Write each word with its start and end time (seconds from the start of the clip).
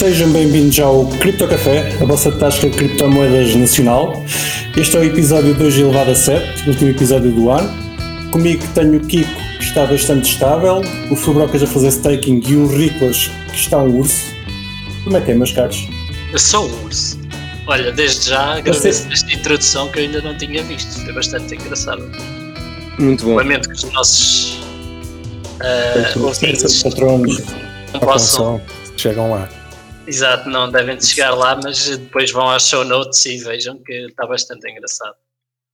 Sejam 0.00 0.32
bem-vindos 0.32 0.80
ao 0.80 1.04
Cripto 1.04 1.46
Café, 1.46 1.94
a 2.00 2.06
vossa 2.06 2.32
tasca 2.32 2.70
de 2.70 2.74
criptomoedas 2.74 3.54
nacional. 3.54 4.24
Este 4.74 4.96
é 4.96 5.00
o 5.00 5.04
episódio 5.04 5.52
2 5.52 5.76
elevado 5.76 6.12
a 6.12 6.14
7, 6.14 6.64
o 6.64 6.70
último 6.70 6.90
episódio 6.90 7.30
do 7.30 7.50
ano. 7.50 7.70
Comigo 8.30 8.66
tenho 8.74 8.96
o 8.96 9.00
Kiko, 9.06 9.30
que 9.58 9.62
está 9.62 9.84
bastante 9.84 10.32
estável, 10.32 10.80
o 11.10 11.14
Fubrocas 11.14 11.62
a 11.62 11.66
fazer 11.66 11.88
staking 11.88 12.42
e 12.48 12.56
o 12.56 12.66
Riclas, 12.66 13.30
que 13.50 13.56
está 13.56 13.76
um 13.76 13.98
urso. 13.98 14.24
Como 15.04 15.18
é 15.18 15.20
que 15.20 15.32
é, 15.32 15.34
meus 15.34 15.52
caros? 15.52 15.86
Eu 16.32 16.38
sou 16.38 16.66
um 16.66 16.84
urso. 16.84 17.18
Olha, 17.66 17.92
desde 17.92 18.30
já 18.30 18.54
agradeço 18.56 19.06
esta 19.12 19.34
introdução 19.34 19.90
que 19.90 19.98
eu 19.98 20.04
ainda 20.04 20.22
não 20.22 20.34
tinha 20.34 20.62
visto. 20.62 20.98
Foi 21.04 21.12
bastante 21.12 21.56
engraçado. 21.56 22.10
Muito 22.98 23.26
bom. 23.26 23.34
Lamento 23.34 23.68
que 23.68 23.74
os 23.74 23.84
nossos 23.92 24.62
uh, 25.60 26.24
ouvintes 26.24 26.82
patronos 26.82 27.42
não 27.92 28.00
possam. 28.00 28.62
Chegam 28.96 29.30
lá. 29.32 29.59
Exato, 30.06 30.48
não 30.48 30.70
devem 30.70 30.96
de 30.96 31.06
chegar 31.06 31.32
lá, 31.32 31.58
mas 31.62 31.96
depois 31.96 32.30
vão 32.30 32.48
às 32.48 32.68
show 32.68 32.84
notes 32.84 33.24
e 33.26 33.38
vejam 33.38 33.78
que 33.78 33.92
está 33.92 34.26
bastante 34.26 34.70
engraçado. 34.70 35.14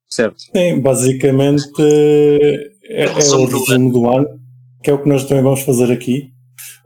Certo. 0.08 0.36
Sim, 0.38 0.80
basicamente 0.80 1.70
é, 1.80 2.70
é 3.04 3.08
o 3.08 3.14
resumo 3.14 3.90
do 3.90 4.08
ano, 4.08 4.40
que 4.82 4.90
é 4.90 4.92
o 4.92 5.02
que 5.02 5.08
nós 5.08 5.24
também 5.24 5.42
vamos 5.42 5.62
fazer 5.62 5.90
aqui. 5.92 6.32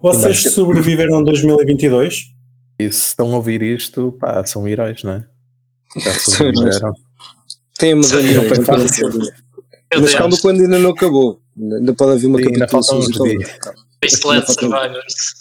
Vocês 0.01 0.43
sobreviveram 0.55 1.19
a 1.19 1.23
2022? 1.23 2.31
E 2.79 2.91
se 2.91 3.09
estão 3.09 3.33
a 3.33 3.37
ouvir 3.37 3.63
isto, 3.63 4.17
pá, 4.19 4.45
são 4.47 4.67
heróis, 4.67 5.03
não 5.03 5.13
é? 5.13 5.27
Já 5.99 6.15
sobreviveram. 6.19 6.95
Tem 7.79 7.93
a 7.93 7.97
medalha 7.97 8.49
para 8.49 8.65
fácil. 8.65 9.11
Mas 9.99 10.15
calma 10.15 10.37
quando 10.41 10.61
ainda 10.63 10.79
não 10.79 10.91
acabou. 10.91 11.43
Ainda 11.59 11.93
pode 11.95 12.13
haver 12.13 12.27
uma 12.27 12.41
capitulação. 12.41 13.01
Wasteland 14.03 14.47
Survivors. 14.47 15.40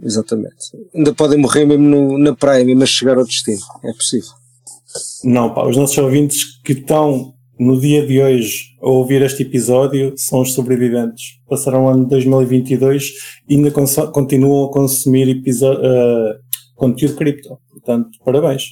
Exatamente. 0.00 0.56
Ainda 0.94 1.14
podem 1.14 1.38
morrer 1.38 1.64
mesmo 1.64 1.84
no, 1.84 2.18
na 2.18 2.34
praia, 2.34 2.64
mesmo 2.64 2.82
a 2.82 2.86
chegar 2.86 3.18
ao 3.18 3.24
destino. 3.24 3.60
É 3.84 3.92
possível. 3.92 4.30
Não, 5.24 5.52
pá, 5.52 5.66
os 5.66 5.76
nossos 5.76 5.96
ouvintes 5.98 6.60
que 6.62 6.72
estão 6.72 7.34
no 7.58 7.80
dia 7.80 8.06
de 8.06 8.20
hoje 8.20 8.76
a 8.80 8.88
ouvir 8.88 9.22
este 9.22 9.42
episódio 9.42 10.14
são 10.16 10.40
os 10.40 10.52
sobreviventes. 10.52 11.38
Passaram 11.48 11.84
o 11.84 11.88
ano 11.88 12.04
de 12.04 12.10
2022 12.10 13.12
e 13.48 13.56
ainda 13.56 13.70
continuam 13.70 14.66
a 14.66 14.72
consumir 14.72 15.28
uh, 15.30 16.38
conteúdo 16.74 17.16
cripto. 17.16 17.58
Portanto, 17.70 18.10
parabéns. 18.24 18.62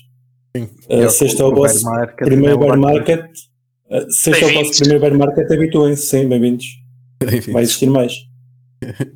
Sim. 0.57 0.69
Uh, 0.89 1.11
sexta 1.11 1.43
é 1.43 1.47
o 1.47 1.55
vosso 1.55 1.85
primeiro 2.17 2.59
bear 2.59 2.79
market. 2.79 3.25
Uh, 3.89 4.11
sexta 4.11 4.45
é 4.45 4.49
o 4.49 4.55
vosso 4.55 4.79
primeiro 4.81 5.01
bear 5.01 5.17
market, 5.17 5.51
habituem-se. 5.51 6.07
Sim, 6.07 6.29
bem-vindos. 6.29 6.67
Bem 7.25 7.41
Vai 7.53 7.63
existir 7.63 7.89
mais. 7.89 8.30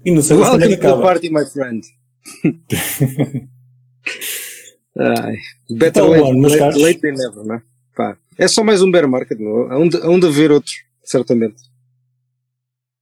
E 0.05 0.11
não 0.11 0.23
sei 0.23 0.37
Welcome 0.37 0.67
se 0.67 0.75
acaba. 0.75 1.03
party, 1.03 1.31
my 1.31 1.47
friend. 1.47 1.83
Ai, 4.97 5.37
better 5.71 6.05
então, 6.05 6.11
late, 6.11 6.41
late, 6.41 6.61
late, 6.61 6.79
late 6.79 7.01
than 7.01 7.13
never, 7.13 7.45
não 7.45 7.57
é? 7.57 7.63
Pá, 7.97 8.17
é 8.39 8.47
só 8.47 8.63
mais 8.63 8.83
um 8.83 8.91
bear 8.91 9.09
market, 9.09 9.39
não? 9.39 9.69
Onde, 9.81 9.97
onde 9.99 10.27
haver 10.27 10.53
outros, 10.53 10.75
certamente. 11.03 11.63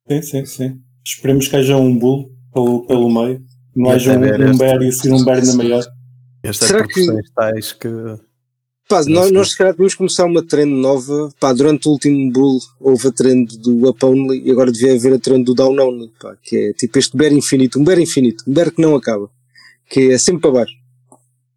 Sim, 0.09 0.23
sim, 0.23 0.47
sim. 0.47 0.81
Esperemos 1.05 1.49
que 1.49 1.57
haja 1.57 1.77
um 1.77 1.99
bull 1.99 2.31
pelo, 2.53 2.87
pelo 2.87 3.11
meio. 3.11 3.45
Não 3.75 3.91
haja 3.91 4.13
um, 4.13 4.51
um 4.51 4.59
bear 4.59 4.83
e 4.83 4.89
a 4.89 4.93
seguir 4.93 5.13
um 5.13 5.25
bear 5.25 5.45
na 5.45 5.55
maior. 5.55 5.85
Estas 6.43 6.69
Será 6.69 6.87
que... 6.87 7.07
tais 7.35 7.73
que 7.73 7.89
Pá, 8.93 9.03
nós, 9.07 9.33
nós 9.33 9.51
se 9.53 9.57
calhar 9.57 9.73
devemos 9.73 9.95
começar 9.95 10.27
uma 10.27 10.47
trend 10.47 10.71
nova. 10.71 11.33
Pá, 11.41 11.55
durante 11.55 11.89
o 11.89 11.93
último 11.93 12.31
bull 12.31 12.59
houve 12.79 13.09
a 13.09 13.11
trend 13.11 13.57
do 13.57 13.89
up 13.89 14.05
only 14.05 14.43
e 14.45 14.51
agora 14.51 14.71
devia 14.71 14.93
haver 14.93 15.15
a 15.15 15.19
trend 15.19 15.45
do 15.45 15.55
down 15.55 15.79
only. 15.81 16.13
Pá, 16.21 16.37
que 16.43 16.57
é 16.57 16.73
tipo 16.75 16.99
este 16.99 17.17
bear 17.17 17.33
infinito, 17.33 17.81
um 17.81 17.85
bear 17.85 17.99
infinito, 17.99 18.45
um 18.47 18.53
bear 18.53 18.71
que 18.71 18.83
não 18.83 18.95
acaba. 18.95 19.31
Que 19.89 20.13
é 20.13 20.19
sempre 20.19 20.43
para 20.43 20.51
baixo. 20.51 20.75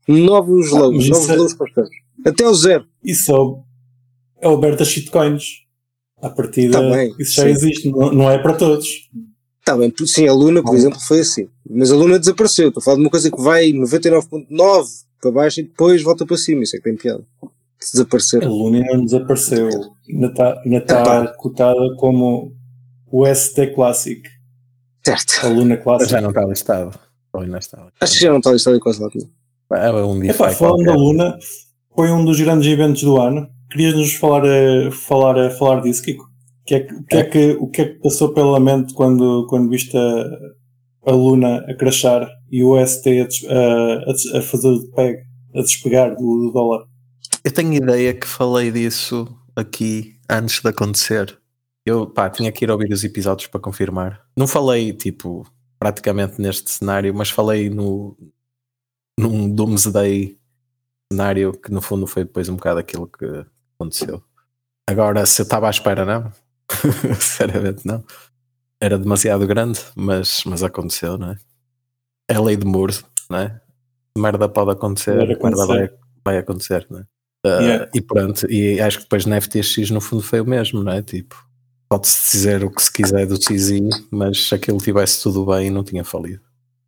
Novos 0.08 0.72
ah, 0.72 0.80
lows, 0.80 1.10
novos 1.10 1.30
é... 1.30 1.36
lows 1.36 1.54
constantes. 1.56 1.98
Até 2.26 2.48
o 2.48 2.54
zero. 2.54 2.86
Isso 3.04 3.30
é 3.34 3.38
o, 3.38 3.64
é 4.40 4.58
bear 4.58 4.78
das 4.78 4.88
shitcoins. 4.88 5.44
A 6.22 6.30
partir 6.30 6.72
tá 6.72 6.80
isso 7.20 7.36
já 7.36 7.44
sim. 7.44 7.50
existe, 7.50 7.90
não, 7.90 8.14
não 8.14 8.32
é 8.32 8.38
para 8.38 8.54
todos. 8.54 8.88
Está 9.60 9.76
bem, 9.76 9.94
sim, 10.06 10.26
a 10.26 10.34
Luna, 10.34 10.64
por 10.64 10.74
exemplo, 10.74 11.00
foi 11.02 11.20
assim. 11.20 11.50
Mas 11.70 11.92
a 11.92 11.98
Luna 11.98 12.18
desapareceu. 12.18 12.70
Estou 12.70 12.80
a 12.80 12.84
falar 12.84 12.96
de 12.96 13.04
uma 13.04 13.10
coisa 13.10 13.30
que 13.30 13.42
vai 13.42 13.72
99.9 13.74 15.05
para 15.26 15.32
baixo 15.32 15.60
e 15.60 15.64
depois 15.64 16.04
volta 16.04 16.26
para 16.26 16.38
cima. 16.38 16.64
Isso 16.64 16.76
é 16.76 16.80
que 16.80 16.84
tem 16.84 16.96
piada. 16.96 17.24
Desaparecer. 17.80 18.44
A 18.44 18.48
Luna 18.48 18.84
não 18.94 19.06
desapareceu. 19.06 19.70
Ainda 20.08 20.28
está, 20.28 20.62
ainda 20.64 20.78
está 20.78 21.28
cotada 21.34 21.96
como 21.98 22.54
o 23.12 23.26
ST 23.34 23.68
Classic. 23.74 24.22
Certo. 25.04 25.46
A 25.46 25.50
Luna 25.50 25.78
Classic. 25.78 26.10
já 26.10 26.22
não 26.22 26.30
está 26.30 26.46
listado. 26.46 27.00
Acho 28.00 28.14
que 28.14 28.20
já 28.20 28.30
não 28.30 28.38
está 28.38 28.52
listado 28.52 28.78
em 28.78 28.80
quase 28.80 29.02
lado 29.02 29.30
É 29.74 29.92
um 29.92 30.20
dia 30.20 30.32
Epá, 30.32 30.52
falando 30.52 30.86
da 30.86 30.94
Luna, 30.94 31.38
foi 31.94 32.10
um 32.10 32.24
dos 32.24 32.40
grandes 32.40 32.72
eventos 32.72 33.04
do 33.04 33.18
ano. 33.18 33.50
Querias-nos 33.70 34.14
falar, 34.14 34.44
a, 34.46 34.92
falar, 34.92 35.38
a, 35.38 35.50
falar 35.50 35.82
disso, 35.82 36.02
Kiko? 36.04 36.24
O 36.24 36.66
que, 36.66 36.76
é, 36.76 36.88
o, 36.92 37.04
que 37.04 37.18
é 37.18 37.24
que, 37.24 37.58
o 37.60 37.68
que 37.68 37.82
é 37.82 37.86
que 37.86 38.00
passou 38.00 38.34
pela 38.34 38.60
mente 38.60 38.94
quando, 38.94 39.46
quando 39.48 39.70
viste 39.70 39.96
a, 39.98 40.26
a 41.06 41.12
Luna 41.12 41.66
a 41.68 41.76
crashar 41.76 42.28
e 42.52 42.64
o 42.64 42.84
ST 42.86 43.28
a, 43.48 44.38
a, 44.38 44.40
a 44.40 44.42
fazer 44.42 44.70
o 44.70 44.92
peg, 44.92 45.20
a 45.56 45.62
despegar 45.62 46.16
do, 46.16 46.18
do, 46.18 46.52
dólar. 46.52 46.86
Eu 47.44 47.52
tenho 47.52 47.74
ideia 47.74 48.14
que 48.14 48.28
falei 48.28 48.72
disso 48.72 49.28
aqui 49.56 50.16
antes 50.30 50.62
de 50.62 50.70
acontecer. 50.70 51.38
Eu 51.86 52.08
pá, 52.08 52.30
tinha 52.30 52.52
que 52.52 52.66
ir 52.66 52.72
ouvir 52.72 52.92
os 52.92 53.04
episódios 53.04 53.48
para 53.48 53.60
confirmar. 53.60 54.22
Não 54.36 54.48
falei 54.48 54.92
tipo 54.92 55.46
praticamente 55.78 56.42
neste 56.42 56.72
cenário, 56.72 57.14
mas 57.14 57.30
falei 57.30 57.70
no 57.70 58.18
num 59.18 59.50
Doomsday 59.50 60.38
cenário 61.12 61.54
que 61.54 61.72
no 61.72 61.82
fundo 61.82 62.08
foi 62.08 62.24
depois 62.24 62.50
um 62.50 62.56
bocado 62.56 62.80
aquilo 62.80 63.08
que 63.08 63.26
aconteceu. 63.76 64.22
Agora, 64.88 65.26
se 65.26 65.42
eu 65.42 65.44
estava 65.44 65.68
à 65.68 65.70
espera, 65.70 66.06
não. 66.06 66.32
Sinceramente, 67.20 67.86
não. 67.86 68.04
Era 68.80 68.98
demasiado 68.98 69.48
grande, 69.48 69.80
mas, 69.96 70.44
mas 70.46 70.62
aconteceu, 70.64 71.18
não 71.18 71.32
é? 71.32 71.38
é 72.30 72.36
a 72.36 72.42
lei 72.42 72.56
de 72.56 72.66
Moore, 72.66 72.96
não 73.30 73.40
é? 73.40 73.62
Merda 74.18 74.48
pode 74.48 74.72
acontecer, 74.72 75.16
merda 75.16 75.66
vai, 75.66 75.90
vai 76.24 76.38
acontecer, 76.38 76.86
não 76.90 77.00
é? 77.00 77.02
Uh, 77.46 77.62
yeah. 77.62 77.90
E 77.94 78.02
pronto, 78.02 78.50
e 78.50 78.82
acho 78.82 78.98
que 78.98 79.04
depois 79.04 79.26
na 79.26 79.40
FTX 79.40 79.92
no 79.92 80.02
fundo 80.02 80.24
foi 80.24 80.42
o 80.42 80.46
mesmo, 80.46 80.82
não 80.82 80.92
é? 80.92 81.02
Tipo, 81.02 81.36
pode-se 81.88 82.38
dizer 82.38 82.64
o 82.64 82.72
que 82.72 82.82
se 82.82 82.92
quiser 82.92 83.28
do 83.28 83.38
CZ, 83.38 83.80
mas 84.10 84.48
se 84.48 84.56
aquilo 84.56 84.80
tivesse 84.80 85.22
tudo 85.22 85.46
bem, 85.46 85.70
não 85.70 85.84
tinha 85.84 86.04
falido. 86.04 86.42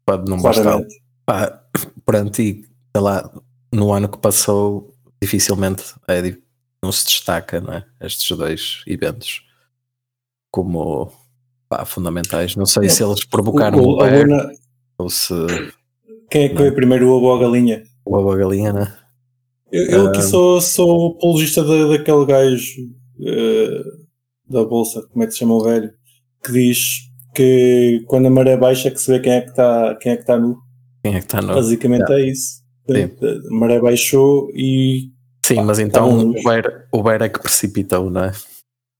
Pode 0.06 0.30
não 0.30 0.42
bastar. 0.42 0.80
Pá, 1.26 1.62
pronto, 2.06 2.42
e 2.42 2.66
sei 2.96 3.02
lá, 3.02 3.30
no 3.72 3.94
ano 3.94 4.10
que 4.10 4.18
passou, 4.18 4.96
dificilmente 5.22 5.84
é, 6.08 6.36
não 6.82 6.92
se 6.92 7.06
destaca, 7.06 7.62
não 7.62 7.74
é? 7.74 7.86
Estes 8.02 8.36
dois 8.36 8.84
eventos 8.88 9.46
como 10.50 11.12
pá, 11.70 11.86
fundamentais. 11.86 12.56
Não 12.56 12.66
sei 12.66 12.90
se 12.90 13.04
eles 13.04 13.26
provocaram 13.26 13.80
o, 13.80 13.98
o, 13.98 14.06
Luna, 14.06 14.52
ou 14.98 15.10
se. 15.10 15.34
Quem 16.30 16.44
é 16.44 16.50
que 16.50 16.58
foi 16.58 16.72
primeiro, 16.72 17.08
o 17.08 17.12
ovo 17.12 17.28
ou 17.28 17.36
a 17.36 17.40
galinha? 17.40 17.84
O 18.06 18.16
ovo 18.16 18.28
ou 18.28 18.34
a 18.34 18.38
galinha, 18.38 18.74
né? 18.74 18.94
Eu, 19.72 19.86
eu 19.86 20.08
aqui 20.08 20.22
sou, 20.22 20.62
sou 20.62 20.90
o 20.90 21.18
apologista 21.18 21.64
daquele 21.64 22.26
gajo 22.26 22.82
uh, 23.20 24.08
da 24.50 24.64
bolsa, 24.64 25.02
como 25.12 25.24
é 25.24 25.28
que 25.28 25.34
se 25.34 25.40
chama 25.40 25.56
o 25.56 25.64
velho, 25.64 25.92
que 26.44 26.52
diz 26.52 26.80
que 27.36 28.04
quando 28.08 28.28
a 28.28 28.30
maré 28.30 28.56
baixa 28.56 28.88
é 28.88 28.92
que 28.92 29.00
se 29.00 29.12
vê 29.12 29.20
quem 29.20 29.34
é 29.34 29.42
que 29.42 29.50
está 29.50 29.96
quem 29.96 30.12
é 30.14 30.16
que 30.16 30.22
está 30.22 30.40
nu. 30.40 30.58
Quem 31.04 31.16
é 31.16 31.20
que 31.20 31.26
está 31.26 31.42
nu? 31.42 31.54
Basicamente 31.54 32.10
yeah. 32.10 32.26
é 32.26 32.30
isso. 32.30 32.64
Sim. 32.90 33.12
A 33.22 33.54
maré 33.54 33.80
baixou 33.80 34.50
e. 34.56 35.12
Sim, 35.46 35.56
pá, 35.56 35.64
mas 35.64 35.80
então 35.80 36.30
o 36.30 36.44
Bear, 36.44 36.88
o 36.92 37.04
Bear 37.04 37.22
é 37.22 37.30
que 37.30 37.40
precipitou, 37.40 38.10
não 38.10 38.26
é? 38.26 38.32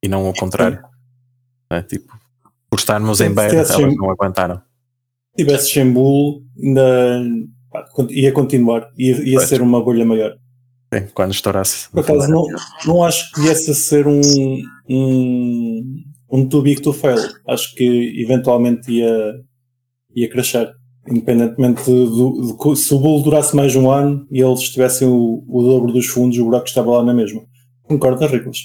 E 0.04 0.08
não 0.08 0.30
o 0.30 0.34
contrário. 0.34 0.80
É? 1.70 1.82
Tipo, 1.82 2.17
por 2.78 2.82
estarmos 2.82 3.22
em 3.22 3.34
Bear, 3.34 3.54
elas 3.54 3.96
não 3.96 4.10
aguentaram 4.10 4.62
tivesse 5.38 5.70
Xembu, 5.70 6.44
ainda 6.62 7.24
ia 8.10 8.32
continuar, 8.32 8.90
ia, 8.98 9.16
ia 9.24 9.40
ser 9.42 9.62
uma 9.62 9.82
bolha 9.82 10.04
maior. 10.04 10.36
Sim, 10.94 11.08
quando 11.14 11.34
estourasse. 11.34 11.90
Por 11.92 12.00
acaso, 12.00 12.28
não, 12.30 12.44
não 12.86 13.04
acho 13.04 13.32
que 13.32 13.42
viesse 13.42 13.70
a 13.70 13.74
ser 13.74 14.08
um, 14.08 14.22
um, 14.90 16.04
um 16.32 16.50
too 16.50 16.62
big 16.62 16.82
to 16.82 16.92
fail. 16.92 17.20
Acho 17.48 17.76
que 17.76 18.22
eventualmente 18.22 18.92
ia, 18.92 19.34
ia 20.16 20.30
crescer. 20.30 20.74
Independentemente 21.10 21.86
do, 21.86 22.56
do, 22.58 22.76
se 22.76 22.94
o 22.94 23.00
bull 23.00 23.24
durasse 23.24 23.56
mais 23.56 23.76
um 23.76 23.90
ano 23.90 24.28
e 24.30 24.42
eles 24.42 24.70
tivessem 24.70 25.08
o, 25.08 25.44
o 25.48 25.64
dobro 25.64 25.94
dos 25.94 26.08
fundos, 26.08 26.38
o 26.38 26.46
buraco 26.46 26.68
estava 26.68 26.92
lá 26.92 27.04
na 27.04 27.14
mesma. 27.14 27.44
Concorda, 27.84 28.28
Riclas? 28.28 28.58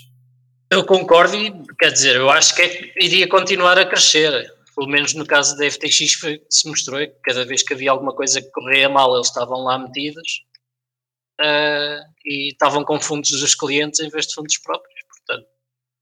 Eu 0.71 0.85
concordo 0.85 1.37
e, 1.37 1.53
quer 1.83 1.91
dizer, 1.91 2.15
eu 2.15 2.31
acho 2.31 2.55
que 2.55 2.63
é, 2.63 3.05
iria 3.05 3.29
continuar 3.29 3.77
a 3.77 3.85
crescer 3.85 4.49
pelo 4.77 4.87
menos 4.87 5.15
no 5.15 5.27
caso 5.27 5.57
da 5.57 5.69
FTX 5.69 6.15
foi, 6.15 6.41
se 6.49 6.69
mostrou 6.69 7.01
que 7.01 7.15
cada 7.25 7.45
vez 7.45 7.65
que 7.65 7.75
havia 7.75 7.91
alguma 7.91 8.15
coisa 8.15 8.41
que 8.41 8.51
corria 8.53 8.89
mal 8.89 9.13
eles 9.17 9.27
estavam 9.27 9.65
lá 9.65 9.77
metidos 9.77 10.45
uh, 11.41 12.01
e 12.25 12.53
estavam 12.53 12.85
com 12.85 13.01
fundos 13.01 13.31
dos 13.31 13.57
clientes 13.57 13.99
em 13.99 14.09
vez 14.09 14.29
de 14.29 14.35
fundos 14.35 14.59
próprios, 14.59 15.01
portanto 15.09 15.49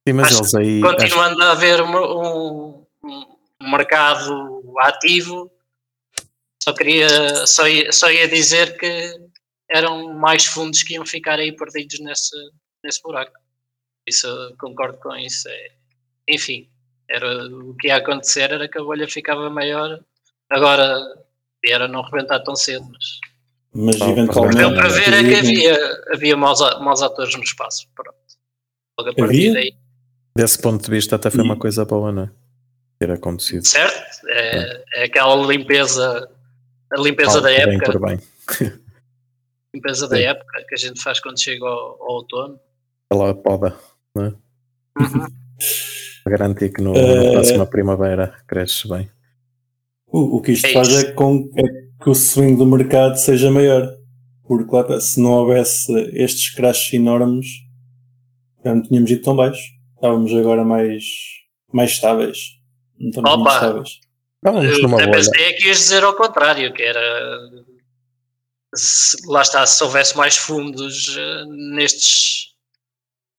Sim, 0.07 0.13
mas 0.13 0.37
eles 0.37 0.55
aí, 0.55 0.81
continuando 0.83 1.41
acho... 1.41 1.49
a 1.49 1.53
haver 1.53 1.81
um, 1.81 1.97
um, 1.97 2.87
um, 3.03 3.71
mercado 3.71 4.63
ativo 4.81 5.51
Só 6.63 6.75
queria, 6.75 7.47
só 7.47 7.67
ia, 7.67 7.91
só 7.91 8.11
ia 8.11 8.29
dizer 8.29 8.77
que 8.77 9.15
eram 9.71 10.13
mais 10.13 10.45
fundos 10.45 10.83
que 10.83 10.93
iam 10.93 11.07
ficar 11.07 11.39
aí 11.39 11.57
perdidos 11.57 12.01
nesse, 12.01 12.37
nesse 12.85 13.01
buraco. 13.03 13.33
Isso 14.07 14.27
eu 14.27 14.57
concordo 14.59 14.99
com 14.99 15.15
isso. 15.17 15.49
É, 15.49 15.71
enfim, 16.29 16.69
era, 17.09 17.47
o 17.49 17.75
que 17.77 17.89
ia 17.89 17.97
acontecer 17.97 18.51
era 18.53 18.69
que 18.69 18.79
a 18.79 18.83
bolha 18.85 19.09
ficava 19.09 19.49
maior. 19.51 20.01
Agora 20.51 20.99
era 21.65 21.87
não 21.87 22.03
rebentar 22.03 22.43
tão 22.43 22.57
cedo, 22.57 22.87
mas. 22.91 23.21
Mas 23.73 24.01
eventualmente. 24.01 24.57
Deu 24.57 24.75
para 24.75 24.89
ver 24.89 25.13
é 25.13 25.23
que 25.23 25.35
havia, 25.37 26.03
havia 26.13 26.37
maus, 26.37 26.59
maus 26.81 27.03
atores 27.03 27.35
no 27.37 27.43
espaço. 27.43 27.87
Pronto. 27.95 28.17
Logo 28.99 29.11
a 29.11 29.15
partir 29.15 29.23
Havia? 29.49 29.53
daí. 29.55 29.75
Desse 30.37 30.61
ponto 30.61 30.85
de 30.85 30.91
vista, 30.91 31.17
até 31.17 31.31
foi 31.31 31.43
uma 31.45 31.55
E- 31.55 31.59
coisa 31.59 31.85
boa, 31.85 32.11
não 32.11 32.23
é? 32.25 32.31
Ter 32.99 33.11
acontecido. 33.13 33.65
Certo? 33.67 34.27
É, 34.29 34.85
é 34.95 35.05
aquela 35.05 35.35
limpeza. 35.47 36.29
A 36.93 37.01
limpeza 37.01 37.41
Mal 37.41 37.43
da 37.43 37.51
por 37.51 37.67
bem, 37.67 37.75
época. 37.77 37.93
por 37.93 38.01
bem. 38.09 38.21
Limpeza 39.75 40.09
da 40.09 40.17
Sim. 40.17 40.23
época 40.25 40.65
que 40.69 40.75
a 40.75 40.79
gente 40.79 41.01
faz 41.01 41.21
quando 41.21 41.41
chega 41.41 41.65
ao, 41.65 42.03
ao 42.03 42.09
outono. 42.17 42.59
Ela 43.13 43.35
poda, 43.35 43.77
Uhum. 44.17 44.37
para 46.25 46.37
garantir 46.39 46.71
que 46.73 46.83
no, 46.83 46.95
Eh, 46.97 47.25
na 47.25 47.33
próxima 47.33 47.67
primavera 47.67 48.35
cresces 48.47 48.85
bem. 48.85 49.11
O, 50.07 50.37
o 50.39 50.43
que 50.43 50.53
isto 50.53 50.67
É 50.67 50.73
faz 50.73 50.89
é, 51.05 51.13
com, 51.13 51.49
é 51.57 51.63
que 52.03 52.11
o 52.11 52.15
swing 52.15 52.57
do 52.57 52.67
mercado 52.67 53.17
seja 53.17 53.51
maior. 53.51 53.89
Porque 54.47 54.75
lá, 54.75 54.81
está, 54.83 55.01
se 55.01 55.21
não 55.21 55.31
houvesse 55.31 55.93
estes 56.13 56.51
crashes 56.53 56.93
enormes, 56.93 57.47
já 58.65 58.75
não 58.75 58.83
tínhamos 58.83 59.11
ido 59.11 59.23
tão 59.23 59.37
baixo. 59.37 59.63
Estávamos 59.95 60.33
agora 60.35 60.65
mais, 60.65 61.05
mais 61.73 61.93
estáveis. 61.93 62.39
Não 62.99 63.11
estamos 63.11 63.31
Opa! 63.33 63.55
estáveis. 63.55 64.01
Estávamos 64.45 64.77
Eu 64.77 64.83
numa 64.83 64.97
até 64.97 65.07
bolha. 65.07 65.17
pensei 65.19 65.53
que 65.53 65.67
ias 65.69 65.77
dizer 65.79 66.03
ao 66.03 66.17
contrário, 66.17 66.73
que 66.73 66.83
era 66.83 67.01
se- 68.75 69.17
lá 69.27 69.43
está, 69.43 69.65
se 69.67 69.83
houvesse 69.85 70.17
mais 70.17 70.37
fundos 70.37 71.17
eh, 71.17 71.45
nestes 71.77 72.50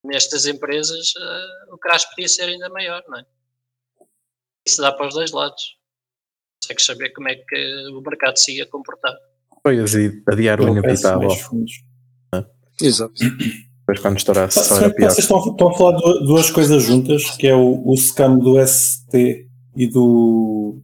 nestas 0.04 0.46
empresas, 0.46 1.14
eh, 1.18 1.74
o 1.74 1.78
crash 1.78 2.06
podia 2.06 2.28
ser 2.28 2.44
ainda 2.44 2.70
maior, 2.70 3.04
não 3.08 3.20
é? 3.20 3.26
Isso 4.66 4.82
dá 4.82 4.92
para 4.92 5.08
os 5.08 5.14
dois 5.14 5.32
lados. 5.32 5.78
Tem 6.68 6.76
que 6.76 6.84
saber 6.84 7.10
como 7.12 7.30
é 7.30 7.36
que 7.36 7.88
o 7.90 8.02
mercado 8.02 8.38
se 8.38 8.58
ia 8.58 8.66
comportar. 8.66 9.16
Pois, 9.64 9.94
e 9.94 10.24
adiar 10.28 10.60
o 10.62 10.68
inevitável. 10.70 11.30
fundos. 11.32 11.72
Exato. 12.82 13.14
Depois 13.14 14.00
quando 14.00 14.18
estourasse 14.18 14.64
só 14.64 14.78
era 14.78 14.94
pior. 14.94 15.10
vocês 15.10 15.26
estão, 15.26 15.40
estão 15.40 15.70
a 15.70 15.78
falar 15.78 15.98
duas 16.24 16.50
coisas 16.50 16.84
juntas, 16.84 17.30
que 17.32 17.48
é 17.48 17.56
o, 17.56 17.82
o 17.86 17.96
scam 17.96 18.38
do 18.38 18.56
ST 18.66 19.48
e 19.76 19.88
do, 19.88 20.82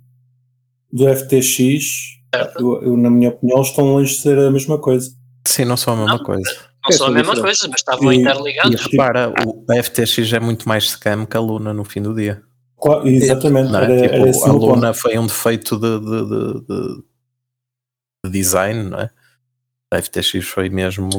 do 0.91 1.15
FTX. 1.15 2.17
Eu, 2.59 2.83
eu, 2.83 2.97
na 2.97 3.09
minha 3.09 3.29
opinião, 3.29 3.61
estão 3.61 3.85
longe 3.85 4.15
de 4.15 4.21
ser 4.21 4.37
a 4.37 4.51
mesma 4.51 4.79
coisa. 4.79 5.09
Sim, 5.47 5.65
não 5.65 5.77
são 5.77 5.93
a 5.93 5.97
mesma 5.97 6.17
Não, 6.17 6.23
coisa. 6.23 6.66
Não 6.89 6.95
É, 6.95 6.97
são 6.97 7.07
a 7.07 7.09
são 7.09 7.13
mesma 7.15 7.33
diferentes. 7.35 7.59
coisa, 7.59 7.71
mas 7.71 7.81
estavam 7.81 8.11
E- 8.13 8.15
E 8.15 8.19
interligados. 8.19 8.81
repara, 8.85 9.33
o 9.45 9.65
a 9.71 9.75
FTX 9.83 10.33
é 10.33 10.39
muito 10.39 10.67
mais 10.67 10.89
scam 10.89 11.25
que 11.25 11.35
a 11.35 11.39
Luna 11.39 11.73
no 11.73 11.83
fim 11.83 12.01
do 12.01 12.13
dia. 12.15 12.41
Claro, 12.79 13.07
exatamente. 13.07 13.71
Não 13.71 13.79
é? 13.79 13.83
Era, 13.83 14.01
Tipo, 14.01 14.15
era 14.15 14.23
o 14.25 14.29
a 14.29 14.47
ponto. 14.53 14.65
Luna 14.65 14.93
foi 14.93 15.17
um 15.17 15.25
defeito 15.27 15.77
de, 15.77 15.99
de, 15.99 16.25
de- 16.25 16.61
de- 16.67 17.03
de 18.25 18.31
design, 18.31 18.83
não 18.89 18.99
é? 18.99 19.09
A 19.93 19.97
FTX 20.01 20.45
foi 20.47 20.69
mesmo 20.69 21.09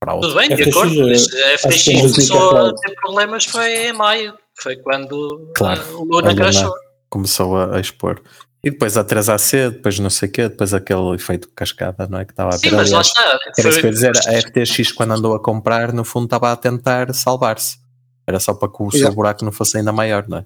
para 0.00 0.12
Tudo 0.14 0.26
outro. 0.28 0.38
bem, 0.38 0.48
de 0.48 0.54
FTX, 0.62 0.76
acordo, 0.76 1.08
mas 1.08 1.26
a 1.26 1.30
que 1.30 1.58
FTX 1.58 1.88
é 1.88 2.00
começou 2.00 2.56
a 2.56 2.74
ter 2.74 2.94
problemas 2.96 3.44
foi 3.46 3.88
em 3.88 3.92
maio, 3.92 4.34
foi 4.60 4.76
quando 4.76 5.52
Claro, 5.56 5.80
a 5.80 5.84
A 5.84 5.88
Luna 5.90 6.04
Luna 6.04 6.34
crashou. 6.34 6.74
começou 7.10 7.56
a, 7.56 7.76
a 7.76 7.80
expor. 7.80 8.22
E 8.64 8.70
depois 8.70 8.96
a 8.96 9.04
3AC, 9.04 9.70
depois 9.70 9.98
não 9.98 10.08
sei 10.08 10.28
o 10.28 10.32
quê, 10.32 10.48
depois 10.48 10.72
aquele 10.72 11.14
efeito 11.14 11.48
cascada, 11.54 12.06
não 12.08 12.18
é? 12.18 12.24
Que 12.24 12.32
estava 12.32 12.48
a 12.50 12.52
Sim, 12.58 12.70
mas 12.70 12.90
lá 12.90 13.00
está. 13.02 13.20
Era 13.22 13.36
isso 13.38 13.52
que 13.54 13.60
eu 13.66 13.72
ia 13.74 13.80
Foi- 13.80 13.90
dizer, 13.90 14.12
a 14.16 14.32
FTX 14.40 14.92
quando 14.92 15.12
andou 15.12 15.34
a 15.34 15.40
comprar, 15.42 15.92
no 15.92 16.04
fundo 16.04 16.24
estava 16.24 16.50
a 16.50 16.56
tentar 16.56 17.12
salvar-se. 17.12 17.78
Era 18.26 18.40
só 18.40 18.54
para 18.54 18.68
que 18.70 18.82
o 18.82 18.90
seu 18.90 19.12
buraco 19.12 19.44
não 19.44 19.52
fosse 19.52 19.76
ainda 19.76 19.92
maior, 19.92 20.26
não 20.26 20.38
é? 20.38 20.44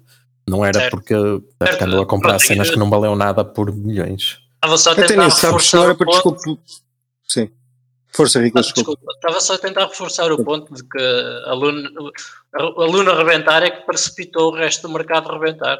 Não 0.48 0.64
era 0.64 0.80
Certo. 0.80 0.90
porque, 0.90 1.14
Certo. 1.62 1.82
andou 1.84 2.02
a 2.02 2.06
comprar 2.06 2.30
Pronto, 2.30 2.46
cenas 2.46 2.66
eu- 2.68 2.72
que 2.72 2.78
não 2.78 2.90
valeu 2.90 3.14
nada 3.14 3.44
por 3.44 3.72
milhões. 3.72 4.38
Estava 4.56 4.76
só 4.78 4.90
a 4.90 4.92
Até 4.94 5.06
tentar 5.06 5.30
sabes 5.30 5.72
não 5.72 5.84
era 5.84 5.94
para 5.94 6.06
ponto. 6.06 6.32
desculpa. 6.34 6.60
Sim. 7.28 7.50
Força, 8.10 8.40
Rico, 8.40 8.58
Ah, 8.58 8.62
desculpa. 8.62 8.90
desculpa, 8.90 9.12
estava 9.14 9.40
só 9.40 9.54
a 9.54 9.58
tentar 9.58 9.86
reforçar 9.86 10.32
o 10.32 10.42
ponto 10.42 10.74
de 10.74 10.82
que 10.82 10.98
a 11.46 11.52
Luna, 11.52 11.88
a 12.56 12.62
Luna 12.84 13.14
rebentar 13.14 13.62
é 13.62 13.70
que 13.70 13.86
precipitou 13.86 14.50
o 14.50 14.56
resto 14.56 14.88
do 14.88 14.92
mercado 14.94 15.28
rebentar. 15.30 15.78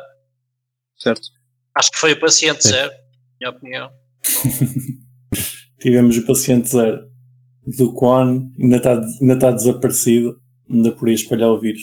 Certo. 0.96 1.28
Acho 1.74 1.90
que 1.90 1.98
foi 1.98 2.12
o 2.12 2.20
paciente 2.20 2.66
zero, 2.66 2.92
minha 3.40 3.50
opinião. 3.50 3.90
Tivemos 5.80 6.16
o 6.16 6.26
paciente 6.26 6.68
zero 6.68 7.08
do 7.66 7.92
Quan, 7.92 8.50
ainda 8.58 8.76
está, 8.76 9.00
ainda 9.20 9.34
está 9.34 9.50
desaparecido, 9.50 10.40
ainda 10.70 10.92
por 10.92 11.08
aí 11.08 11.14
espalhar 11.14 11.50
o 11.50 11.60
vírus. 11.60 11.82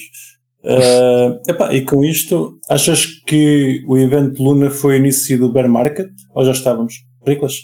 Ah, 0.65 1.39
epá, 1.47 1.73
e 1.73 1.85
com 1.85 2.03
isto, 2.03 2.59
achas 2.67 3.05
que 3.05 3.83
o 3.87 3.97
evento 3.97 4.41
Luna 4.41 4.71
foi 4.71 4.95
o 4.95 4.97
início 4.97 5.37
do 5.37 5.51
bear 5.51 5.69
market? 5.69 6.09
Ou 6.33 6.43
já 6.43 6.51
estávamos? 6.51 7.05
Riclas? 7.25 7.59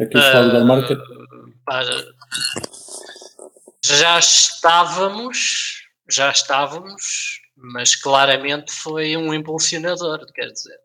Aqui 0.00 0.18
a 0.18 0.22
falar 0.22 0.42
do 0.46 0.50
bear 0.50 0.66
market? 0.66 0.98
Pá, 1.64 1.82
já 3.84 4.18
estávamos, 4.18 5.38
já 6.10 6.30
estávamos, 6.30 7.40
mas 7.56 7.94
claramente 7.94 8.72
foi 8.72 9.16
um 9.16 9.32
impulsionador, 9.32 10.20
quer 10.34 10.50
dizer. 10.50 10.83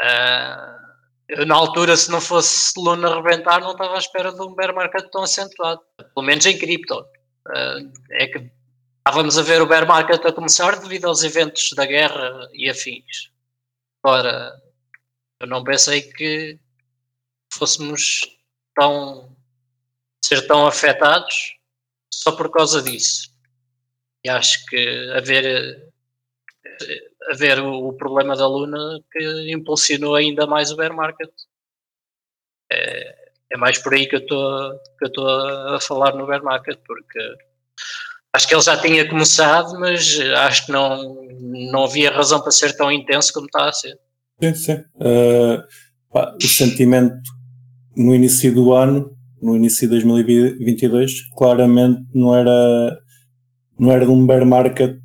Ah, 0.00 0.78
eu, 1.28 1.46
na 1.46 1.54
altura, 1.54 1.96
se 1.96 2.10
não 2.10 2.20
fosse 2.20 2.72
Luna 2.76 3.14
rebentar, 3.14 3.60
não 3.60 3.72
estava 3.72 3.94
à 3.94 3.98
espera 3.98 4.32
de 4.32 4.40
um 4.42 4.54
bear 4.54 4.74
market 4.74 5.08
tão 5.10 5.22
acentuado, 5.22 5.80
pelo 5.96 6.26
menos 6.26 6.44
em 6.46 6.58
cripto. 6.58 7.04
Ah, 7.48 7.78
é 8.12 8.26
que 8.26 8.50
estávamos 8.98 9.38
a 9.38 9.42
ver 9.42 9.62
o 9.62 9.66
bear 9.66 9.86
market 9.86 10.24
a 10.24 10.32
começar 10.32 10.78
devido 10.80 11.06
aos 11.06 11.22
eventos 11.22 11.70
da 11.70 11.86
guerra 11.86 12.48
e 12.52 12.68
afins. 12.68 13.30
Ora, 14.02 14.52
eu 15.40 15.46
não 15.46 15.64
pensei 15.64 16.02
que 16.02 16.58
fôssemos 17.52 18.20
tão 18.74 19.34
ser 20.24 20.46
tão 20.46 20.66
afetados 20.66 21.56
só 22.12 22.32
por 22.32 22.50
causa 22.50 22.80
disso. 22.82 23.30
E 24.24 24.28
acho 24.30 24.64
que 24.66 25.10
haver, 25.14 25.92
haver 27.30 27.60
o, 27.60 27.88
o 27.88 27.92
problema 27.92 28.36
da 28.36 28.46
Luna 28.46 29.00
que 29.10 29.52
impulsionou 29.52 30.14
ainda 30.14 30.46
mais 30.46 30.70
o 30.70 30.76
bear 30.76 30.94
market. 30.94 31.30
É, 32.72 33.14
é 33.52 33.56
mais 33.56 33.78
por 33.78 33.94
aí 33.94 34.06
que 34.06 34.16
eu 34.16 34.20
estou 34.20 35.28
a 35.28 35.78
falar 35.80 36.14
no 36.14 36.26
bear 36.26 36.42
market, 36.42 36.78
porque 36.86 37.20
acho 38.32 38.48
que 38.48 38.54
ele 38.54 38.62
já 38.62 38.76
tinha 38.80 39.08
começado, 39.08 39.78
mas 39.78 40.18
acho 40.20 40.66
que 40.66 40.72
não, 40.72 41.26
não 41.72 41.84
havia 41.84 42.10
razão 42.10 42.40
para 42.40 42.50
ser 42.50 42.76
tão 42.76 42.90
intenso 42.90 43.32
como 43.32 43.46
está 43.46 43.68
a 43.68 43.72
ser. 43.72 43.98
Sim, 44.42 44.54
sim. 44.54 44.84
Ah, 45.00 45.64
pá, 46.12 46.36
o 46.36 46.46
sentimento 46.46 47.22
no 47.96 48.14
início 48.14 48.52
do 48.52 48.72
ano, 48.72 49.16
no 49.40 49.54
início 49.54 49.88
de 49.88 49.94
2022, 49.94 51.28
claramente 51.36 52.02
não 52.12 52.34
era, 52.34 52.98
não 53.78 53.92
era 53.92 54.04
de 54.04 54.10
um 54.10 54.26
bear 54.26 54.44
market 54.44 54.98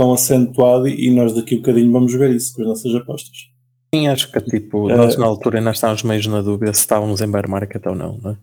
tão 0.00 0.14
acentuado 0.14 0.88
e 0.88 1.10
nós 1.10 1.34
daqui 1.34 1.54
a 1.54 1.58
um 1.58 1.60
bocadinho 1.60 1.92
vamos 1.92 2.14
ver 2.14 2.30
isso 2.30 2.54
com 2.54 2.62
as 2.62 2.68
nossas 2.68 2.94
apostas. 2.94 3.36
Sim, 3.94 4.08
acho 4.08 4.32
que 4.32 4.40
tipo, 4.40 4.88
Eh, 4.90 4.96
nós 4.96 5.14
na 5.16 5.26
altura 5.26 5.58
ainda 5.58 5.72
estávamos 5.72 6.02
meio 6.04 6.30
na 6.30 6.40
dúvida 6.40 6.72
se 6.72 6.80
estávamos 6.80 7.20
em 7.20 7.30
bear 7.30 7.46
market 7.48 7.84
ou 7.86 7.94
não, 7.94 8.16
não 8.18 8.30
é? 8.30 8.36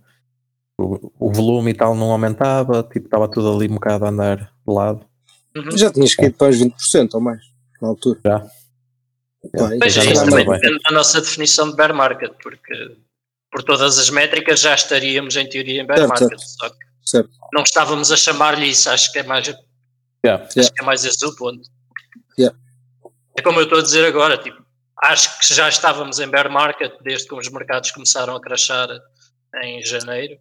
o, 0.79 1.11
o 1.19 1.33
volume 1.33 1.71
e 1.71 1.73
tal 1.73 1.95
não 1.95 2.11
aumentava, 2.11 2.83
tipo, 2.83 3.07
estava 3.07 3.27
tudo 3.27 3.51
ali 3.51 3.67
um 3.67 3.73
bocado 3.75 4.05
a 4.05 4.09
andar 4.09 4.37
de 4.37 4.71
lado. 4.73 5.03
Uhum. 5.55 5.75
Já 5.75 5.91
tinhas 5.91 6.13
caído 6.13 6.35
para 6.37 6.49
os 6.49 6.57
20% 6.61 7.15
ou 7.15 7.21
mais, 7.21 7.41
na 7.81 7.87
altura. 7.87 8.19
Já. 8.23 8.47
Já 9.55 9.73
é, 9.73 9.77
não 9.79 9.87
isso 9.87 10.25
também 10.25 10.45
bem. 10.45 10.59
depende 10.59 10.79
da 10.83 10.91
nossa 10.91 11.19
definição 11.21 11.71
de 11.71 11.75
bear 11.75 11.95
market, 11.95 12.33
porque 12.43 12.95
por 13.51 13.63
todas 13.63 13.97
as 13.97 14.11
métricas 14.11 14.59
já 14.59 14.75
estaríamos 14.75 15.35
em 15.35 15.49
teoria 15.49 15.81
em 15.81 15.85
bear 15.87 15.97
Certo, 15.97 16.09
market, 16.09 16.39
certo. 16.39 16.59
só 16.59 16.69
que 16.69 16.85
Certo. 17.03 17.29
não 17.51 17.63
estávamos 17.63 18.11
a 18.11 18.17
chamar-lhe 18.17 18.67
isso, 18.67 18.89
acho 18.91 19.11
que 19.11 19.17
é 19.19 19.23
mais, 19.23 19.47
Yeah. 20.25 20.43
acho 20.45 20.73
que 20.73 20.81
é 20.81 20.85
mais 20.85 21.05
esse 21.05 21.25
o 21.25 21.35
ponto. 21.35 21.61
Yeah. 22.37 22.57
É 23.37 23.41
como 23.41 23.59
eu 23.59 23.63
estou 23.63 23.79
a 23.79 23.81
dizer 23.81 24.05
agora, 24.05 24.37
tipo, 24.37 24.61
acho 25.03 25.39
que 25.39 25.53
já 25.53 25.69
estávamos 25.69 26.19
em 26.19 26.27
bear 26.27 26.51
market 26.51 26.91
desde 27.03 27.27
que 27.27 27.35
os 27.35 27.49
mercados 27.49 27.91
começaram 27.91 28.35
a 28.35 28.41
crashar 28.41 28.89
em 29.63 29.83
janeiro, 29.83 30.37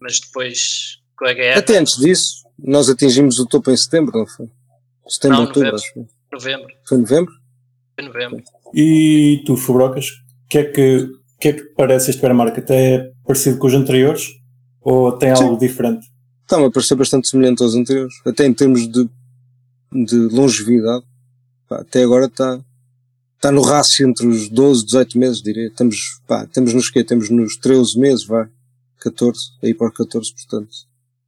mas 0.00 0.20
depois 0.20 0.98
com 1.16 1.26
a 1.26 1.32
guerra, 1.32 1.58
Até 1.60 1.78
antes 1.78 1.96
disso, 1.96 2.44
nós 2.58 2.88
atingimos 2.88 3.38
o 3.38 3.46
topo 3.46 3.70
em 3.70 3.76
setembro, 3.76 4.18
não 4.18 4.26
foi? 4.26 4.48
Setembro, 5.08 5.38
Não, 5.38 5.44
outubro, 5.46 5.70
novembro. 5.70 5.76
acho. 5.76 5.92
que 5.94 6.34
novembro, 6.34 6.74
Foi 6.88 6.98
novembro? 6.98 7.32
foi 7.94 8.04
novembro. 8.06 8.42
E 8.74 9.42
tu, 9.46 9.56
Fubrocas, 9.56 10.06
o 10.06 10.48
que 10.48 10.58
é 10.58 10.64
que, 10.64 11.08
que 11.40 11.48
é 11.48 11.52
que 11.52 11.62
parece 11.76 12.10
este 12.10 12.20
bear 12.22 12.34
market? 12.34 12.68
É 12.70 13.12
parecido 13.24 13.58
com 13.58 13.66
os 13.66 13.74
anteriores? 13.74 14.28
Ou 14.80 15.12
tem 15.12 15.34
Sim. 15.36 15.44
algo 15.44 15.58
diferente? 15.58 16.06
Está-me 16.44 16.66
a 16.66 16.70
parecer 16.70 16.94
bastante 16.94 17.28
semelhante 17.28 17.62
aos 17.62 17.74
anteriores. 17.74 18.14
Até 18.24 18.46
em 18.46 18.54
termos 18.54 18.86
de, 18.88 19.08
de 19.92 20.16
longevidade. 20.16 21.04
Pá, 21.68 21.80
até 21.80 22.02
agora 22.02 22.26
está 22.26 22.60
está 23.44 23.52
no 23.52 23.60
rácio 23.60 24.08
entre 24.08 24.26
os 24.26 24.48
12 24.48 24.82
e 24.82 24.86
18 24.86 25.18
meses, 25.18 25.42
diria. 25.42 25.66
Estamos, 25.66 26.20
pá, 26.26 26.46
temos 26.46 26.72
nos 26.72 26.88
quê? 26.88 27.04
Temos 27.04 27.28
nos 27.28 27.56
13 27.58 27.98
meses, 27.98 28.24
vá. 28.24 28.48
14, 29.00 29.38
aí 29.62 29.74
para 29.74 29.90
14, 29.90 30.32
portanto. 30.32 30.70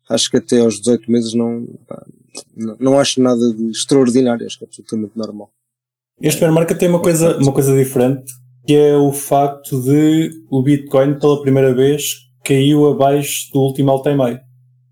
Acho 0.08 0.30
que 0.30 0.38
até 0.38 0.60
aos 0.60 0.78
18 0.78 1.10
meses 1.10 1.34
não, 1.34 1.66
pá, 1.86 2.02
não, 2.56 2.76
não 2.80 2.98
acho 2.98 3.20
nada 3.20 3.52
de 3.52 3.70
extraordinário, 3.70 4.46
acho 4.46 4.58
que 4.58 4.64
é 4.64 4.68
absolutamente 4.68 5.12
normal. 5.14 5.50
Este 6.20 6.48
market 6.48 6.78
tem 6.78 6.88
uma 6.88 7.02
coisa, 7.02 7.36
uma 7.36 7.52
coisa 7.52 7.76
diferente, 7.76 8.32
que 8.66 8.74
é 8.74 8.96
o 8.96 9.12
facto 9.12 9.82
de 9.82 10.30
o 10.48 10.62
Bitcoin 10.62 11.18
pela 11.18 11.42
primeira 11.42 11.74
vez 11.74 12.02
caiu 12.42 12.86
abaixo 12.86 13.52
do 13.52 13.60
último 13.60 13.90
all-time 13.90 14.22
high. 14.22 14.40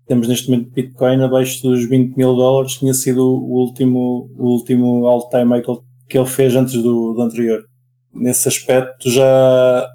Temos 0.07 0.27
neste 0.27 0.49
momento 0.49 0.71
Bitcoin 0.71 1.23
abaixo 1.23 1.63
dos 1.63 1.87
20 1.87 2.15
mil 2.15 2.35
dólares, 2.35 2.73
tinha 2.73 2.93
sido 2.93 3.21
o 3.23 3.59
último, 3.59 4.29
o 4.37 4.49
último 4.51 5.07
all-time 5.07 5.49
high 5.49 5.63
que 6.07 6.17
ele 6.17 6.27
fez 6.27 6.55
antes 6.55 6.73
do, 6.75 7.13
do 7.13 7.21
anterior. 7.21 7.65
Nesse 8.13 8.47
aspecto 8.47 9.09
já, 9.09 9.87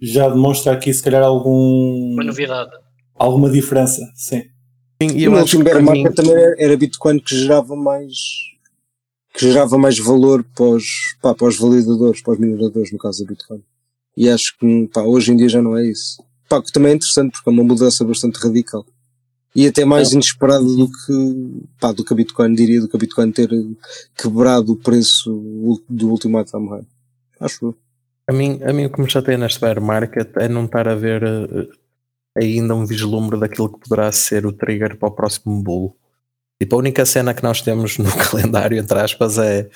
já 0.00 0.28
demonstra 0.28 0.72
aqui 0.72 0.92
se 0.92 1.02
calhar 1.02 1.22
algum... 1.22 2.12
Uma 2.12 2.24
novidade. 2.24 2.70
Alguma 3.14 3.50
diferença, 3.50 4.02
sim. 4.14 4.42
sim 5.02 5.16
e 5.16 5.26
o 5.28 5.36
último 5.36 5.64
bear 5.64 5.82
market 5.82 6.14
também 6.14 6.34
era 6.58 6.76
Bitcoin 6.76 7.18
que 7.18 7.34
gerava 7.34 7.74
mais 7.74 8.14
que 9.38 9.46
gerava 9.46 9.78
mais 9.78 9.98
valor 9.98 10.44
para 10.54 10.64
os, 10.64 10.84
pá, 11.22 11.32
para 11.32 11.46
os 11.46 11.56
validadores, 11.56 12.20
para 12.22 12.32
os 12.32 12.38
mineradores, 12.40 12.90
no 12.90 12.98
caso 12.98 13.24
do 13.24 13.28
Bitcoin. 13.28 13.62
E 14.16 14.28
acho 14.28 14.58
que 14.58 14.88
pá, 14.92 15.02
hoje 15.02 15.32
em 15.32 15.36
dia 15.36 15.48
já 15.48 15.62
não 15.62 15.76
é 15.76 15.86
isso. 15.86 16.22
Pá, 16.48 16.60
que 16.60 16.72
também 16.72 16.92
é 16.92 16.94
interessante 16.96 17.32
porque 17.32 17.48
é 17.48 17.52
uma 17.52 17.62
mudança 17.62 18.04
bastante 18.04 18.36
radical. 18.36 18.84
E 19.54 19.66
até 19.66 19.84
mais 19.84 20.10
é. 20.10 20.14
inesperado 20.14 20.76
do 20.76 20.88
que, 20.88 21.62
pá, 21.80 21.92
do 21.92 22.04
que 22.04 22.12
a 22.12 22.16
Bitcoin, 22.16 22.54
diria, 22.54 22.80
do 22.80 22.88
que 22.88 22.96
a 22.96 23.00
Bitcoin 23.00 23.32
ter 23.32 23.50
quebrado 24.16 24.72
o 24.72 24.76
preço 24.76 25.82
do 25.88 26.10
último 26.10 26.42
time 26.44 26.68
high. 26.68 26.86
Acho 27.40 27.66
eu. 27.66 27.76
A 28.26 28.32
mim, 28.32 28.60
a 28.62 28.72
mim 28.72 28.84
o 28.84 28.90
que 28.90 29.00
me 29.00 29.10
chateia 29.10 29.38
neste 29.38 29.58
bear 29.58 29.80
market 29.80 30.28
é 30.36 30.48
não 30.48 30.66
estar 30.66 30.86
a 30.86 30.94
ver 30.94 31.24
uh, 31.24 31.68
ainda 32.36 32.74
um 32.74 32.84
vislumbre 32.84 33.40
daquilo 33.40 33.72
que 33.72 33.88
poderá 33.88 34.12
ser 34.12 34.44
o 34.44 34.52
trigger 34.52 34.96
para 34.96 35.08
o 35.08 35.12
próximo 35.12 35.62
bull. 35.62 35.96
Tipo, 36.60 36.76
a 36.76 36.78
única 36.80 37.06
cena 37.06 37.32
que 37.32 37.42
nós 37.42 37.62
temos 37.62 37.96
no 37.96 38.10
calendário, 38.30 38.78
entre 38.78 39.00
aspas, 39.00 39.38
é 39.38 39.68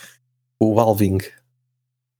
o 0.60 0.78
halving 0.78 1.18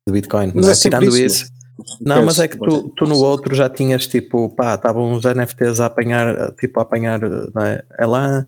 do 0.07 0.13
Bitcoin. 0.13 0.53
Mas, 0.55 0.79
é 0.79 0.83
tirando 0.83 1.17
isso. 1.17 1.45
isso 1.45 1.62
não, 2.01 2.25
mas 2.25 2.39
é 2.39 2.49
que 2.49 2.59
tu, 2.59 2.91
tu 2.97 3.07
no 3.07 3.17
outro 3.19 3.55
já 3.55 3.69
tinhas 3.69 4.07
tipo, 4.07 4.49
pá, 4.51 4.75
estavam 4.75 5.13
os 5.13 5.25
NFTs 5.25 5.81
a 5.81 5.87
apanhar, 5.87 6.53
tipo, 6.53 6.79
a 6.79 6.83
apanhar, 6.83 7.21
não 7.21 7.63
é? 7.63 7.83
é 7.99 8.07
lá, 8.07 8.47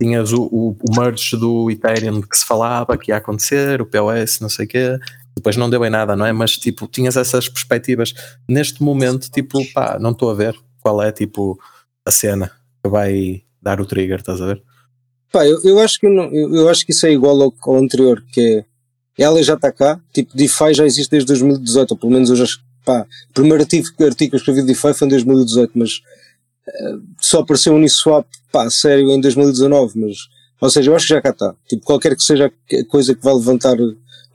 tinhas 0.00 0.32
o, 0.32 0.42
o, 0.42 0.70
o, 0.70 1.00
merge 1.00 1.36
do 1.36 1.70
Ethereum 1.70 2.20
que 2.20 2.36
se 2.36 2.44
falava 2.44 2.98
que 2.98 3.10
ia 3.10 3.16
acontecer, 3.16 3.80
o 3.80 3.86
POS, 3.86 4.40
não 4.40 4.48
sei 4.48 4.66
o 4.66 4.68
quê, 4.68 4.98
depois 5.36 5.56
não 5.56 5.70
deu 5.70 5.84
em 5.84 5.90
nada, 5.90 6.16
não 6.16 6.26
é? 6.26 6.32
Mas 6.32 6.56
tipo, 6.56 6.86
tinhas 6.86 7.16
essas 7.16 7.48
perspectivas. 7.48 8.14
Neste 8.48 8.82
momento, 8.82 9.30
tipo, 9.30 9.58
pá, 9.72 9.98
não 9.98 10.10
estou 10.10 10.30
a 10.30 10.34
ver 10.34 10.56
qual 10.80 11.02
é 11.02 11.12
tipo 11.12 11.58
a 12.04 12.10
cena 12.10 12.50
que 12.82 12.90
vai 12.90 13.42
dar 13.60 13.80
o 13.80 13.86
trigger, 13.86 14.20
estás 14.20 14.40
a 14.40 14.46
ver? 14.46 14.62
Pá, 15.32 15.46
eu, 15.46 15.60
eu 15.64 15.78
acho 15.80 15.98
que 15.98 16.08
não, 16.08 16.24
eu, 16.32 16.54
eu, 16.54 16.68
acho 16.68 16.84
que 16.84 16.92
isso 16.92 17.06
é 17.06 17.12
igual 17.12 17.40
ao, 17.42 17.54
ao 17.62 17.76
anterior, 17.76 18.22
que 18.32 18.40
é 18.40 18.64
ela 19.18 19.42
já 19.42 19.54
está 19.54 19.72
cá, 19.72 20.00
tipo, 20.12 20.36
DeFi 20.36 20.74
já 20.74 20.84
existe 20.84 21.10
desde 21.10 21.26
2018, 21.28 21.90
ou 21.92 21.96
pelo 21.96 22.12
menos 22.12 22.30
eu 22.30 22.36
já, 22.36 22.44
pá, 22.84 23.06
o 23.30 23.32
primeiro 23.32 23.62
artigo, 23.62 23.88
artigo 24.04 24.30
que 24.30 24.36
eu 24.36 24.38
escrevi 24.38 24.60
de 24.60 24.68
DeFi 24.68 24.94
foi 24.94 25.06
em 25.06 25.10
2018, 25.10 25.72
mas 25.74 25.90
uh, 26.68 27.02
só 27.20 27.40
apareceu 27.40 27.72
o 27.72 27.76
Uniswap, 27.76 28.26
pá, 28.52 28.68
sério, 28.70 29.10
em 29.10 29.20
2019, 29.20 29.98
mas, 29.98 30.16
ou 30.60 30.70
seja, 30.70 30.90
eu 30.90 30.96
acho 30.96 31.06
que 31.06 31.14
já 31.14 31.22
cá 31.22 31.30
está. 31.30 31.54
Tipo, 31.68 31.84
qualquer 31.84 32.14
que 32.14 32.22
seja 32.22 32.46
a 32.46 32.84
coisa 32.86 33.14
que 33.14 33.24
vá 33.24 33.32
levantar 33.32 33.76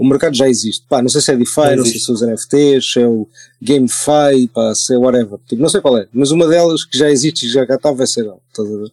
o 0.01 0.03
mercado 0.03 0.35
já 0.35 0.49
existe. 0.49 0.83
Pá, 0.89 0.99
não 0.99 1.09
sei 1.09 1.21
se 1.21 1.31
é 1.31 1.37
DeFi, 1.37 1.75
não 1.77 1.85
sei 1.85 1.93
se 1.93 1.99
são 1.99 2.15
os 2.15 2.23
NFTs, 2.23 2.91
se 2.91 2.99
é 2.99 3.07
o 3.07 3.27
GameFi, 3.61 4.47
pá, 4.51 4.73
se 4.73 4.95
é 4.95 4.97
whatever. 4.97 5.37
Tipo, 5.47 5.61
não 5.61 5.69
sei 5.69 5.79
qual 5.79 5.95
é. 5.95 6.07
Mas 6.11 6.31
uma 6.31 6.47
delas 6.47 6.83
que 6.83 6.97
já 6.97 7.07
existe 7.11 7.45
e 7.45 7.49
já 7.49 7.67
cá 7.67 7.75
está 7.75 7.91
vai 7.91 8.07
ser 8.07 8.25
ela. 8.25 8.39
Estás 8.49 8.67
a 8.67 8.77
ver? 8.77 8.91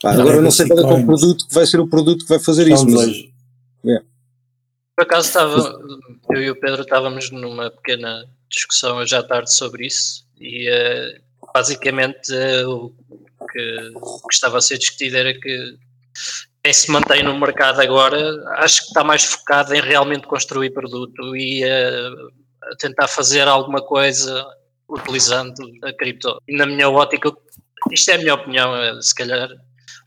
Pá, 0.00 0.14
não, 0.14 0.22
agora 0.22 0.40
não 0.40 0.50
sei 0.50 0.66
qual 0.66 0.78
é, 0.78 0.82
é 0.82 1.02
o 1.02 1.04
produto 1.04 1.46
que 1.46 1.54
vai 1.54 1.66
ser 1.66 1.78
o 1.78 1.86
produto 1.86 2.22
que 2.22 2.28
vai 2.30 2.38
fazer 2.38 2.68
isso. 2.68 2.88
Mas, 2.88 3.06
yeah. 3.06 3.35
Por 4.96 5.02
acaso 5.02 5.28
estava, 5.28 5.78
eu 6.30 6.42
e 6.42 6.50
o 6.50 6.58
Pedro 6.58 6.80
estávamos 6.80 7.30
numa 7.30 7.70
pequena 7.70 8.24
discussão 8.48 8.96
hoje 8.96 9.14
à 9.14 9.22
tarde 9.22 9.52
sobre 9.52 9.86
isso 9.86 10.26
e 10.40 10.70
uh, 10.70 11.20
basicamente 11.52 12.32
uh, 12.32 12.70
o, 12.70 13.46
que, 13.46 13.92
o 13.94 14.26
que 14.26 14.34
estava 14.34 14.56
a 14.56 14.60
ser 14.62 14.78
discutido 14.78 15.18
era 15.18 15.38
que 15.38 15.76
quem 16.64 16.72
se 16.72 16.90
mantém 16.90 17.22
no 17.22 17.38
mercado 17.38 17.80
agora 17.80 18.42
acho 18.56 18.80
que 18.80 18.86
está 18.86 19.04
mais 19.04 19.22
focado 19.22 19.74
em 19.74 19.82
realmente 19.82 20.26
construir 20.26 20.70
produto 20.70 21.36
e 21.36 21.62
uh, 21.62 22.32
a 22.62 22.76
tentar 22.76 23.06
fazer 23.06 23.46
alguma 23.46 23.82
coisa 23.82 24.46
utilizando 24.88 25.62
a 25.82 25.92
cripto. 25.92 26.40
E 26.48 26.56
na 26.56 26.64
minha 26.64 26.88
ótica, 26.88 27.30
isto 27.92 28.10
é 28.10 28.14
a 28.14 28.18
minha 28.18 28.34
opinião, 28.34 28.74
eh, 28.74 29.00
se 29.02 29.14
calhar 29.14 29.48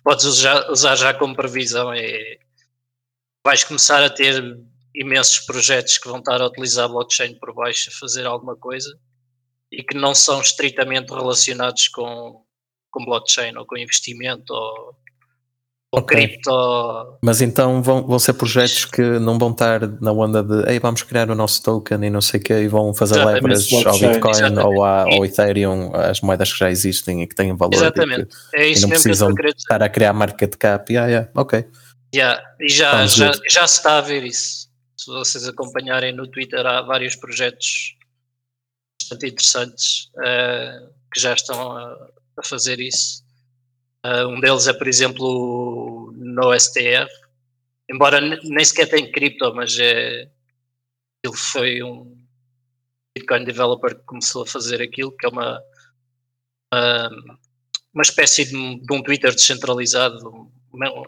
podes 0.03 0.25
usar, 0.25 0.69
usar 0.71 0.95
já 0.95 1.13
como 1.13 1.35
previsão, 1.35 1.93
é, 1.93 2.39
vais 3.45 3.63
começar 3.63 4.03
a 4.03 4.09
ter 4.09 4.57
imensos 4.95 5.39
projetos 5.39 5.97
que 5.97 6.07
vão 6.07 6.19
estar 6.19 6.41
a 6.41 6.47
utilizar 6.47 6.89
blockchain 6.89 7.35
por 7.39 7.53
baixo 7.53 7.89
a 7.89 7.99
fazer 7.99 8.25
alguma 8.25 8.55
coisa 8.55 8.97
e 9.71 9.83
que 9.83 9.95
não 9.95 10.15
são 10.15 10.41
estritamente 10.41 11.13
relacionados 11.13 11.87
com, 11.89 12.43
com 12.89 13.05
blockchain 13.05 13.55
ou 13.55 13.65
com 13.65 13.77
investimento 13.77 14.53
ou 14.53 14.95
ou 15.91 16.01
okay. 16.01 16.27
cripto. 16.27 16.51
Mas 17.21 17.41
então 17.41 17.81
vão, 17.81 18.05
vão 18.05 18.19
ser 18.19 18.33
projetos 18.33 18.85
que 18.85 19.01
não 19.01 19.39
vão 19.39 19.51
estar 19.51 19.87
na 19.99 20.11
onda 20.11 20.43
de 20.43 20.71
Ei, 20.71 20.79
vamos 20.79 21.01
criar 21.01 21.29
o 21.31 21.35
nosso 21.35 21.63
token 21.63 22.05
e 22.05 22.09
não 22.09 22.21
sei 22.21 22.39
o 22.39 22.43
que 22.43 22.53
e 22.53 22.67
vão 22.67 22.93
fazer 22.93 23.23
leverage 23.23 23.87
ao 23.87 23.97
Bitcoin 23.97 24.57
ou 24.59 24.83
ao 24.83 25.25
Ethereum, 25.25 25.91
as 25.95 26.21
moedas 26.21 26.53
que 26.53 26.59
já 26.59 26.69
existem 26.69 27.23
e 27.23 27.27
que 27.27 27.33
têm 27.33 27.55
valor. 27.55 27.73
Exatamente. 27.73 28.27
Que, 28.51 28.57
é 28.57 28.67
isso 28.67 28.81
e 28.81 28.83
não 28.83 28.89
precisam 28.89 29.33
que 29.33 29.47
estar 29.47 29.81
a 29.81 29.89
criar 29.89 30.13
market 30.13 30.55
cap. 30.57 30.91
Yeah, 30.93 31.09
yeah, 31.09 31.31
ok. 31.35 31.65
Yeah. 32.13 32.41
E 32.59 32.69
já, 32.71 33.05
já, 33.07 33.31
já 33.49 33.67
se 33.67 33.77
está 33.77 33.97
a 33.97 34.01
ver 34.01 34.23
isso. 34.23 34.58
Se 35.09 35.15
vocês 35.15 35.47
acompanharem 35.47 36.13
no 36.13 36.27
Twitter, 36.27 36.63
há 36.63 36.83
vários 36.83 37.15
projetos 37.15 37.97
bastante 39.01 39.25
interessantes 39.25 40.11
uh, 40.17 40.93
que 41.11 41.19
já 41.19 41.33
estão 41.33 41.75
a, 41.75 42.09
a 42.37 42.43
fazer 42.43 42.79
isso. 42.79 43.23
Uh, 44.05 44.27
um 44.27 44.39
deles 44.39 44.67
é, 44.67 44.73
por 44.73 44.87
exemplo, 44.87 46.13
no 46.15 46.53
STF, 46.53 47.09
embora 47.89 48.21
nem 48.21 48.63
sequer 48.63 48.87
tenha 48.87 49.11
cripto, 49.11 49.51
mas 49.55 49.79
é, 49.79 50.29
ele 51.25 51.35
foi 51.35 51.81
um 51.81 52.15
Bitcoin 53.17 53.45
developer 53.45 53.95
que 53.95 54.05
começou 54.05 54.43
a 54.43 54.47
fazer 54.47 54.79
aquilo, 54.79 55.11
que 55.17 55.25
é 55.25 55.29
uma, 55.29 55.59
uma, 56.71 57.09
uma 57.95 58.03
espécie 58.03 58.45
de, 58.45 58.51
de, 58.51 58.93
um 58.93 59.01
Twitter 59.01 59.31
descentralizado. 59.31 60.51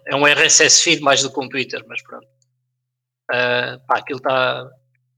É 0.07 0.15
um 0.15 0.25
RSS 0.25 0.81
feed 0.81 1.01
mais 1.03 1.21
do 1.21 1.31
que 1.31 1.39
um 1.39 1.47
Twitter, 1.47 1.85
mas 1.87 2.01
pronto. 2.01 2.30
Uh, 3.31 3.79
pá, 3.87 3.99
aquilo 3.99 4.17
está 4.17 4.69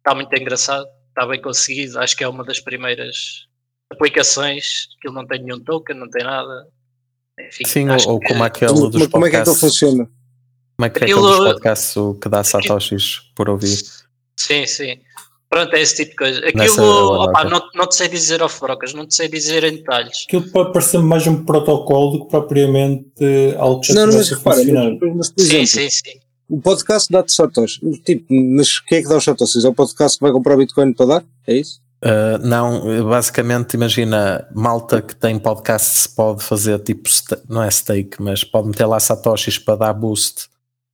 tá 0.04 0.14
muito 0.14 0.34
engraçado, 0.36 0.86
está 1.10 1.26
bem 1.26 1.42
conseguido. 1.42 2.00
Acho 2.00 2.16
que 2.16 2.24
é 2.24 2.28
uma 2.28 2.44
das 2.44 2.60
primeiras 2.60 3.48
aplicações. 3.92 4.88
Aquilo 4.98 5.14
não 5.14 5.26
tem 5.26 5.42
nenhum 5.42 5.60
token, 5.60 5.96
não 5.96 6.10
tem 6.10 6.24
nada 6.24 6.68
enfim, 7.40 7.66
Sim, 7.66 7.90
ou, 8.08 8.20
que... 8.20 8.28
como 8.28 8.44
aquele 8.44 8.74
dos 8.74 9.08
podcasts. 9.08 9.12
Como 9.12 9.26
é 9.26 9.30
que 9.30 9.36
aquilo 9.38 9.56
funciona? 9.56 10.10
Como 10.78 10.86
é 10.86 10.90
que 10.90 11.00
é 11.00 11.04
aquele 11.04 11.20
dos 11.20 11.38
podcasts 11.38 11.96
que 12.22 12.30
dá 12.30 12.44
satoshis 12.44 13.22
por 13.36 13.50
ouvir? 13.50 13.78
Sim, 14.38 14.66
sim. 14.66 15.00
Pronto, 15.50 15.76
é 15.76 15.82
esse 15.82 15.98
tipo 15.98 16.12
de 16.12 16.16
coisa. 16.16 16.48
Aquilo, 16.48 17.24
opa, 17.24 17.44
não, 17.44 17.62
não 17.76 17.88
te 17.88 17.96
sei 17.96 18.08
dizer 18.08 18.42
off 18.42 18.60
brocas, 18.60 18.94
não 18.94 19.06
te 19.06 19.14
sei 19.16 19.28
dizer 19.28 19.64
em 19.64 19.78
detalhes. 19.78 20.26
Aquilo 20.28 20.50
pode 20.50 20.74
parecer 20.74 20.98
mais 21.00 21.28
um 21.28 21.44
protocolo 21.46 22.12
do 22.12 22.26
que 22.26 22.32
propriamente 22.32 23.56
algo 23.58 23.82
que 23.82 23.94
já 23.94 24.06
não, 24.06 24.14
mas, 24.14 24.30
repara, 24.30 24.58
mas, 24.58 25.16
mas, 25.16 25.32
por 25.32 25.42
exemplo, 25.42 25.68
sim, 25.68 25.90
sim, 25.90 25.90
sim. 25.90 26.20
O 26.54 26.62
podcast 26.62 27.12
dá-te 27.12 27.34
satoshis. 27.34 27.80
Tipo, 28.06 28.32
mas 28.32 28.78
o 28.78 28.86
que 28.86 28.94
é 28.94 29.02
que 29.02 29.10
dá 29.10 29.18
os 29.18 29.24
satoshis? 29.24 29.66
É 29.66 29.68
o 29.68 29.74
podcast 29.74 30.20
que 30.20 30.24
vai 30.24 30.32
comprar 30.32 30.56
Bitcoin 30.56 30.94
para 30.94 31.06
dar? 31.08 31.26
É 31.48 31.56
isso? 31.56 31.82
Uh, 32.04 32.38
não, 32.46 33.10
basicamente 33.10 33.74
imagina 33.74 34.48
malta 34.54 35.02
que 35.02 35.16
tem 35.16 35.40
podcasts 35.40 36.06
pode 36.06 36.44
fazer 36.44 36.78
tipo, 36.78 37.10
não 37.50 37.64
é 37.64 37.72
stake, 37.72 38.22
mas 38.22 38.44
pode 38.44 38.68
meter 38.68 38.86
lá 38.86 39.00
satoshis 39.00 39.58
para 39.58 39.78
dar 39.78 39.94
boost 39.94 40.48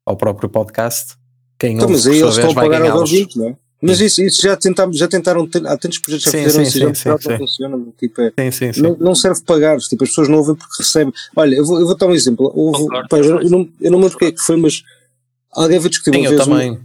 ao 0.06 0.16
próprio 0.16 0.48
podcast. 0.48 1.16
Quem 1.60 1.76
então, 1.76 1.90
mas 1.90 2.08
aí 2.08 2.22
eles 2.22 2.36
estão 2.36 2.52
a 2.52 2.54
pagar 2.54 2.82
aos 2.84 3.02
ouvintes, 3.02 3.36
não 3.36 3.50
é? 3.50 3.56
Mas 3.82 4.00
isso, 4.00 4.22
isso 4.22 4.42
já, 4.42 4.56
tentamos, 4.56 4.98
já 4.98 5.10
tentaram, 5.10 5.44
há 5.66 5.78
tantos 5.78 6.00
projetos 6.00 6.26
que 6.26 6.38
já 6.38 6.44
fizeram 6.46 6.64
isso, 6.64 6.80
já 6.80 7.18
sim, 7.18 7.30
sim. 7.30 7.38
funciona, 7.38 7.86
tipo, 7.98 8.22
é, 8.22 8.32
sim, 8.40 8.52
sim, 8.52 8.74
sim. 8.74 8.82
Não, 8.82 8.96
não, 8.98 9.16
serve 9.16 9.42
pagar, 9.42 9.78
tipo, 9.80 10.04
as 10.04 10.10
pessoas 10.10 10.30
não 10.30 10.38
ouvem 10.38 10.56
porque 10.56 10.76
recebem. 10.80 11.14
Olha, 11.36 11.56
eu 11.56 11.66
vou, 11.66 11.80
eu 11.80 11.86
vou 11.86 11.98
dar 11.98 12.08
um 12.08 12.14
exemplo. 12.14 12.52
Houve, 12.54 12.88
pá, 13.10 13.18
eu, 13.18 13.50
não, 13.50 13.68
eu 13.82 13.92
não 13.92 14.00
me 14.00 14.04
lembro 14.04 14.16
o 14.16 14.20
que 14.20 14.26
é 14.26 14.32
que 14.32 14.42
foi, 14.42 14.58
mas 14.58 14.84
alguém 15.52 15.80
vai 15.80 15.90
discutir 15.90 16.18
uma 16.18 16.30
vez 16.30 16.48
uma, 16.48 16.80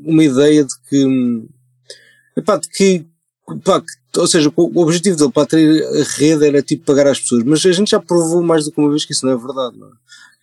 uma, 0.00 0.24
ideia 0.24 0.64
de 0.64 0.74
que, 0.88 1.48
epá, 2.36 2.56
de 2.56 2.68
que 2.68 3.06
pá, 3.64 3.82
ou 4.16 4.26
seja, 4.26 4.52
o 4.56 4.80
objetivo 4.80 5.16
dele 5.16 5.32
para 5.32 5.46
ter 5.46 5.84
a 5.84 6.04
rede 6.18 6.46
era 6.46 6.62
tipo 6.62 6.84
pagar 6.84 7.06
às 7.06 7.20
pessoas, 7.20 7.44
mas 7.44 7.64
a 7.64 7.72
gente 7.72 7.90
já 7.90 8.00
provou 8.00 8.42
mais 8.42 8.64
do 8.64 8.72
que 8.72 8.80
uma 8.80 8.90
vez 8.90 9.04
que 9.04 9.12
isso 9.12 9.26
não 9.26 9.32
é 9.32 9.36
verdade, 9.36 9.76
não 9.76 9.88
é? 9.88 9.92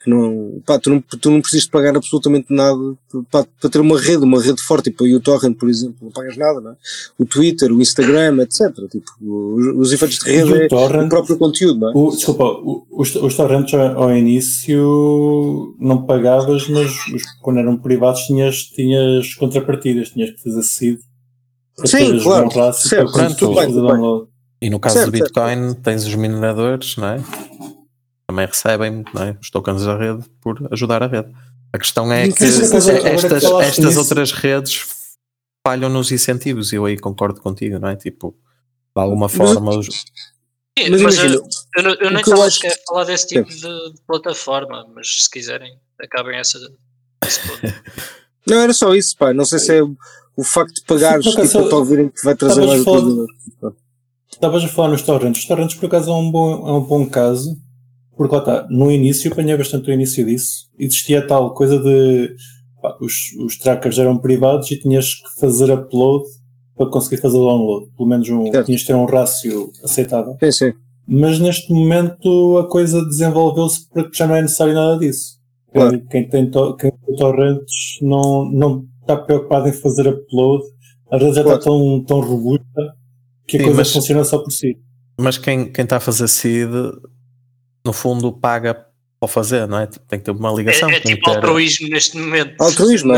Que 0.05 0.09
não, 0.09 0.61
pá, 0.63 0.79
tu 0.79 0.91
não, 0.91 1.01
tu 1.01 1.31
não 1.31 1.41
precisas 1.41 1.67
pagar 1.67 1.97
absolutamente 1.97 2.45
nada 2.53 2.77
para, 3.31 3.45
para 3.59 3.69
ter 3.69 3.79
uma 3.79 3.99
rede, 3.99 4.23
uma 4.23 4.39
rede 4.39 4.61
forte, 4.61 4.91
tipo 4.91 5.03
o 5.03 5.15
uTorrent, 5.15 5.57
por 5.57 5.67
exemplo, 5.67 5.95
não 5.99 6.11
pagas 6.11 6.37
nada, 6.37 6.61
não 6.61 6.71
é? 6.71 6.75
O 7.17 7.25
Twitter, 7.25 7.71
o 7.71 7.81
Instagram, 7.81 8.37
etc. 8.43 8.71
Tipo, 8.89 9.11
os, 9.19 9.87
os 9.87 9.93
efeitos 9.93 10.19
de 10.19 10.31
rede 10.31 10.53
é 10.53 10.67
torrent, 10.67 11.07
o 11.07 11.09
próprio 11.09 11.37
conteúdo, 11.37 11.79
não 11.79 11.89
é? 11.89 11.91
O, 11.95 12.11
desculpa, 12.11 12.45
os, 12.91 13.15
os 13.15 13.35
torrents 13.35 13.73
ao 13.73 14.15
início 14.15 15.75
não 15.79 16.05
pagavas, 16.05 16.69
mas 16.69 16.91
os, 17.11 17.23
quando 17.41 17.59
eram 17.59 17.75
privados 17.75 18.21
tinhas, 18.21 18.57
tinhas 18.57 19.33
contrapartidas, 19.33 20.09
tinhas 20.09 20.29
que 20.29 20.43
fazer 20.43 20.61
seed. 20.61 20.99
Sim, 21.83 22.19
claro. 22.19 22.73
Certo, 22.73 23.11
pronto, 23.11 23.53
bem, 23.55 24.27
E 24.61 24.69
no 24.69 24.79
caso 24.79 24.95
certo, 24.95 25.07
do 25.07 25.11
Bitcoin 25.11 25.67
certo. 25.69 25.81
tens 25.81 26.05
os 26.05 26.15
mineradores, 26.15 26.95
não 26.95 27.07
é? 27.07 27.23
Também 28.27 28.45
recebem 28.45 29.03
é? 29.19 29.37
os 29.39 29.49
tokens 29.49 29.83
da 29.83 29.97
rede 29.97 30.25
por 30.41 30.67
ajudar 30.71 31.03
a 31.03 31.07
rede. 31.07 31.31
A 31.71 31.77
questão 31.77 32.11
é 32.11 32.31
que 32.31 32.43
estas, 32.43 32.87
estas 32.87 33.97
outras 33.97 34.31
redes 34.31 34.85
falham 35.65 35.89
nos 35.89 36.11
incentivos 36.11 36.71
e 36.71 36.75
eu 36.75 36.85
aí 36.85 36.97
concordo 36.97 37.41
contigo, 37.41 37.79
não 37.79 37.89
é? 37.89 37.95
Tipo, 37.95 38.35
de 38.95 39.01
alguma 39.01 39.27
forma. 39.27 39.59
Mas, 39.59 39.87
os... 39.87 39.95
Sim, 40.77 40.89
mas, 40.89 41.01
mas 41.01 41.17
eu, 41.17 41.29
eu, 41.29 41.43
eu, 41.77 41.95
eu 41.95 42.11
nem 42.11 42.21
estava 42.21 42.45
acho... 42.45 42.65
a 42.65 42.71
falar 42.87 43.03
desse 43.05 43.27
tipo 43.27 43.49
de, 43.49 43.59
de, 43.59 44.01
plataforma, 44.07 44.87
mas 44.93 45.23
se 45.23 45.29
quiserem, 45.29 45.77
acabem 45.99 46.37
essa. 46.37 46.59
não, 48.47 48.59
era 48.59 48.73
só 48.73 48.93
isso, 48.95 49.15
pá. 49.17 49.33
Não 49.33 49.45
sei 49.45 49.59
se 49.59 49.77
é 49.77 49.83
o 49.83 50.43
facto 50.43 50.75
de 50.75 50.83
pagares 50.83 51.25
tipo, 51.25 51.45
só... 51.47 51.67
para 51.67 51.77
ouvirem 51.77 52.09
que 52.09 52.23
vai 52.23 52.35
trazer 52.35 52.65
mais. 52.65 52.85
Estavas 54.31 54.63
a 54.63 54.67
falar 54.67 54.89
nos 54.89 55.01
torrents. 55.01 55.41
Os 55.41 55.47
torrents, 55.47 55.75
por 55.75 55.85
acaso, 55.87 56.11
é 56.11 56.13
um 56.13 56.29
bom, 56.29 56.67
é 56.67 56.71
um 56.73 56.81
bom 56.81 57.09
caso 57.09 57.57
porque 58.15 58.35
lá 58.35 58.39
está, 58.39 58.67
no 58.69 58.91
início, 58.91 59.31
apanhei 59.31 59.57
bastante 59.57 59.89
o 59.89 59.93
início 59.93 60.25
disso, 60.25 60.69
existia 60.79 61.25
tal 61.25 61.53
coisa 61.53 61.79
de 61.79 62.33
pá, 62.81 62.97
os, 63.01 63.33
os 63.39 63.57
trackers 63.57 63.97
eram 63.97 64.17
privados 64.17 64.71
e 64.71 64.79
tinhas 64.79 65.15
que 65.15 65.39
fazer 65.39 65.71
upload 65.71 66.23
para 66.75 66.89
conseguir 66.89 67.21
fazer 67.21 67.37
download. 67.37 67.87
Pelo 67.95 68.09
menos 68.09 68.29
um, 68.29 68.43
tinhas 68.63 68.81
de 68.81 68.87
ter 68.87 68.95
um 68.95 69.05
rácio 69.05 69.71
aceitável. 69.83 70.35
Sim, 70.43 70.51
sim. 70.51 70.73
Mas 71.07 71.39
neste 71.39 71.71
momento 71.71 72.57
a 72.57 72.67
coisa 72.67 73.03
desenvolveu-se 73.05 73.87
para 73.89 74.09
que 74.09 74.17
já 74.17 74.27
não 74.27 74.35
é 74.35 74.41
necessário 74.41 74.73
nada 74.73 74.97
disso. 74.97 75.35
Claro. 75.71 76.01
Quem, 76.09 76.27
tem 76.27 76.49
to, 76.49 76.75
quem 76.77 76.91
tem 76.91 77.15
torrents 77.15 77.99
não, 78.01 78.49
não 78.51 78.85
está 79.01 79.17
preocupado 79.17 79.67
em 79.67 79.73
fazer 79.73 80.07
upload. 80.07 80.63
A 81.11 81.17
rede 81.17 81.35
já 81.35 81.43
claro. 81.43 81.59
está 81.59 81.69
tão, 81.69 82.03
tão 82.03 82.21
robusta 82.21 82.95
que 83.47 83.57
a 83.57 83.59
sim, 83.59 83.65
coisa 83.65 83.79
mas, 83.79 83.91
funciona 83.91 84.23
só 84.23 84.39
por 84.39 84.51
si. 84.51 84.77
Mas 85.19 85.37
quem, 85.37 85.71
quem 85.71 85.83
está 85.83 85.97
a 85.97 85.99
fazer 85.99 86.27
seed 86.27 86.71
no 87.85 87.93
fundo 87.93 88.31
paga 88.33 88.85
para 89.19 89.27
fazer, 89.29 89.67
não 89.67 89.79
é? 89.79 89.87
Tem 89.87 90.19
que 90.19 90.25
ter 90.25 90.31
uma 90.31 90.51
ligação. 90.51 90.89
É, 90.89 90.95
é 90.95 90.99
tipo 90.99 91.23
ter... 91.23 91.35
altruísmo 91.35 91.87
neste 91.89 92.17
momento. 92.17 92.55
Altruísmo, 92.59 93.13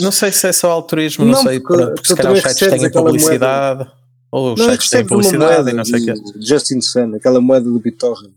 Não 0.00 0.12
sei 0.12 0.32
se 0.32 0.46
é 0.46 0.52
só 0.52 0.70
altruísmo, 0.70 1.24
não, 1.24 1.32
não 1.32 1.42
sei, 1.42 1.60
porque, 1.60 1.86
porque 1.86 2.08
se 2.08 2.16
calhar 2.16 2.32
os 2.32 2.42
sites 2.42 2.80
têm 2.80 2.90
publicidade. 2.90 3.78
Moeda... 3.78 3.98
Ou 4.30 4.52
os 4.54 4.60
não, 4.60 4.70
sites 4.70 4.90
têm 4.90 5.06
publicidade 5.06 5.70
e 5.70 5.72
não 5.72 5.84
sei 5.84 6.00
o 6.00 6.04
quê. 6.04 6.14
Justin 6.40 6.80
Sun, 6.80 7.14
aquela 7.14 7.40
moeda 7.40 7.64
do 7.64 7.78
BitTorrent. 7.78 8.32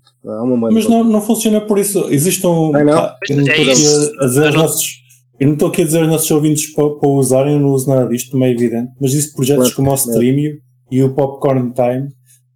Mas 0.71 0.87
não, 0.87 1.03
não 1.03 1.21
funciona 1.21 1.61
por 1.61 1.79
isso. 1.79 2.07
Existe 2.09 2.45
um. 2.45 2.75
Ah, 2.75 2.83
não? 2.83 2.97
Ah, 2.97 3.17
eu 3.29 3.37
não 3.37 3.43
estou 3.43 3.55
é 3.55 3.61
aqui 3.61 3.71
a 3.71 4.25
dizer 4.25 4.53
nossos. 4.53 5.01
Eu 5.39 5.47
não 5.47 5.53
estou 5.53 5.69
aqui 5.69 5.81
a 5.81 5.85
dizer 5.85 5.99
aos 5.99 6.07
nossos 6.07 6.29
ouvintes 6.29 6.71
para, 6.73 6.87
para 6.91 7.09
usarem, 7.09 7.53
eu 7.53 7.59
não 7.59 7.69
uso 7.69 7.89
nada 7.89 8.07
disto, 8.07 8.31
também 8.31 8.49
é 8.49 8.51
evidente, 8.53 8.91
mas 9.01 9.11
existem 9.11 9.33
projetos 9.33 9.73
claro, 9.73 9.75
como 9.75 9.91
o 9.91 9.95
Streamio 9.95 10.59
e 10.91 11.01
o 11.01 11.15
Popcorn 11.15 11.73
Time 11.73 12.09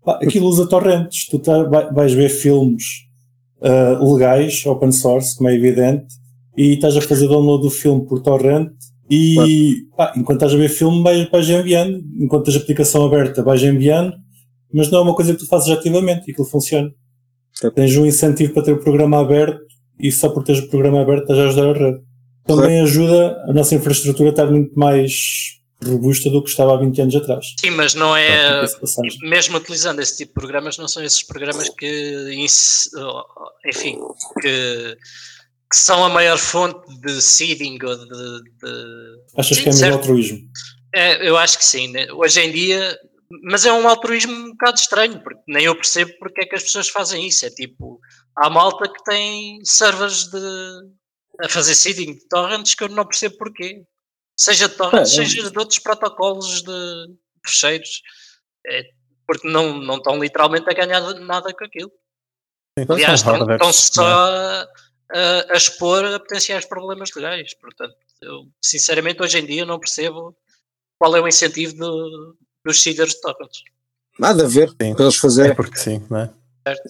aquilo 0.05 0.47
usa 0.47 0.67
torrentes. 0.67 1.27
Tu 1.27 1.39
tá, 1.39 1.63
vais 1.91 2.13
ver 2.13 2.29
filmes 2.29 2.83
uh, 3.61 4.13
legais, 4.13 4.65
open 4.65 4.91
source, 4.91 5.35
como 5.35 5.49
é 5.49 5.55
evidente, 5.55 6.07
e 6.57 6.73
estás 6.73 6.95
a 6.95 7.01
fazer 7.01 7.27
download 7.27 7.63
do 7.63 7.69
filme 7.69 8.05
por 8.05 8.21
torrent 8.21 8.71
e 9.09 9.85
pá, 9.95 10.13
enquanto 10.15 10.37
estás 10.37 10.53
a 10.53 10.57
ver 10.57 10.69
filme 10.69 11.03
vais, 11.03 11.29
vais 11.29 11.49
enviando, 11.49 12.03
enquanto 12.19 12.45
tens 12.45 12.57
a 12.57 12.59
aplicação 12.59 13.05
aberta 13.05 13.43
vais 13.43 13.61
enviando, 13.63 14.13
mas 14.73 14.89
não 14.89 14.99
é 14.99 15.01
uma 15.01 15.15
coisa 15.15 15.33
que 15.33 15.39
tu 15.39 15.47
fazes 15.47 15.69
ativamente 15.69 16.27
e 16.27 16.31
aquilo 16.31 16.47
funciona. 16.47 16.91
É. 17.63 17.69
Tens 17.69 17.95
um 17.97 18.05
incentivo 18.05 18.53
para 18.53 18.63
ter 18.63 18.73
o 18.73 18.79
programa 18.79 19.19
aberto 19.19 19.61
e 19.99 20.11
só 20.11 20.29
por 20.29 20.43
teres 20.43 20.61
o 20.61 20.69
programa 20.69 21.01
aberto 21.01 21.21
estás 21.21 21.39
a 21.39 21.45
ajudar 21.45 21.69
a 21.69 21.73
rede. 21.73 21.99
Também 22.45 22.79
ajuda 22.79 23.43
a 23.47 23.53
nossa 23.53 23.75
infraestrutura 23.75 24.29
a 24.29 24.31
estar 24.31 24.51
muito 24.51 24.77
mais 24.77 25.55
robusta 25.89 26.29
do 26.29 26.43
que 26.43 26.49
estava 26.49 26.73
há 26.73 26.77
20 26.77 27.01
anos 27.01 27.15
atrás. 27.15 27.53
Sim, 27.59 27.71
mas 27.71 27.93
não 27.93 28.15
é. 28.15 28.65
Mesmo 29.21 29.57
utilizando 29.57 30.01
esse 30.01 30.17
tipo 30.17 30.29
de 30.29 30.33
programas, 30.33 30.77
não 30.77 30.87
são 30.87 31.03
esses 31.03 31.23
programas 31.23 31.69
que. 31.69 32.33
Enfim, 33.65 33.97
que, 34.41 34.97
que 35.71 35.77
são 35.77 36.03
a 36.03 36.09
maior 36.09 36.37
fonte 36.37 36.99
de 36.99 37.21
seeding 37.21 37.77
ou 37.83 37.97
de. 37.97 38.43
de 38.61 39.15
Achas 39.37 39.57
sim, 39.57 39.63
que 39.63 39.69
é 39.69 39.73
melhor 39.73 39.93
altruísmo? 39.93 40.39
É, 40.93 41.27
eu 41.27 41.37
acho 41.37 41.57
que 41.57 41.65
sim. 41.65 41.91
Né? 41.91 42.07
Hoje 42.11 42.41
em 42.41 42.51
dia. 42.51 42.97
Mas 43.43 43.65
é 43.65 43.73
um 43.73 43.89
altruísmo 43.89 44.31
um 44.31 44.51
bocado 44.51 44.77
estranho, 44.77 45.21
porque 45.23 45.41
nem 45.47 45.65
eu 45.65 45.75
percebo 45.75 46.11
porque 46.19 46.41
é 46.41 46.45
que 46.45 46.55
as 46.55 46.63
pessoas 46.63 46.89
fazem 46.89 47.27
isso. 47.27 47.45
É 47.45 47.49
tipo, 47.49 47.99
há 48.37 48.49
malta 48.51 48.87
que 48.87 49.03
tem 49.03 49.59
servers 49.63 50.29
de, 50.29 50.37
a 51.41 51.49
fazer 51.49 51.73
seeding 51.73 52.13
de 52.13 52.27
torrents 52.29 52.75
que 52.75 52.83
eu 52.83 52.89
não 52.89 53.05
percebo 53.05 53.35
porquê. 53.37 53.83
Seja 54.37 54.67
de 54.67 54.75
é, 54.75 55.01
é. 55.01 55.05
seja 55.05 55.49
de 55.49 55.57
outros 55.57 55.79
protocolos 55.79 56.61
de 56.61 57.15
terceiros. 57.43 58.01
É, 58.67 58.83
porque 59.27 59.47
não, 59.47 59.79
não 59.79 59.97
estão 59.97 60.19
literalmente 60.19 60.69
a 60.69 60.73
ganhar 60.73 61.01
nada 61.19 61.53
com 61.53 61.63
aquilo. 61.63 61.91
Sim, 62.77 62.85
Aliás, 62.89 63.21
estão, 63.21 63.49
estão 63.49 63.73
só 63.73 64.05
a, 64.05 64.67
a, 65.13 65.53
a, 65.53 65.55
expor 65.55 66.03
a 66.05 66.19
potenciais 66.19 66.65
problemas 66.65 67.09
legais. 67.15 67.53
Portanto, 67.55 67.95
eu 68.21 68.47
sinceramente 68.61 69.21
hoje 69.21 69.39
em 69.39 69.45
dia 69.45 69.65
não 69.65 69.79
percebo 69.79 70.35
qual 70.99 71.15
é 71.15 71.21
o 71.21 71.27
incentivo 71.27 71.75
do, 71.75 72.37
dos 72.65 72.81
seeders 72.81 73.13
de 73.13 73.21
torrents. 73.21 73.63
Nada 74.19 74.45
a 74.45 74.47
ver 74.47 74.69
sim. 74.69 74.93
para 74.93 75.03
eles 75.03 75.15
fazerem. 75.17 75.51
É 75.51 75.55
porque 75.55 75.77
sim, 75.77 76.05
não 76.09 76.19
é? 76.19 76.33
Certo. 76.67 76.89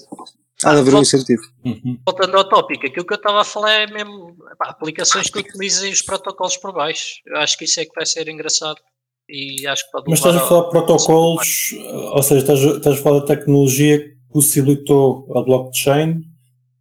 Há 0.63 0.73
de 0.73 0.79
haver 0.79 0.95
um 0.95 1.01
incentivo. 1.01 1.41
Uhum. 1.65 1.99
Voltando 2.07 2.37
ao 2.37 2.47
tópico, 2.47 2.85
aquilo 2.85 3.05
que 3.05 3.13
eu 3.13 3.17
estava 3.17 3.41
a 3.41 3.43
falar 3.43 3.71
é 3.73 3.87
mesmo 3.87 4.35
pá, 4.57 4.69
aplicações 4.69 5.29
que 5.29 5.39
utilizem 5.39 5.91
os 5.91 6.01
protocolos 6.01 6.55
por 6.57 6.73
baixo. 6.73 7.15
Eu 7.25 7.37
acho 7.37 7.57
que 7.57 7.65
isso 7.65 7.79
é 7.79 7.85
que 7.85 7.93
vai 7.93 8.05
ser 8.05 8.27
engraçado. 8.29 8.79
E 9.27 9.65
acho 9.67 9.85
que 9.85 9.91
pode 9.91 10.05
Mas 10.07 10.19
estás 10.19 10.35
a 10.35 10.39
falar 10.39 10.65
de 10.65 10.69
protocolos, 10.69 11.73
ou 12.13 12.23
seja, 12.23 12.41
estás, 12.41 12.59
estás 12.59 12.99
a 12.99 13.01
falar 13.01 13.19
da 13.19 13.25
tecnologia 13.25 13.99
que 13.99 14.15
possibilitou 14.31 15.27
a 15.35 15.41
blockchain, 15.41 16.21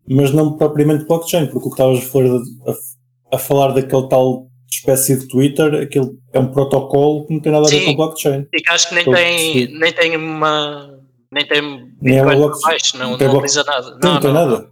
mas 0.06 0.30
não 0.30 0.56
propriamente 0.56 1.06
blockchain, 1.06 1.46
porque 1.46 1.68
o 1.68 1.70
que 1.70 1.80
estavas 1.80 1.98
a 1.98 2.02
falar, 2.02 2.40
a, 2.66 3.34
a 3.36 3.38
falar 3.38 3.72
daquele 3.72 4.08
tal 4.08 4.46
espécie 4.70 5.18
de 5.18 5.26
Twitter, 5.26 5.74
aquele 5.82 6.10
é 6.32 6.38
um 6.38 6.52
protocolo 6.52 7.26
que 7.26 7.32
não 7.32 7.40
tem 7.40 7.52
nada 7.52 7.66
a 7.66 7.70
ver 7.70 7.80
Sim, 7.80 7.86
com 7.86 7.96
blockchain. 7.96 8.46
E 8.52 8.60
que 8.60 8.70
acho 8.70 8.88
que 8.90 8.94
nem 8.94 9.04
tem, 9.04 9.78
nem 9.78 9.92
tem 9.92 10.16
uma 10.16 10.94
nem 11.34 11.46
tem 11.46 11.86
Bitcoin 12.00 12.40
por 12.40 12.60
baixo, 12.60 12.96
não, 12.96 13.16
não 13.16 13.34
utiliza 13.34 13.64
nada. 13.64 13.90
Não, 14.00 14.14
não, 14.14 14.20
tem 14.20 14.32
nada. 14.32 14.70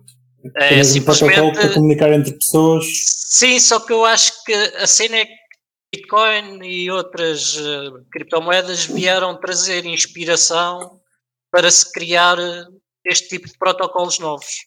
É, 0.57 0.79
é 0.79 0.85
simplesmente 0.85 1.59
para 1.59 1.75
comunicar 1.75 2.13
entre 2.13 2.33
pessoas. 2.35 2.85
Sim, 2.85 3.59
só 3.59 3.81
que 3.81 3.93
eu 3.93 4.05
acho 4.05 4.45
que 4.45 4.53
a 4.53 4.87
cena 4.87 5.17
é 5.17 5.27
que 5.27 5.33
Bitcoin 5.95 6.65
e 6.65 6.91
outras 6.91 7.57
uh, 7.57 8.05
criptomoedas 8.13 8.87
vieram 8.87 9.39
trazer 9.39 9.85
inspiração 9.85 11.01
para 11.51 11.71
se 11.71 11.93
criar 11.93 12.39
eh, 12.39 12.65
este 13.05 13.29
tipo 13.29 13.47
de 13.47 13.59
protocolos 13.59 14.19
novos. 14.19 14.67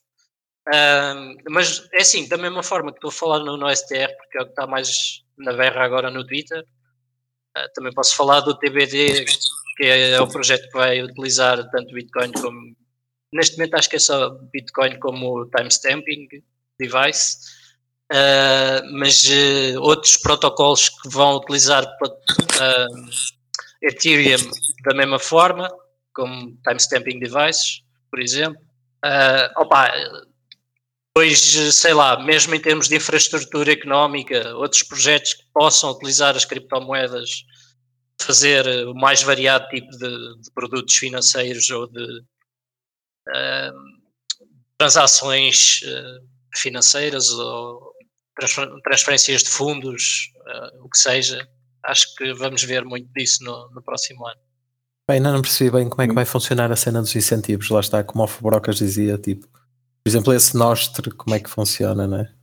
Mas 1.50 1.88
é 1.94 2.02
assim, 2.02 2.28
da 2.28 2.38
mesma 2.38 2.62
forma 2.62 2.92
que 2.92 2.98
estou 2.98 3.10
a 3.10 3.12
falar 3.12 3.40
no, 3.40 3.58
no 3.58 3.76
STR, 3.76 4.10
porque 4.18 4.38
é 4.38 4.42
o 4.42 4.46
que 4.46 4.52
está 4.52 4.68
mais 4.68 5.24
na 5.38 5.54
berra 5.54 5.84
agora 5.84 6.12
no 6.12 6.26
Twitter, 6.26 6.60
uh, 6.60 7.74
também 7.74 7.94
posso 7.94 8.16
falar 8.16 8.42
do 8.42 8.58
TBD, 8.58 9.26
que 9.76 9.86
é, 9.86 10.12
é 10.12 10.22
o 10.22 10.28
projeto 10.28 10.68
que 10.70 10.78
vai 10.78 11.02
utilizar 11.02 11.70
tanto 11.70 11.94
Bitcoin 11.94 12.32
como. 12.34 12.76
Neste 13.34 13.58
momento 13.58 13.76
acho 13.76 13.90
que 13.90 13.98
é 13.98 14.00
só 14.00 14.30
Bitcoin 14.54 15.00
como 15.00 15.46
timestamping 15.48 16.28
device, 16.80 17.38
uh, 18.14 18.94
mas 18.94 19.26
uh, 19.26 19.82
outros 19.82 20.18
protocolos 20.18 20.90
que 20.90 21.10
vão 21.10 21.38
utilizar 21.38 21.84
uh, 21.84 23.10
Ethereum 23.82 24.40
da 24.86 24.94
mesma 24.94 25.20
forma, 25.20 25.70
como 26.14 26.58
timestamping 26.64 27.20
devices, 27.20 27.84
por 28.10 28.22
exemplo. 28.22 28.62
Uh, 29.04 29.62
opa, 29.62 29.92
Pois, 31.18 31.40
sei 31.40 31.94
lá, 31.94 32.22
mesmo 32.22 32.54
em 32.56 32.60
termos 32.60 32.90
de 32.90 32.98
infraestrutura 32.98 33.72
económica, 33.72 34.54
outros 34.58 34.84
projetos 34.84 35.34
que 35.34 35.44
possam 35.54 35.92
utilizar 35.92 36.36
as 36.36 36.44
criptomoedas 36.44 37.46
fazer 38.22 38.66
o 38.88 38.94
mais 38.94 39.22
variado 39.22 39.68
tipo 39.68 39.90
de, 39.92 40.42
de 40.42 40.52
produtos 40.54 40.96
financeiros 40.96 41.70
ou 41.70 41.88
de 41.88 42.20
uh, 43.30 43.74
transações 44.78 45.82
uh, 45.84 46.28
financeiras 46.54 47.30
ou 47.32 47.94
transferências 48.84 49.44
de 49.44 49.50
fundos, 49.50 50.32
uh, 50.38 50.86
o 50.86 50.90
que 50.90 50.98
seja. 50.98 51.48
Acho 51.84 52.16
que 52.16 52.34
vamos 52.34 52.64
ver 52.64 52.84
muito 52.84 53.08
disso 53.14 53.44
no, 53.44 53.70
no 53.72 53.82
próximo 53.82 54.26
ano. 54.28 54.40
Bem, 55.08 55.18
ainda 55.18 55.32
não 55.32 55.42
percebi 55.42 55.70
bem 55.70 55.88
como 55.88 56.02
é 56.02 56.08
que 56.08 56.16
vai 56.16 56.26
funcionar 56.26 56.72
a 56.72 56.76
cena 56.76 57.00
dos 57.00 57.16
incentivos. 57.16 57.70
Lá 57.70 57.80
está, 57.80 58.04
como 58.04 58.24
o 58.24 58.28
Fubrocas 58.28 58.78
dizia, 58.78 59.18
tipo, 59.20 59.48
Por 59.48 60.10
exemplo, 60.10 60.34
esse 60.34 60.58
Nostre, 60.58 61.12
como 61.12 61.36
é 61.36 61.40
que 61.40 61.50
funciona, 61.50 62.08
né? 62.08 62.34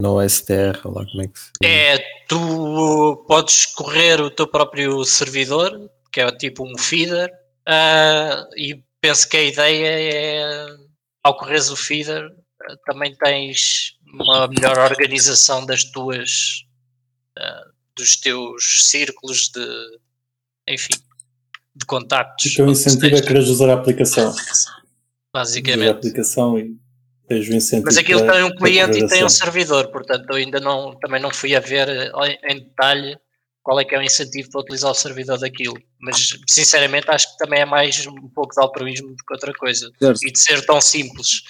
No 0.00 0.26
STR, 0.28 0.76
lá 0.84 1.04
como 1.06 1.22
é 1.22 1.28
que 1.28 1.38
se... 1.38 1.50
É, 1.64 1.98
tu 2.28 3.24
podes 3.26 3.66
correr 3.66 4.20
o 4.20 4.30
teu 4.30 4.46
próprio 4.46 5.02
servidor, 5.04 5.90
que 6.12 6.20
é 6.20 6.30
tipo 6.30 6.64
um 6.64 6.76
feeder, 6.78 7.30
uh, 7.66 8.46
e 8.56 8.84
penso 9.00 9.28
que 9.28 9.36
a 9.36 9.42
ideia 9.42 9.86
é, 9.86 10.66
ao 11.24 11.36
correres 11.36 11.70
o 11.70 11.76
feeder, 11.76 12.30
também 12.84 13.14
tens 13.16 13.96
uma 14.12 14.46
melhor 14.46 14.78
organização 14.78 15.64
das 15.64 15.84
tuas, 15.84 16.64
uh, 17.38 17.72
dos 17.96 18.16
teus 18.16 18.88
círculos 18.88 19.48
de, 19.48 19.98
enfim, 20.68 20.94
de 21.74 21.86
contactos. 21.86 22.52
O 22.52 22.56
teu 22.56 22.68
incentivo 22.68 23.16
é 23.16 23.22
querer 23.22 23.40
usar 23.40 23.70
a 23.70 23.74
aplicação. 23.74 24.34
Basicamente. 25.32 25.80
Usar 25.80 25.88
a 25.88 25.92
aplicação 25.92 26.58
e 26.58 26.64
o. 26.64 26.87
Mas 27.84 27.98
aquilo 27.98 28.26
tem 28.26 28.42
um 28.42 28.54
cliente 28.54 28.98
e 28.98 29.06
tem 29.06 29.24
um 29.24 29.28
servidor, 29.28 29.88
portanto 29.90 30.24
eu 30.30 30.36
ainda 30.36 30.60
não, 30.60 30.98
também 30.98 31.20
não 31.20 31.30
fui 31.30 31.54
a 31.54 31.60
ver 31.60 31.88
eh, 31.88 32.10
em 32.50 32.60
detalhe 32.60 33.16
qual 33.68 33.78
é 33.78 33.84
que 33.84 33.94
é 33.94 33.98
o 33.98 34.02
incentivo 34.02 34.50
para 34.50 34.62
utilizar 34.62 34.90
o 34.90 34.94
servidor 34.94 35.38
daquilo. 35.38 35.76
Mas 36.00 36.38
sinceramente 36.48 37.10
acho 37.10 37.30
que 37.30 37.36
também 37.36 37.60
é 37.60 37.66
mais 37.66 38.06
um 38.06 38.28
pouco 38.34 38.54
de 38.54 38.62
altruísmo 38.62 39.08
do 39.08 39.16
que 39.16 39.34
outra 39.34 39.52
coisa. 39.52 39.90
Certo. 39.98 40.26
E 40.26 40.32
de 40.32 40.38
ser 40.38 40.64
tão 40.64 40.80
simples. 40.80 41.42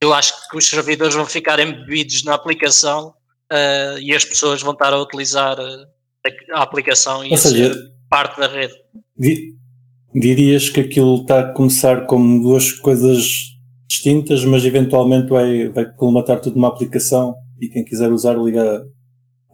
Eu 0.00 0.12
acho 0.12 0.48
que 0.50 0.56
os 0.56 0.66
servidores 0.66 1.14
vão 1.14 1.24
ficar 1.24 1.60
embebidos 1.60 2.24
na 2.24 2.34
aplicação 2.34 3.14
uh, 3.52 3.98
e 4.00 4.12
as 4.12 4.24
pessoas 4.24 4.60
vão 4.60 4.72
estar 4.72 4.92
a 4.92 5.00
utilizar 5.00 5.56
eh, 5.60 6.30
a, 6.52 6.62
aplicação 6.62 7.24
e 7.24 7.28
Ou 7.28 7.34
a 7.34 7.38
seja, 7.38 7.74
ser 7.74 7.92
parte 8.10 8.40
da 8.40 8.48
rede. 8.48 8.74
Dirias 10.12 10.68
que 10.68 10.80
aquilo 10.80 11.20
está 11.22 11.40
a 11.42 11.52
começar 11.52 12.06
como 12.06 12.42
duas 12.42 12.72
coisas 12.72 13.51
distintas, 13.92 14.42
mas 14.44 14.64
eventualmente 14.64 15.28
vai, 15.28 15.68
vai 15.68 15.84
colmatar 15.92 16.40
tudo 16.40 16.56
numa 16.56 16.68
aplicação 16.68 17.34
e 17.60 17.68
quem 17.68 17.84
quiser 17.84 18.10
usar 18.10 18.34
liga 18.34 18.82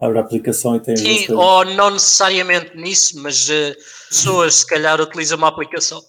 abre 0.01 0.18
a 0.18 0.20
aplicação 0.20 0.77
e 0.77 0.81
tem 0.81 0.96
Sim, 0.96 1.33
ou 1.33 1.64
não 1.64 1.90
necessariamente 1.90 2.77
nisso, 2.77 3.20
mas 3.20 3.48
uh, 3.48 3.74
pessoas 4.09 4.57
se 4.57 4.66
calhar 4.66 5.01
utilizam 5.01 5.37
uma 5.38 5.48
aplicação 5.48 6.01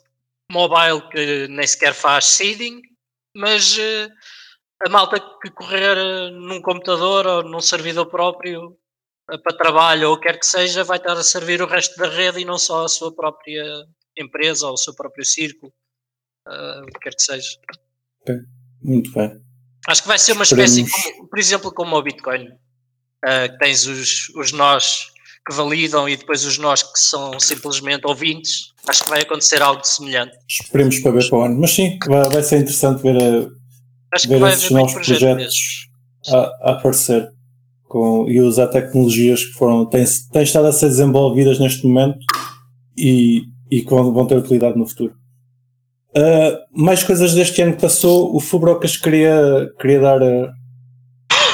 mobile 0.51 1.01
que 1.09 1.47
nem 1.47 1.65
sequer 1.65 1.93
faz 1.93 2.25
seeding, 2.25 2.81
mas 3.35 3.77
uh, 3.77 4.11
a 4.85 4.89
malta 4.89 5.19
que 5.19 5.49
correr 5.51 5.97
eh, 5.97 6.31
num 6.31 6.61
computador 6.61 7.27
ou 7.27 7.43
num 7.43 7.59
servidor 7.59 8.05
próprio 8.05 8.77
uh, 9.31 9.41
para 9.43 9.57
trabalho 9.57 10.11
ou 10.11 10.19
quer 10.19 10.39
que 10.39 10.45
seja, 10.45 10.83
vai 10.83 10.97
estar 10.97 11.13
a 11.13 11.23
servir 11.23 11.61
o 11.61 11.67
resto 11.67 11.97
da 11.97 12.07
rede 12.07 12.39
e 12.39 12.45
não 12.45 12.59
só 12.59 12.85
a 12.85 12.89
sua 12.89 13.13
própria 13.13 13.85
empresa 14.15 14.67
ou 14.67 14.73
o 14.73 14.77
seu 14.77 14.93
próprio 14.93 15.25
círculo, 15.25 15.73
o 16.47 16.85
que 16.85 16.99
quer 16.99 17.15
que 17.15 17.21
seja. 17.21 17.57
Okay. 18.29 18.41
Muito 18.81 19.11
bem. 19.11 19.31
Acho 19.87 20.01
que 20.01 20.07
vai 20.07 20.19
ser 20.19 20.33
uma 20.33 20.43
espécie, 20.43 20.85
como, 20.89 21.27
por 21.27 21.39
exemplo, 21.39 21.71
como 21.73 21.95
o 21.95 22.03
Bitcoin 22.03 22.47
Uh, 23.25 23.51
tens 23.59 23.85
os, 23.85 24.29
os 24.33 24.53
nós 24.53 25.07
que 25.45 25.53
validam 25.53 26.07
e 26.07 26.15
depois 26.15 26.45
os 26.45 26.57
nós 26.57 26.81
que 26.81 26.97
são 26.97 27.37
simplesmente 27.37 28.07
ouvintes. 28.07 28.71
Acho 28.87 29.03
que 29.03 29.09
vai 29.09 29.21
acontecer 29.21 29.61
algo 29.61 29.83
semelhante. 29.83 30.37
Esperemos 30.47 30.99
para 30.99 31.11
ver 31.11 31.29
para 31.29 31.37
o 31.37 31.41
ano. 31.41 31.59
Mas 31.59 31.71
sim, 31.71 31.97
vai, 32.07 32.29
vai 32.29 32.43
ser 32.43 32.59
interessante 32.59 33.01
ver, 33.01 33.21
a, 33.21 33.49
Acho 34.15 34.29
ver 34.29 34.41
esses 34.53 34.71
novos 34.71 34.93
projetos 34.93 35.89
a, 36.29 36.37
a, 36.37 36.71
aparecer 36.71 37.29
com, 37.83 38.25
e 38.29 38.39
usar 38.39 38.67
tecnologias 38.67 39.43
que 39.43 39.51
foram, 39.53 39.85
têm, 39.85 40.05
têm 40.31 40.43
estado 40.43 40.67
a 40.67 40.71
ser 40.71 40.87
desenvolvidas 40.87 41.59
neste 41.59 41.85
momento 41.85 42.19
e, 42.97 43.41
e 43.69 43.81
que 43.81 43.89
vão, 43.89 44.13
vão 44.13 44.25
ter 44.25 44.37
utilidade 44.37 44.77
no 44.77 44.87
futuro. 44.87 45.13
Uh, 46.15 46.57
mais 46.71 47.03
coisas 47.03 47.33
deste 47.33 47.61
ano 47.61 47.75
que 47.75 47.81
passou, 47.81 48.35
o 48.35 48.39
Fubrocas 48.39 48.97
queria, 48.97 49.71
queria 49.79 49.99
dar 49.99 50.19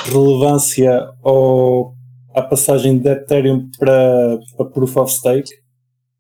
relevância 0.06 1.10
ao, 1.24 1.94
à 2.34 2.42
passagem 2.42 2.98
de 2.98 3.10
Ethereum 3.10 3.70
para, 3.78 4.40
para 4.56 4.66
Proof 4.68 4.98
of 4.98 5.12
Stake? 5.12 5.50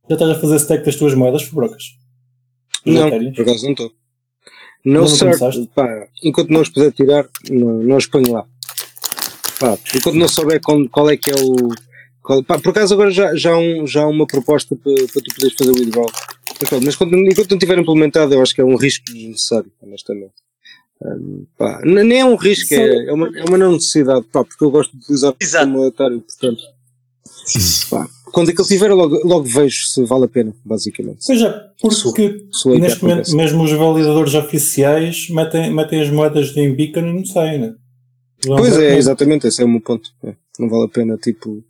Já 0.10 0.16
estás 0.16 0.32
a 0.32 0.40
fazer 0.40 0.60
stake 0.60 0.86
das 0.86 0.96
tuas 0.96 1.14
moedas, 1.14 1.44
Fubrocas? 1.44 1.84
Não, 2.86 3.10
por 3.10 3.42
acaso 3.42 3.64
não 3.64 3.72
estou. 3.72 3.92
Não, 4.86 5.02
não 5.02 5.08
certo, 5.08 5.68
pá, 5.74 6.08
enquanto 6.24 6.52
não 6.52 6.62
os 6.62 6.70
puder 6.70 6.92
tirar, 6.92 7.26
não, 7.50 7.82
não 7.82 7.98
os 7.98 8.06
ponho 8.06 8.32
lá. 8.32 8.46
Pá, 9.60 9.78
enquanto 9.96 10.16
não 10.16 10.28
souber 10.28 10.62
qual, 10.62 10.88
qual 10.90 11.10
é 11.10 11.18
que 11.18 11.32
é 11.32 11.34
o. 11.34 11.70
Qual, 12.22 12.44
pá, 12.44 12.60
por 12.60 12.70
acaso 12.70 12.94
agora 12.94 13.10
já, 13.10 13.36
já, 13.36 13.58
um, 13.58 13.88
já 13.88 14.04
há 14.04 14.08
uma 14.08 14.28
proposta 14.28 14.76
para, 14.76 14.94
para 14.94 15.22
tu 15.24 15.34
poderes 15.34 15.58
fazer 15.58 15.72
o 15.72 15.74
withdrawal. 15.74 16.12
Mas, 16.62 16.84
mas 16.84 16.96
quando, 16.96 17.16
enquanto 17.16 17.52
não 17.52 17.58
tiver 17.58 17.78
implementado, 17.78 18.34
eu 18.34 18.42
acho 18.42 18.54
que 18.54 18.62
é 18.62 18.66
um 18.66 18.76
risco 18.76 19.06
desnecessário, 19.06 19.72
honestamente. 19.82 20.34
Um, 21.02 21.46
pá, 21.58 21.82
nem 21.84 22.20
é 22.20 22.26
um 22.26 22.36
risco, 22.36 22.74
é, 22.74 23.08
é, 23.08 23.14
uma, 23.14 23.28
é 23.38 23.44
uma 23.44 23.58
não 23.58 23.74
necessidade, 23.74 24.26
pá, 24.32 24.44
porque 24.44 24.64
eu 24.64 24.72
gosto 24.72 24.92
de 24.92 25.04
utilizar 25.04 25.36
Exato. 25.40 25.66
como 25.66 25.80
monetário, 25.80 26.22
portanto. 26.22 26.64
Pá, 27.90 28.08
quando 28.32 28.50
aquilo 28.50 28.68
tiver, 28.68 28.92
logo, 28.94 29.28
logo 29.28 29.44
vejo 29.44 29.88
se 29.88 30.04
vale 30.06 30.26
a 30.26 30.28
pena, 30.28 30.54
basicamente. 30.64 31.24
Seja, 31.24 31.72
porque 31.82 32.48
se, 32.52 32.70
neste 32.80 33.04
momento, 33.04 33.36
mesmo 33.36 33.64
os 33.64 33.72
validadores 33.72 34.34
oficiais 34.34 35.30
metem, 35.30 35.74
metem 35.74 36.02
as 36.02 36.10
moedas 36.10 36.56
em 36.56 36.74
beacon 36.74 37.02
e 37.02 37.14
não 37.14 37.26
saem, 37.26 37.60
né? 37.60 37.76
Pois 38.46 38.78
é, 38.78 38.98
exatamente, 38.98 39.48
esse 39.48 39.62
é 39.62 39.66
o 39.66 39.70
meu 39.70 39.82
ponto. 39.82 40.10
É, 40.24 40.34
não 40.60 40.70
vale 40.70 40.86
a 40.86 40.90
pena, 40.90 41.18
tipo, 41.18 41.64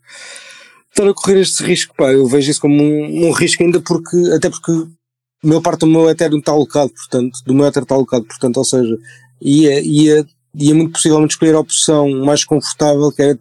estar 0.96 1.10
a 1.10 1.14
correr 1.14 1.42
este 1.42 1.64
risco, 1.64 1.94
pá, 1.96 2.12
eu 2.12 2.26
vejo 2.28 2.50
isso 2.50 2.62
como 2.62 2.82
um, 2.82 3.28
um 3.28 3.32
risco 3.32 3.62
ainda 3.62 3.82
porque, 3.82 4.18
até 4.34 4.50
porque 4.50 4.72
a 4.72 5.48
maior 5.48 5.62
parte 5.62 5.82
do 5.82 5.88
meu 5.88 6.10
Ethereum 6.10 6.40
está 6.40 6.54
alocado, 6.54 6.92
portanto, 6.92 7.38
do 7.46 7.54
meu 7.54 7.66
Ether 7.68 7.84
está 7.84 7.96
alocado, 7.96 8.26
portanto, 8.26 8.58
ou 8.58 8.66
seja, 8.66 8.98
ia, 9.42 9.80
ia, 9.82 10.26
ia 10.56 10.74
muito 10.74 10.94
possivelmente 10.94 11.34
escolher 11.34 11.56
a 11.56 11.60
opção 11.60 12.10
mais 12.10 12.44
confortável, 12.46 13.12
que 13.12 13.22
é 13.22 13.38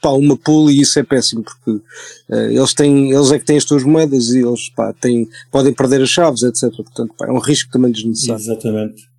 pá, 0.00 0.10
uma 0.10 0.36
pool, 0.36 0.70
e 0.70 0.80
isso 0.80 0.98
é 0.98 1.02
péssimo, 1.02 1.42
porque 1.42 1.70
uh, 1.70 2.50
eles 2.50 2.72
têm, 2.74 3.10
eles 3.10 3.32
é 3.32 3.38
que 3.38 3.44
têm 3.44 3.56
as 3.56 3.64
tuas 3.64 3.82
moedas 3.82 4.28
e 4.30 4.38
eles, 4.38 4.70
pá, 4.70 4.92
têm, 4.92 5.28
podem 5.50 5.72
perder 5.72 6.00
as 6.02 6.10
chaves, 6.10 6.42
etc. 6.42 6.70
Portanto, 6.76 7.14
pá, 7.18 7.26
é 7.26 7.30
um 7.30 7.38
risco 7.38 7.70
também 7.72 7.90
desnecessário. 7.90 8.42
Exatamente. 8.42 9.13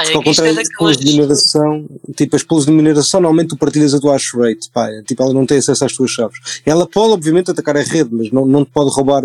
É 0.00 0.14
ao 0.14 0.22
contrário, 0.22 0.60
as 0.60 0.68
pools 0.76 0.96
de 0.96 1.06
mineração, 1.06 1.88
tipo, 2.16 2.36
as 2.36 2.42
pools 2.44 2.66
de 2.66 2.70
mineração, 2.70 3.20
normalmente 3.20 3.50
tu 3.50 3.56
partilhas 3.56 3.92
a 3.94 4.00
tua 4.00 4.12
hash 4.12 4.32
rate, 4.34 4.70
pá, 4.72 4.88
é, 4.88 5.02
tipo, 5.02 5.22
ela 5.22 5.34
não 5.34 5.44
tem 5.44 5.58
acesso 5.58 5.84
às 5.84 5.92
tuas 5.92 6.10
chaves. 6.10 6.38
Ela 6.64 6.86
pode, 6.86 7.12
obviamente, 7.12 7.50
atacar 7.50 7.76
a 7.76 7.82
rede, 7.82 8.10
mas 8.12 8.30
não, 8.30 8.46
não 8.46 8.64
te 8.64 8.70
pode 8.70 8.90
roubar 8.90 9.22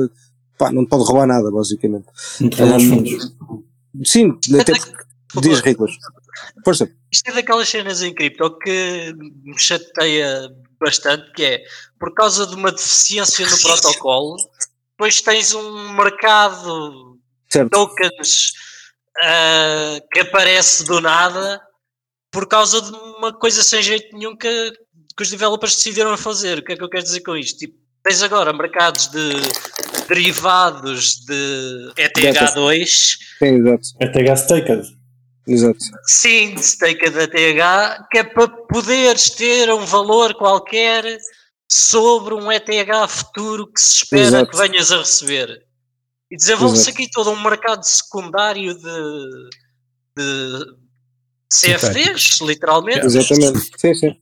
pá, 0.57 0.71
não 0.71 0.83
te 0.83 0.89
pode 0.89 1.03
roubar 1.03 1.27
nada, 1.27 1.51
basicamente. 1.51 2.05
Um, 2.41 4.03
sim, 4.03 4.37
até 4.59 4.73
porque 4.73 5.49
diz 5.49 5.59
regras. 5.59 5.91
Força. 6.65 6.89
Isto 7.11 7.29
é 7.29 7.33
daquelas 7.33 7.69
cenas 7.69 8.01
em 8.01 8.13
cripto 8.13 8.57
que 8.57 9.13
me 9.43 9.57
chateia 9.57 10.49
bastante, 10.79 11.31
que 11.33 11.43
é 11.43 11.63
por 11.99 12.13
causa 12.13 12.47
de 12.47 12.55
uma 12.55 12.71
deficiência 12.71 13.45
no 13.47 13.61
protocolo, 13.61 14.37
depois 14.91 15.21
tens 15.21 15.53
um 15.53 15.93
mercado 15.93 17.17
de 17.51 17.69
tokens 17.69 18.53
uh, 19.21 20.07
que 20.11 20.19
aparece 20.21 20.83
do 20.85 20.99
nada 21.01 21.61
por 22.31 22.47
causa 22.47 22.81
de 22.81 22.91
uma 22.91 23.31
coisa 23.31 23.61
sem 23.61 23.81
jeito 23.81 24.15
nenhum 24.17 24.35
que, 24.35 24.71
que 25.15 25.23
os 25.23 25.29
developers 25.29 25.75
decidiram 25.75 26.17
fazer. 26.17 26.59
O 26.59 26.63
que 26.63 26.73
é 26.73 26.75
que 26.75 26.83
eu 26.83 26.89
quero 26.89 27.03
dizer 27.03 27.21
com 27.21 27.37
isto? 27.37 27.59
Tipo, 27.59 27.75
tens 28.03 28.23
agora 28.23 28.51
mercados 28.51 29.07
de 29.07 29.33
derivados 30.07 31.23
de 31.25 31.93
ETH2. 31.97 33.17
Sim, 33.39 33.45
exato. 33.45 33.87
ETH 33.99 34.39
staked. 34.39 35.03
Exato. 35.47 35.79
Sim, 36.05 36.57
staked 36.57 37.17
ETH, 37.17 38.07
que 38.09 38.17
é 38.17 38.23
para 38.23 38.47
poderes 38.47 39.29
ter 39.31 39.71
um 39.71 39.85
valor 39.85 40.33
qualquer 40.35 41.03
sobre 41.69 42.33
um 42.33 42.51
ETH 42.51 42.67
futuro 43.07 43.67
que 43.67 43.79
se 43.81 44.03
espera 44.03 44.23
exato. 44.23 44.51
que 44.51 44.57
venhas 44.57 44.91
a 44.91 44.97
receber. 44.99 45.63
E 46.33 46.35
desenvolve-se 46.35 46.89
aqui 46.89 47.07
todo 47.11 47.29
um 47.29 47.43
mercado 47.43 47.83
secundário 47.83 48.73
de, 48.73 49.49
de 50.17 50.65
CFDs, 51.47 52.39
literalmente. 52.41 53.05
Exatamente. 53.05 53.69
Sim, 53.77 53.93
sim. 53.93 54.19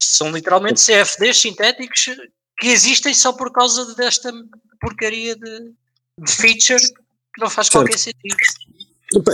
São 0.00 0.30
literalmente 0.30 0.80
CFDs 0.80 1.40
sintéticos 1.40 2.10
que 2.60 2.68
existem 2.68 3.12
só 3.12 3.32
por 3.32 3.50
causa 3.50 3.92
desta 3.96 4.32
porcaria 4.80 5.34
de, 5.34 5.72
de 6.20 6.32
feature 6.32 6.80
que 6.80 7.40
não 7.40 7.50
faz 7.50 7.66
certo. 7.66 7.82
qualquer 7.82 7.98
sentido. 7.98 8.36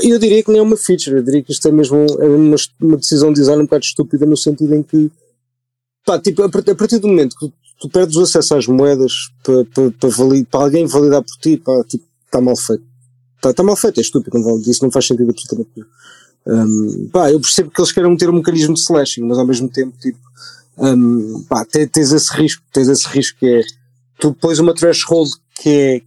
Eu 0.03 0.19
diria 0.19 0.43
que 0.43 0.51
nem 0.51 0.61
é 0.61 0.63
uma 0.63 0.79
feature, 0.79 1.17
eu 1.17 1.23
diria 1.23 1.43
que 1.43 1.53
isto 1.53 1.69
é 1.69 1.73
mesmo 1.73 2.07
é 2.21 2.25
uma, 2.25 2.57
uma 2.81 2.97
decisão 2.97 3.35
de 3.35 3.41
design 3.41 3.61
um 3.61 3.67
bocado 3.67 3.85
estúpida 3.85 4.25
no 4.25 4.37
sentido 4.37 4.75
em 4.75 4.83
que 4.83 5.13
pá, 6.07 6.19
tipo, 6.19 6.43
a, 6.43 6.49
partir 6.49 7.01
do 7.01 7.09
momento 7.09 7.37
que 7.39 7.53
tu 7.79 7.91
perdes 7.91 8.17
o 8.17 8.23
acesso 8.23 8.55
às 8.55 8.67
moedas 8.67 9.13
para, 9.43 9.65
para, 9.67 9.91
para, 9.91 10.09
valid, 10.09 10.47
para 10.47 10.61
alguém 10.65 10.87
validar 10.87 11.23
por 11.23 11.37
ti, 11.37 11.59
pá, 11.59 11.85
tipo, 11.85 12.14
está 12.35 12.41
mal 12.41 12.57
feito. 12.57 12.85
Está, 13.37 13.51
está 13.51 13.63
mal 13.63 13.77
feito, 13.77 13.99
é 13.99 14.01
estúpido, 14.01 14.39
não, 14.39 14.59
isso 14.61 14.83
não 14.83 14.91
faz 14.91 15.07
sentido 15.07 15.31
absolutamente 15.31 15.71
nenhum. 15.77 15.89
Um, 16.47 17.09
pá, 17.09 17.31
eu 17.31 17.41
percebo 17.41 17.71
que 17.71 17.81
eles 17.81 17.93
querem 17.93 18.17
ter 18.17 18.29
um 18.29 18.35
mecanismo 18.35 18.75
de 18.75 18.81
slashing, 18.81 19.23
mas 19.23 19.39
ao 19.39 19.47
mesmo 19.47 19.69
tempo, 19.69 19.97
tipo, 19.99 20.19
um, 20.79 21.43
pá, 21.49 21.65
tens 21.65 22.13
esse 22.13 22.33
risco, 22.35 22.63
tens 22.73 22.89
esse 22.89 23.07
risco 23.09 23.39
que 23.39 23.47
é 23.47 23.63
tu 24.19 24.35
pões 24.35 24.59
uma 24.59 24.75
threshold 24.75 25.31
que 25.61 25.69
é, 25.69 26.03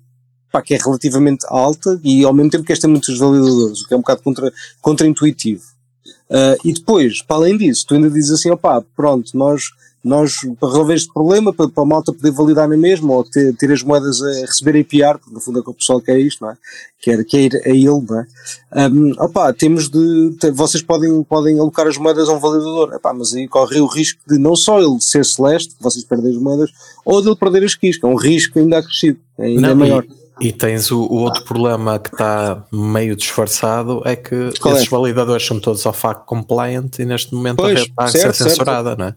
pá, 0.51 0.61
que 0.61 0.73
é 0.73 0.77
relativamente 0.77 1.45
alta 1.47 1.99
e 2.03 2.23
ao 2.23 2.33
mesmo 2.33 2.51
tempo 2.51 2.63
que 2.63 2.73
esta 2.73 2.87
muitos 2.87 3.17
validadores, 3.17 3.81
o 3.81 3.87
que 3.87 3.93
é 3.93 3.97
um 3.97 4.01
bocado 4.01 4.21
contra, 4.21 4.51
contra-intuitivo. 4.81 5.63
Uh, 6.29 6.59
e 6.63 6.73
depois, 6.73 7.21
para 7.21 7.37
além 7.37 7.57
disso, 7.57 7.85
tu 7.87 7.95
ainda 7.95 8.09
dizes 8.09 8.31
assim, 8.31 8.51
opá, 8.51 8.83
pronto, 8.95 9.35
nós 9.37 9.69
nós, 10.07 10.37
para 10.59 10.69
resolver 10.69 10.93
este 10.95 11.13
problema, 11.13 11.53
para, 11.53 11.67
para 11.67 11.83
a 11.83 11.85
malta 11.85 12.13
poder 12.13 12.31
validar 12.31 12.67
na 12.67 12.77
mesma, 12.77 13.13
ou 13.13 13.23
ter, 13.23 13.55
ter 13.55 13.71
as 13.71 13.83
moedas 13.83 14.21
a 14.21 14.41
receber 14.45 14.79
APR, 14.79 15.19
porque 15.19 15.33
no 15.33 15.39
fundo 15.39 15.59
é 15.59 15.61
que 15.61 15.69
o 15.69 15.73
pessoal 15.73 16.01
quer 16.01 16.17
isto, 16.19 16.43
não 16.43 16.51
é? 16.51 16.57
Quer, 16.99 17.23
quer 17.25 17.41
ir 17.41 17.55
a 17.65 17.69
ele, 17.69 17.85
não 17.85 18.19
é? 18.19 18.89
Um, 18.89 19.11
opa, 19.19 19.53
temos 19.53 19.89
de, 19.89 20.35
vocês 20.53 20.83
podem, 20.83 21.23
podem 21.23 21.59
alocar 21.59 21.87
as 21.87 21.97
moedas 21.97 22.27
a 22.27 22.33
um 22.33 22.39
validador, 22.39 22.93
epá, 22.93 23.13
mas 23.13 23.33
aí 23.33 23.47
corre 23.47 23.79
o 23.79 23.85
risco 23.85 24.19
de 24.27 24.37
não 24.37 24.55
só 24.55 24.79
ele 24.79 24.99
ser 24.99 25.23
celeste, 25.25 25.75
vocês 25.79 26.03
perdem 26.03 26.31
as 26.31 26.37
moedas, 26.37 26.71
ou 27.05 27.21
de 27.21 27.27
ele 27.27 27.35
perder 27.35 27.63
as 27.63 27.75
keys, 27.75 27.97
que 27.97 28.05
é 28.05 28.09
um 28.09 28.15
risco 28.15 28.59
ainda 28.59 28.79
acrescido, 28.79 29.19
ainda 29.37 29.69
não, 29.69 29.75
maior. 29.75 30.03
E, 30.39 30.47
e 30.47 30.51
tens 30.51 30.91
o, 30.91 31.01
o, 31.01 31.21
outro 31.21 31.43
problema 31.43 31.97
que 31.97 32.09
está 32.09 32.63
meio 32.71 33.15
disfarçado 33.15 34.01
é 34.05 34.15
que 34.15 34.51
Qual 34.59 34.75
esses 34.75 34.87
é? 34.87 34.89
validadores 34.89 35.45
são 35.45 35.59
todos 35.59 35.85
ao 35.85 35.93
FAC 35.93 36.25
compliant 36.25 36.99
e 36.99 37.05
neste 37.05 37.33
momento 37.33 37.57
pois, 37.57 37.75
a 37.75 37.79
rede 37.79 37.89
está 37.89 38.03
a 38.03 38.07
ser 38.07 38.33
censurada, 38.35 38.89
certo. 38.89 38.99
não 38.99 39.07
é? 39.07 39.15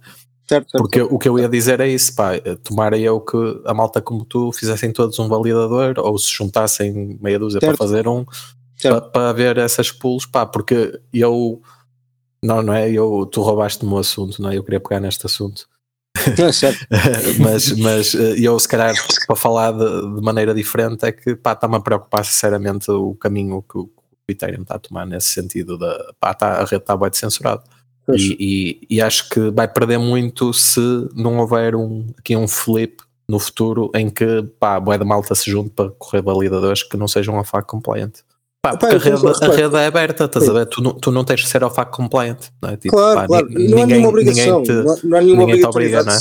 Certo, 0.51 0.69
certo, 0.69 0.83
Porque 0.83 0.99
certo. 0.99 1.15
o 1.15 1.19
que 1.19 1.29
eu 1.29 1.39
ia 1.39 1.49
dizer 1.49 1.79
é 1.79 1.87
isso, 1.87 2.13
pá, 2.13 2.33
tomara 2.65 2.99
eu 2.99 3.21
que 3.21 3.37
a 3.65 3.73
malta 3.73 4.03
como 4.03 4.25
tu 4.25 4.51
fizessem 4.51 4.93
todos 4.93 5.17
um 5.21 5.29
validador 5.29 5.95
ou 5.99 6.19
se 6.19 6.29
juntassem 6.29 7.17
meia 7.23 7.39
dúzia 7.39 7.61
para 7.61 7.77
fazer 7.77 8.09
um 8.09 8.25
para, 9.13 9.33
ver 9.33 9.59
essas 9.59 9.93
pools, 9.93 10.27
pá, 10.27 10.45
porque 10.45 11.01
eu 11.13 11.63
não, 12.43 12.63
não 12.63 12.75
é? 12.75 12.91
Eu, 12.91 13.27
tu 13.27 13.43
roubaste-me 13.43 13.93
o 13.93 13.99
assunto, 13.99 14.43
não 14.43 14.51
é? 14.51 14.57
Eu 14.57 14.65
queria 14.65 14.81
pegar 14.81 14.99
neste 14.99 15.25
assunto. 15.25 15.69
mas, 17.39 17.71
mas 17.79 18.15
eh, 18.17 18.35
eu, 18.41 18.59
se 18.59 18.67
calhar, 18.67 18.93
para 19.29 19.37
falar 19.37 19.71
de, 19.71 20.17
de 20.17 20.21
maneira 20.21 20.53
diferente, 20.53 21.05
é 21.05 21.13
que 21.13 21.37
pá, 21.37 21.53
está-me 21.53 21.77
a 21.77 21.81
preocupar 21.81 22.25
sinceramente 22.25 22.91
o 22.91 23.15
caminho 23.15 23.63
que 23.63 23.79
o 23.79 23.89
Ethereum 24.29 24.63
está 24.63 24.75
a 24.75 24.81
tomar 24.81 25.07
nesse 25.07 25.29
sentido. 25.29 25.79
Da, 25.79 26.13
pá, 26.19 26.35
tá, 26.35 26.55
a 26.55 26.65
rede 26.65 26.83
está 26.83 26.97
bem 26.97 27.11
censurada. 27.13 27.63
E, 28.17 28.37
e, 28.41 28.97
e, 28.97 29.01
acho 29.01 29.29
que 29.29 29.51
vai 29.51 29.69
perder 29.69 29.99
muito 29.99 30.53
se 30.53 30.81
não 31.15 31.39
houver 31.39 31.75
um, 31.75 32.07
aqui 32.19 32.37
um 32.37 32.49
flip 32.49 33.03
no 33.29 33.39
futuro 33.39 33.91
em 33.95 34.11
que 34.11 34.43
pá, 34.59 34.77
a 34.77 34.97
da 34.97 35.05
malta 35.05 35.35
se 35.35 35.51
junte 35.51 35.71
para 35.71 35.91
correr 35.91 36.23
validadores 36.23 36.83
que 36.83 36.97
não 36.97 37.07
sejam 37.07 37.39
a 37.39 37.45
FAC 37.45 37.67
compliant. 37.67 38.13
Pá, 38.63 38.77
porque 38.77 38.97
a, 38.97 38.99
rede, 38.99 39.27
a 39.27 39.55
rede 39.55 39.77
é 39.77 39.87
aberta, 39.87 40.25
estás 40.25 40.49
a 40.49 40.53
ver? 40.53 40.67
Tu 40.67 40.83
não, 40.83 40.93
tu 40.93 41.11
não 41.11 41.25
tens 41.25 41.41
de 41.41 41.49
ser 41.49 41.63
ao 41.63 41.71
FAC 41.71 41.91
compliant, 41.93 42.39
não 42.61 42.71
é? 42.71 42.77
Tipo, 42.77 42.95
claro, 42.95 43.21
pá, 43.21 43.27
claro. 43.27 43.49
Ninguém, 43.49 43.69
não 43.69 43.83
há 43.83 43.87
nenhuma 43.87 44.09
obrigação. 44.09 44.63
Te, 44.63 44.73
não 44.73 45.19
há 45.19 45.23
nenhuma 45.23 45.45
ninguém 45.45 45.61
te 45.61 45.67
obriga, 45.67 46.03
não 46.03 46.13
é? 46.13 46.21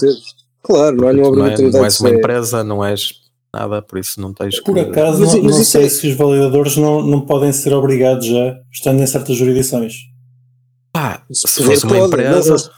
Claro, 0.63 0.95
não 0.95 1.07
há 1.07 1.13
nenhuma 1.13 1.29
obrigatoriedade. 1.29 1.73
Não, 1.73 1.79
é, 1.79 1.81
não 1.81 1.85
és 1.85 1.99
uma 1.99 2.09
empresa, 2.11 2.63
não 2.63 2.85
és 2.85 3.29
nada, 3.53 3.81
por 3.81 3.99
isso 3.99 4.21
não 4.21 4.33
tens 4.33 4.59
Por 4.61 4.73
que... 4.73 4.81
acaso, 4.81 5.19
mas, 5.19 5.33
não, 5.33 5.43
mas 5.43 5.57
não 5.57 5.63
sei 5.63 5.85
é... 5.85 5.89
se 5.89 6.07
os 6.07 6.15
validadores 6.15 6.77
não, 6.77 7.01
não 7.01 7.21
podem 7.21 7.51
ser 7.51 7.73
obrigados 7.73 8.25
já, 8.25 8.57
estando 8.71 9.01
em 9.01 9.07
certas 9.07 9.35
jurisdições. 9.35 9.93
Pá, 10.91 11.23
se 11.31 11.63
fosse 11.63 11.85
uma 11.85 11.99
empresa. 11.99 12.71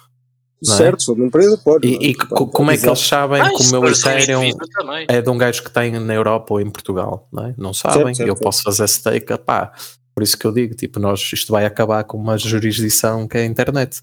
Não, 0.63 0.73
é? 0.75 0.77
certo, 0.77 0.99
se 0.99 1.05
for 1.07 1.15
uma 1.15 1.25
empresa, 1.25 1.57
pode. 1.57 1.87
E, 1.87 2.11
e 2.11 2.15
como 2.15 2.69
é 2.69 2.77
que 2.77 2.85
eles 2.85 2.99
sabem 2.99 3.41
que 3.55 3.63
o 3.63 3.71
meu 3.71 3.89
Ethereum 3.89 4.51
é 5.07 5.21
de 5.21 5.29
um 5.29 5.37
gajo 5.37 5.63
que 5.63 5.71
tem 5.71 5.99
na 5.99 6.13
Europa 6.13 6.53
ou 6.53 6.61
em 6.61 6.69
Portugal? 6.69 7.27
Não, 7.31 7.45
é? 7.45 7.55
não 7.57 7.73
sabem, 7.73 8.13
certo, 8.13 8.17
certo, 8.17 8.29
eu 8.29 8.35
posso 8.35 8.61
fazer 8.63 8.87
stake, 8.87 9.37
pá. 9.39 9.71
Por 10.13 10.23
isso 10.23 10.37
que 10.37 10.45
eu 10.45 10.51
digo, 10.51 10.75
tipo, 10.75 10.99
nós, 10.99 11.21
isto 11.33 11.51
vai 11.51 11.65
acabar 11.65 12.03
com 12.03 12.17
uma 12.17 12.37
jurisdição 12.37 13.27
que 13.27 13.37
é 13.37 13.41
a 13.41 13.45
internet, 13.45 14.01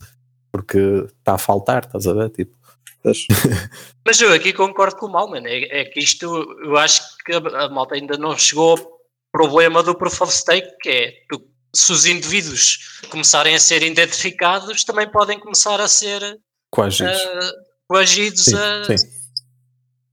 porque 0.50 0.78
está 1.18 1.34
a 1.34 1.38
faltar, 1.38 1.84
estás 1.84 2.06
a 2.06 2.14
ver? 2.14 2.30
Tipo. 2.30 2.56
Mas 4.04 4.20
eu 4.20 4.32
aqui 4.32 4.52
concordo 4.52 4.96
com 4.96 5.06
o 5.06 5.12
Malman, 5.12 5.46
é, 5.46 5.82
é 5.82 5.84
que 5.84 6.00
isto, 6.00 6.26
eu 6.64 6.76
acho 6.76 7.02
que 7.24 7.32
a, 7.32 7.38
a 7.64 7.68
malta 7.68 7.94
ainda 7.94 8.16
não 8.16 8.36
chegou 8.36 8.70
ao 8.70 8.98
problema 9.30 9.82
do 9.82 9.94
proof 9.94 10.22
of 10.22 10.32
stake, 10.32 10.68
que 10.80 10.88
é 10.88 11.12
tu 11.28 11.40
se 11.74 11.92
os 11.92 12.06
indivíduos 12.06 13.00
começarem 13.10 13.54
a 13.54 13.60
ser 13.60 13.82
identificados, 13.82 14.84
também 14.84 15.10
podem 15.10 15.38
começar 15.38 15.80
a 15.80 15.88
ser 15.88 16.38
coagidos, 16.70 17.20
uh, 17.20 17.52
coagidos 17.86 18.44
sim, 18.44 18.54
a, 18.54 18.84
sim. 18.84 19.18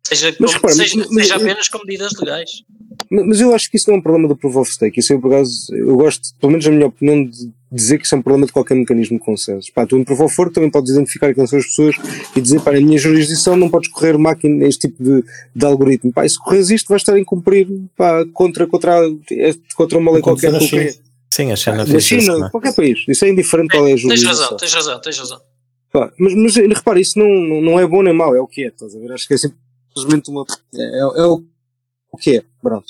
Seja, 0.08 0.36
mas, 0.40 0.56
como, 0.56 0.74
seja, 0.74 0.98
mas, 0.98 1.10
seja 1.10 1.36
apenas 1.36 1.68
com 1.68 1.80
medidas 1.80 2.12
legais. 2.20 2.52
Mas 3.10 3.42
eu 3.42 3.56
acho 3.56 3.72
que 3.72 3.78
isso 3.78 3.90
não 3.90 3.96
é 3.96 4.00
um 4.00 4.02
problema 4.02 4.28
do 4.28 4.36
proof 4.36 4.56
of 4.58 4.72
stake. 4.72 5.00
Isso 5.00 5.14
eu, 5.14 5.20
por 5.20 5.34
acaso, 5.34 5.74
eu 5.74 5.98
gosto, 5.98 6.30
pelo 6.40 6.52
menos 6.52 6.66
na 6.66 6.72
minha 6.72 6.86
opinião, 6.86 7.26
de 7.26 7.52
dizer 7.72 7.98
que 7.98 8.06
isso 8.06 8.14
é 8.14 8.18
um 8.20 8.22
problema 8.22 8.46
de 8.46 8.54
qualquer 8.54 8.76
mecanismo 8.76 9.18
de 9.18 9.26
consenso. 9.26 9.74
Pá, 9.74 9.86
tu 9.86 9.98
no 9.98 10.06
proof 10.06 10.22
of 10.22 10.36
work 10.40 10.54
também 10.54 10.70
podes 10.70 10.92
identificar 10.92 11.34
quem 11.34 11.48
são 11.48 11.58
as 11.58 11.66
pessoas 11.66 11.96
e 12.36 12.42
dizer, 12.42 12.62
pá, 12.62 12.72
na 12.72 12.82
minha 12.82 13.00
jurisdição 13.00 13.58
não 13.58 13.68
podes 13.68 13.90
correr 13.90 14.16
máquina, 14.16 14.68
este 14.68 14.88
tipo 14.88 15.04
de, 15.04 15.24
de 15.56 15.66
algoritmo. 15.66 16.14
Pá, 16.14 16.24
e 16.24 16.30
se 16.30 16.38
corres 16.38 16.70
isto, 16.70 16.88
vais 16.88 17.02
estar 17.02 17.14
a 17.14 17.20
incumprir, 17.20 17.68
pá, 17.98 18.24
contra, 18.32 18.68
contra, 18.68 18.96
contra 19.76 19.98
uma 19.98 20.12
lei 20.12 20.22
qualquer. 20.22 20.52
qualquer. 20.52 20.96
Sim, 21.36 21.52
a 21.52 21.56
China 21.58 21.86
Na 21.86 22.00
China, 22.00 22.50
qualquer 22.50 22.74
país. 22.74 23.00
Isso 23.10 23.26
é 23.26 23.30
indiferente 23.30 23.70
qual 23.70 23.86
é 23.86 23.94
a 23.94 23.98
justiça. 23.98 24.26
Tens 24.26 24.40
razão, 24.40 24.58
tens 24.58 24.74
razão, 24.74 25.02
tens 25.02 25.20
razão. 25.20 25.42
Pá, 25.92 26.12
mas, 26.18 26.34
mas 26.34 26.56
repara, 26.56 27.00
isso 27.00 27.20
não, 27.20 27.62
não 27.62 27.78
é 27.78 27.86
bom 27.86 28.02
nem 28.02 28.14
mau, 28.14 28.34
é 28.34 28.40
o 28.40 28.48
que 28.48 28.64
é, 28.64 28.68
estás 28.68 28.96
a 28.96 29.00
ver? 29.00 29.12
Acho 29.12 29.28
que 29.28 29.34
é 29.34 29.38
simplesmente 29.38 30.30
uma. 30.30 30.46
É, 30.74 30.82
é, 30.82 31.00
é 31.00 31.26
o, 31.26 31.44
o 32.10 32.18
que 32.18 32.38
é, 32.38 32.44
pronto. 32.62 32.86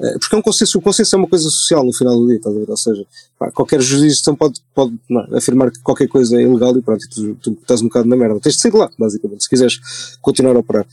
É, 0.00 0.18
porque 0.18 0.36
é 0.36 0.38
um 0.38 0.42
consenso, 0.42 0.78
o 0.78 0.80
consenso 0.80 1.16
é 1.16 1.18
uma 1.18 1.28
coisa 1.28 1.50
social 1.50 1.84
no 1.84 1.92
final 1.92 2.16
do 2.16 2.28
dia, 2.28 2.36
estás 2.36 2.54
a 2.54 2.58
ver? 2.58 2.70
Ou 2.70 2.76
seja, 2.76 3.06
pá, 3.36 3.50
qualquer 3.50 3.80
jurisdição 3.80 4.36
pode, 4.36 4.60
pode 4.72 4.94
não, 5.10 5.36
afirmar 5.36 5.72
que 5.72 5.80
qualquer 5.80 6.06
coisa 6.06 6.36
é 6.36 6.42
ilegal 6.42 6.76
e 6.76 6.82
pronto, 6.82 7.04
tu, 7.12 7.34
tu 7.34 7.58
estás 7.60 7.82
um 7.82 7.88
bocado 7.88 8.08
na 8.08 8.16
merda. 8.16 8.38
Tens 8.38 8.54
de 8.54 8.60
sair 8.60 8.70
de 8.70 8.78
lá, 8.78 8.88
basicamente, 8.96 9.42
se 9.42 9.48
quiseres 9.48 9.80
continuar 10.20 10.54
a 10.54 10.60
operar. 10.60 10.86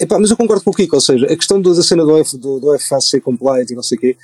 Epá, 0.00 0.18
mas 0.18 0.30
eu 0.30 0.36
concordo 0.36 0.64
com 0.64 0.70
o 0.70 0.74
Kiko, 0.74 0.96
ou 0.96 1.00
seja, 1.00 1.26
a 1.26 1.36
questão 1.36 1.60
da 1.60 1.82
cena 1.82 2.04
do, 2.04 2.16
F, 2.18 2.36
do, 2.38 2.58
do 2.58 2.78
FA 2.78 3.00
ser 3.00 3.20
compliant 3.20 3.68
e 3.70 3.74
não 3.74 3.82
sei 3.82 3.98
o 3.98 4.00
quê, 4.00 4.16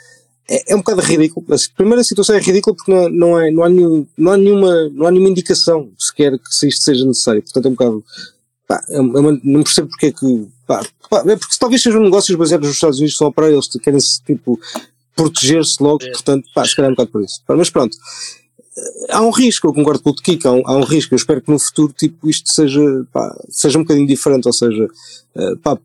é, 0.49 0.73
é 0.73 0.75
um 0.75 0.79
bocado 0.79 1.01
ridículo. 1.01 1.45
A 1.51 1.57
primeira 1.77 2.05
situação 2.05 2.37
é 2.37 2.39
ridícula 2.39 2.75
porque 2.77 2.93
não, 2.93 3.09
não, 3.09 3.41
é, 3.41 3.51
não, 3.51 3.65
há 3.65 3.69
nenhum, 3.69 4.07
não, 4.17 4.33
há 4.33 4.37
nenhuma, 4.37 4.89
não 4.91 5.07
há 5.07 5.11
nenhuma 5.11 5.31
indicação 5.31 5.91
sequer 5.99 6.39
que 6.39 6.55
se 6.55 6.69
isto 6.69 6.85
seja 6.85 7.05
necessário. 7.05 7.43
Portanto, 7.43 7.67
é 7.67 7.69
um 7.69 7.73
bocado. 7.73 8.05
Pá, 8.67 8.85
é 8.91 9.01
uma, 9.01 9.41
não 9.43 9.63
percebo 9.63 9.89
porque 9.89 10.07
é 10.07 10.13
que. 10.13 10.49
Pá, 10.67 10.85
pá, 11.11 11.23
é 11.27 11.37
porque 11.37 11.57
talvez 11.59 11.83
sejam 11.83 12.03
negócios 12.03 12.37
baseados 12.37 12.67
nos 12.67 12.77
Estados 12.77 12.99
Unidos 12.99 13.17
só 13.17 13.31
para 13.31 13.51
eles 13.51 13.69
querem 13.83 14.01
se 14.01 14.23
tipo 14.23 14.59
proteger-se 15.15 15.83
logo, 15.83 16.05
é. 16.05 16.11
portanto, 16.11 16.47
pá, 16.55 16.65
se 16.65 16.77
calhar 16.77 16.91
é 16.91 16.93
um 16.93 16.95
bocado 16.95 17.11
por 17.11 17.23
isso. 17.23 17.41
Mas 17.49 17.71
pronto. 17.71 17.97
Há 19.09 19.23
um 19.23 19.31
risco, 19.31 19.67
eu 19.67 19.73
concordo 19.73 20.03
com 20.03 20.11
o 20.11 20.15
Kiko, 20.15 20.47
há 20.47 20.53
um, 20.53 20.63
há 20.67 20.77
um 20.77 20.85
risco, 20.85 21.15
eu 21.15 21.17
espero 21.17 21.41
que 21.41 21.51
no 21.51 21.59
futuro 21.59 21.95
tipo, 21.97 22.29
isto 22.29 22.53
seja, 22.53 23.07
pá, 23.11 23.35
seja 23.49 23.79
um 23.79 23.83
bocadinho 23.83 24.07
diferente, 24.07 24.47
ou 24.47 24.53
seja, 24.53 24.85
uh, 25.35 25.57
pá, 25.63 25.79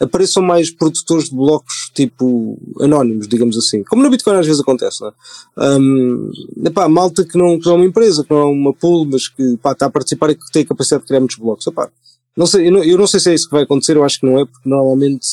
apareçam 0.00 0.42
mais 0.42 0.70
produtores 0.70 1.28
de 1.28 1.36
blocos 1.36 1.90
tipo 1.94 2.58
anónimos, 2.80 3.28
digamos 3.28 3.56
assim. 3.56 3.82
Como 3.84 4.02
no 4.02 4.10
Bitcoin 4.10 4.36
às 4.36 4.46
vezes 4.46 4.60
acontece, 4.60 5.00
não 5.00 5.08
é? 5.08 5.78
Um, 5.78 6.30
epá, 6.64 6.88
malta 6.88 7.24
que 7.24 7.36
não, 7.36 7.58
que 7.58 7.66
não 7.66 7.72
é 7.72 7.76
uma 7.76 7.86
empresa, 7.86 8.24
que 8.24 8.30
não 8.30 8.38
é 8.38 8.44
uma 8.44 8.72
pool, 8.72 9.06
mas 9.06 9.28
que 9.28 9.42
está 9.42 9.86
a 9.86 9.90
participar 9.90 10.30
e 10.30 10.34
que 10.34 10.50
tem 10.52 10.62
a 10.62 10.66
capacidade 10.66 11.02
de 11.02 11.08
criar 11.08 11.20
muitos 11.20 11.36
blocos. 11.36 11.66
Epá, 11.66 11.90
não 12.36 12.46
sei, 12.46 12.68
eu 12.68 12.72
não, 12.72 12.84
eu 12.84 12.96
não 12.96 13.06
sei 13.06 13.18
se 13.18 13.30
é 13.30 13.34
isso 13.34 13.46
que 13.46 13.54
vai 13.54 13.64
acontecer, 13.64 13.96
eu 13.96 14.04
acho 14.04 14.20
que 14.20 14.26
não 14.26 14.38
é, 14.38 14.44
porque 14.44 14.68
normalmente 14.68 15.26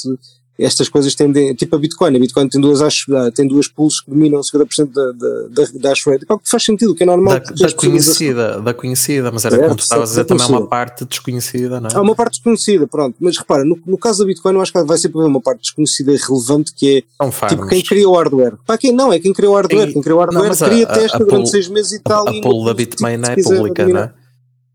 estas 0.58 0.88
coisas 0.88 1.14
tendem, 1.16 1.54
tipo 1.54 1.76
a 1.76 1.80
Bitcoin, 1.80 2.16
a 2.16 2.20
Bitcoin 2.20 2.48
tem 2.48 2.62
duas, 2.62 2.80
tem 3.34 3.48
duas 3.48 3.68
pools 3.68 4.02
que 4.02 4.10
dominam 4.10 4.40
50% 4.40 4.90
da, 4.92 5.12
da, 5.12 5.64
da, 5.74 5.90
hash 5.90 6.06
rate, 6.06 6.26
que 6.26 6.50
faz 6.50 6.64
sentido, 6.64 6.96
que 6.96 7.04
é 7.04 7.06
normal. 7.06 7.40
Da, 7.40 7.68
da 7.68 7.74
conhecida, 7.74 8.62
da 8.62 8.74
conhecida, 8.74 9.32
mas 9.32 9.44
era 9.44 9.58
como 9.58 9.76
tu 9.76 9.82
estavas 9.82 10.10
a 10.10 10.12
dizer, 10.12 10.26
também 10.26 10.46
é 10.46 10.50
uma 10.50 10.68
parte 10.68 11.06
desconhecida, 11.06 11.82
não 11.82 11.90
é? 11.90 11.96
Há 11.96 12.02
uma 12.02 12.16
parte 12.16 12.34
desconhecida, 12.34 12.88
pronto, 12.88 13.16
mas 13.20 13.38
repara, 13.38 13.66
no, 13.66 13.78
no 13.86 13.98
caso 13.98 14.20
da 14.20 14.26
Bitcoin 14.26 14.54
eu 14.54 14.62
acho 14.62 14.72
que 14.72 14.84
vai 14.84 14.98
sempre 14.98 15.20
haver 15.20 15.30
uma 15.30 15.42
parte 15.42 15.62
desconhecida 15.62 16.14
e 16.14 16.18
relevante 16.18 16.74
que 16.74 16.98
é, 16.98 17.48
tipo, 17.50 17.68
quem 17.68 17.84
criou 17.84 18.14
o 18.14 18.18
hardware. 18.18 18.56
Para 18.66 18.78
quem 18.78 18.94
não, 18.94 19.12
é 19.12 19.20
quem 19.20 19.34
criou 19.34 19.54
o 19.54 19.56
hardware, 19.56 19.92
quem 19.92 20.02
criou 20.02 20.20
o 20.20 20.22
hardware 20.22 20.50
não, 20.50 20.68
cria, 20.68 20.86
a, 20.86 20.94
testa 20.94 21.18
a 21.18 21.20
durante 21.20 21.36
pool, 21.36 21.46
seis 21.48 21.68
meses 21.68 21.92
e 21.94 22.00
tal. 22.00 22.28
A, 22.28 22.32
a 22.32 22.42
pool 22.42 22.66
da 22.66 22.74
Bitmain 22.74 23.22
tipo, 23.22 23.40
é 23.40 23.44
pública, 23.44 23.88
não 23.88 24.00
é? 24.00 24.14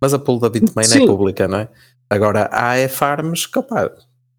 Mas 0.01 0.15
a 0.15 0.19
pool 0.19 0.39
da 0.39 0.49
Bitmain 0.49 0.87
é 0.93 1.07
pública, 1.07 1.49
não 1.49 1.59
é? 1.59 1.69
Agora, 2.09 2.49
há 2.53 2.77
é 2.77 2.89
farms 2.89 3.47
que, 3.47 3.59
opá, 3.59 3.91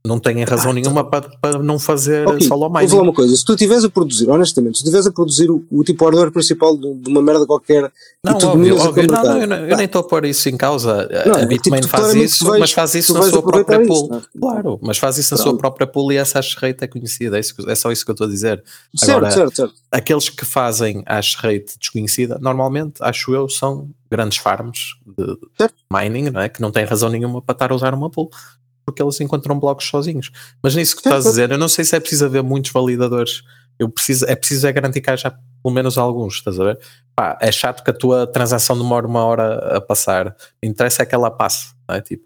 não 0.03 0.19
têm 0.19 0.43
razão 0.43 0.71
ah, 0.71 0.73
nenhuma 0.73 1.03
para, 1.03 1.29
para 1.39 1.59
não 1.59 1.77
fazer 1.77 2.27
okay. 2.27 2.47
solo 2.47 2.67
mining. 2.69 2.87
Vou 2.87 2.97
falar 2.97 3.03
uma 3.03 3.13
coisa, 3.13 3.35
se 3.35 3.45
tu 3.45 3.53
estiveres 3.53 3.83
a 3.83 3.89
produzir, 3.89 4.29
honestamente, 4.29 4.77
se 4.77 4.83
estiveres 4.83 5.05
a 5.05 5.11
produzir 5.11 5.51
o, 5.51 5.63
o 5.69 5.83
tipo 5.83 6.03
hardware 6.03 6.31
principal 6.31 6.75
de, 6.75 6.93
de, 6.95 7.09
uma 7.09 7.21
merda 7.21 7.45
qualquer 7.45 7.91
não, 8.23 8.33
e 8.33 8.71
óbvio, 8.71 8.79
óbvio, 8.79 9.07
não, 9.07 9.23
não, 9.23 9.37
eu, 9.37 9.47
não, 9.47 9.57
eu 9.57 9.77
nem 9.77 9.85
estou 9.85 10.01
a 10.01 10.03
pôr 10.03 10.25
isso 10.25 10.49
em 10.49 10.57
causa. 10.57 11.07
Não, 11.25 11.35
a 11.35 11.45
Bitmain 11.45 11.81
tipo, 11.81 11.95
faz 11.95 12.15
isso, 12.15 12.45
vais, 12.45 12.59
mas 12.59 12.71
faz 12.71 12.95
isso 12.95 13.13
na 13.13 13.21
sua 13.23 13.43
própria 13.43 13.85
pool. 13.85 14.05
Isso, 14.05 14.15
é? 14.15 14.39
claro, 14.39 14.79
mas 14.81 14.97
faz 14.97 15.17
isso 15.19 15.35
na 15.35 15.41
sua 15.41 15.55
própria 15.55 15.85
pool 15.85 16.11
e 16.11 16.17
essa 16.17 16.39
hash 16.39 16.55
rate 16.55 16.83
é 16.83 16.87
conhecida, 16.87 17.37
é, 17.37 17.39
isso, 17.39 17.53
é 17.67 17.75
só 17.75 17.91
isso 17.91 18.03
que 18.03 18.09
eu 18.09 18.13
estou 18.13 18.25
a 18.25 18.29
dizer. 18.29 18.63
Certo, 18.95 19.17
Agora, 19.17 19.31
certo, 19.31 19.55
certo. 19.55 19.73
Aqueles 19.91 20.29
que 20.29 20.45
fazem 20.45 21.03
hash 21.07 21.35
rate 21.35 21.77
desconhecida, 21.79 22.39
normalmente, 22.41 22.95
acho 23.01 23.33
eu, 23.35 23.47
são 23.47 23.89
grandes 24.09 24.39
farms 24.39 24.95
de 25.05 25.37
certo. 25.57 25.75
mining, 25.91 26.31
não 26.31 26.41
é? 26.41 26.49
que 26.49 26.59
não 26.59 26.71
têm 26.71 26.85
razão 26.85 27.09
nenhuma 27.09 27.41
para 27.41 27.53
estar 27.53 27.71
a 27.71 27.75
usar 27.75 27.93
uma 27.93 28.09
pool 28.09 28.31
porque 28.85 29.01
eles 29.01 29.19
encontram 29.21 29.59
blocos 29.59 29.87
sozinhos. 29.87 30.31
Mas 30.61 30.75
nisso 30.75 30.95
que 30.95 31.01
estás 31.01 31.25
a 31.25 31.29
dizer, 31.29 31.51
eu 31.51 31.57
não 31.57 31.67
sei 31.67 31.85
se 31.85 31.95
é 31.95 31.99
preciso 31.99 32.25
haver 32.25 32.43
muitos 32.43 32.71
validadores. 32.71 33.43
Eu 33.79 33.89
preciso, 33.89 34.25
é 34.25 34.35
preciso 34.35 34.67
é 34.67 34.71
garantir 34.71 35.01
que 35.01 35.09
haja 35.09 35.33
pelo 35.63 35.73
menos 35.73 35.97
alguns, 35.97 36.35
estás 36.35 36.59
a 36.59 36.63
ver? 36.63 36.79
Pá, 37.15 37.37
é 37.39 37.51
chato 37.51 37.83
que 37.83 37.91
a 37.91 37.93
tua 37.93 38.25
transação 38.25 38.77
demore 38.77 39.05
uma 39.05 39.23
hora 39.23 39.77
a 39.77 39.81
passar. 39.81 40.35
Me 40.61 40.69
interessa 40.69 41.03
é 41.03 41.05
que 41.05 41.13
ela 41.13 41.29
passe, 41.29 41.73
não 41.87 41.95
é? 41.95 42.01
Tipo, 42.01 42.25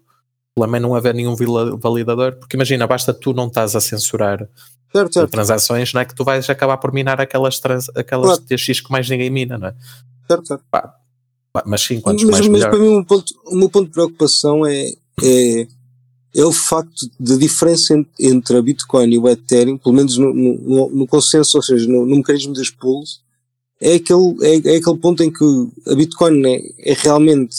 é 0.58 0.80
não 0.80 0.94
haver 0.94 1.14
nenhum 1.14 1.36
validador, 1.78 2.36
porque 2.36 2.56
imagina, 2.56 2.86
basta 2.86 3.12
tu 3.12 3.34
não 3.34 3.46
estás 3.46 3.76
a 3.76 3.80
censurar 3.80 4.48
certo, 4.90 5.12
certo. 5.12 5.30
transações, 5.30 5.92
não 5.92 6.00
é? 6.00 6.04
Que 6.04 6.14
tu 6.14 6.24
vais 6.24 6.48
acabar 6.48 6.78
por 6.78 6.92
minar 6.92 7.20
aquelas, 7.20 7.60
trans, 7.60 7.90
aquelas 7.94 8.38
claro. 8.38 8.42
TX 8.42 8.80
que 8.80 8.90
mais 8.90 9.08
ninguém 9.08 9.28
mina, 9.28 9.58
não 9.58 9.68
é? 9.68 9.74
Certo, 10.26 10.46
certo. 10.46 10.64
Pá, 10.70 10.94
mas 11.66 11.82
sim, 11.82 12.00
quantos 12.00 12.24
mas, 12.24 12.32
mais 12.32 12.48
mas 12.48 12.60
melhor. 12.60 12.70
para 12.70 12.78
mim 12.78 12.96
o, 12.96 13.04
ponto, 13.04 13.34
meu 13.52 13.70
ponto 13.70 13.86
de 13.86 13.92
preocupação 13.92 14.66
é, 14.66 14.88
é, 15.22 15.66
é 16.36 16.44
o 16.44 16.52
facto 16.52 17.10
da 17.18 17.34
diferença 17.36 17.94
entre, 18.20 18.56
a 18.58 18.62
Bitcoin 18.62 19.10
e 19.10 19.18
o 19.18 19.26
Ethereum, 19.26 19.78
pelo 19.78 19.94
menos 19.94 20.18
no, 20.18 20.34
no, 20.34 20.90
no 20.90 21.06
consenso, 21.06 21.56
ou 21.56 21.62
seja, 21.62 21.88
no, 21.88 22.04
no 22.04 22.16
mecanismo 22.16 22.52
das 22.52 22.68
pools, 22.68 23.22
é 23.80 23.94
aquele, 23.94 24.36
é, 24.42 24.74
é, 24.74 24.76
aquele 24.76 24.98
ponto 24.98 25.22
em 25.22 25.32
que 25.32 25.44
a 25.86 25.94
Bitcoin 25.94 26.46
é, 26.46 26.60
é 26.90 26.94
realmente 26.94 27.56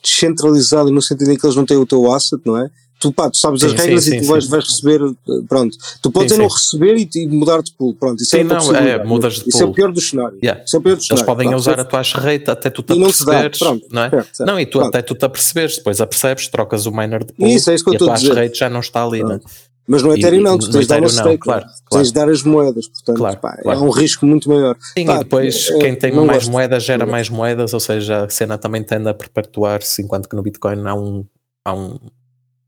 descentralizada 0.00 0.88
no 0.90 1.02
sentido 1.02 1.32
em 1.32 1.36
que 1.36 1.44
eles 1.44 1.56
não 1.56 1.66
têm 1.66 1.76
o 1.76 1.86
teu 1.86 2.12
asset, 2.12 2.40
não 2.44 2.56
é? 2.56 2.70
Tu, 3.02 3.12
pá, 3.12 3.28
tu 3.28 3.36
sabes 3.36 3.60
sim, 3.60 3.66
as 3.66 3.72
regras 3.72 4.04
sim, 4.04 4.14
e 4.14 4.18
tu 4.18 4.24
sim, 4.24 4.30
vais, 4.30 4.46
vais, 4.46 4.64
receber, 4.64 5.00
pronto. 5.48 5.76
Tu 6.00 6.10
podes 6.10 6.38
não 6.38 6.46
receber 6.48 6.96
e, 6.96 7.08
e 7.16 7.26
mudar 7.26 7.60
de 7.62 7.72
pool, 7.72 7.94
pronto. 7.94 8.22
Isso 8.22 8.36
é, 8.36 8.44
não, 8.44 8.74
é 8.74 9.04
mudas 9.04 9.34
de 9.34 9.48
Isso 9.48 9.62
é 9.62 9.66
o 9.66 9.72
pior 9.72 9.92
do 9.92 10.00
cenário. 10.00 10.38
Yeah. 10.42 10.62
Isso 10.64 10.76
é 10.76 10.78
o 10.78 10.82
pior 10.82 10.92
do 10.94 10.98
Eles 10.98 11.06
cenário. 11.08 11.26
podem 11.26 11.48
pronto. 11.48 11.60
usar 11.60 11.80
a 11.80 11.84
tua 11.84 12.02
rate 12.02 12.50
até 12.50 12.70
tu 12.70 12.82
te 12.82 12.94
não 12.94 13.02
aperceberes, 13.02 13.58
pronto, 13.58 13.86
não 13.90 14.02
é? 14.04 14.10
certo, 14.10 14.36
certo. 14.36 14.48
Não, 14.48 14.60
e 14.60 14.66
tu 14.66 14.78
Pronto. 14.78 14.88
até 14.88 15.02
tu 15.02 15.14
te 15.14 15.24
aperceberes, 15.24 15.76
depois 15.76 16.00
apercebes, 16.00 16.46
trocas 16.48 16.86
o 16.86 16.92
miner 16.92 17.24
de 17.24 17.32
pool 17.32 17.48
Isso, 17.48 17.70
é 17.70 17.74
isso 17.74 17.84
que 17.84 17.90
eu 17.90 17.94
e 17.94 17.96
a 17.96 17.98
tua 17.98 18.34
rate 18.34 18.58
já 18.58 18.70
não 18.70 18.80
está 18.80 19.04
ali, 19.04 19.24
né? 19.24 19.40
Mas 19.84 20.00
no 20.02 20.14
E- 20.14 20.18
Ethereum 20.20 20.42
não, 20.42 20.56
tu 20.56 20.66
no 20.66 20.72
tens 20.72 20.82
de 20.82 20.86
dar 20.86 20.94
uma 21.00 21.00
não, 21.02 21.08
stake, 21.08 21.38
claro, 21.38 21.64
tens 21.64 21.74
claro. 21.86 22.04
de 22.06 22.12
dar 22.12 22.28
as 22.28 22.42
moedas, 22.44 22.86
portanto, 22.86 23.16
Claro, 23.16 23.36
pá, 23.38 23.56
claro. 23.56 23.78
é 23.80 23.82
um 23.82 23.90
risco 23.90 24.24
muito 24.24 24.48
maior. 24.48 24.76
Sim, 24.96 25.06
Pá, 25.06 25.16
e 25.16 25.18
depois 25.18 25.70
é, 25.70 25.78
quem 25.78 25.96
tem 25.96 26.12
não 26.14 26.24
mais 26.24 26.38
gosto. 26.44 26.52
moedas 26.52 26.84
gera 26.84 27.04
Não 27.04 27.10
mais 27.10 27.28
moedas, 27.28 27.74
ou 27.74 27.80
seja, 27.80 28.24
a 28.24 28.28
cena 28.28 28.56
também 28.56 28.84
tende 28.84 29.08
a 29.08 29.14
perpetuar-se, 29.14 30.00
enquanto 30.00 30.28
que 30.28 30.36
no 30.36 30.42
Bitcoin 30.42 30.86
há 30.86 30.94
um, 30.94 31.24
há 31.64 31.74
um 31.74 31.98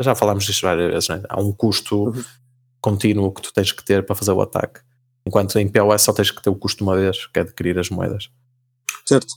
já 0.01 0.15
falámos 0.15 0.45
disto 0.45 0.63
várias 0.63 0.91
vezes, 0.93 1.09
né? 1.09 1.23
há 1.29 1.41
um 1.41 1.53
custo 1.53 2.05
Uhum. 2.09 2.25
contínuo 2.81 3.33
que 3.33 3.43
tu 3.43 3.53
tens 3.53 3.73
que 3.73 3.85
ter 3.85 4.05
para 4.05 4.15
fazer 4.15 4.33
o 4.33 4.41
ataque. 4.41 4.81
Enquanto 5.27 5.59
em 5.59 5.69
POS 5.69 6.03
só 6.03 6.13
tens 6.13 6.31
que 6.31 6.43
ter 6.43 6.51
o 6.51 6.55
custo 6.55 6.85
uma 6.85 6.97
vez, 6.97 7.27
que 7.27 7.39
é 7.39 7.43
adquirir 7.43 7.79
as 7.79 7.89
moedas. 7.89 8.29
Certo. 9.07 9.35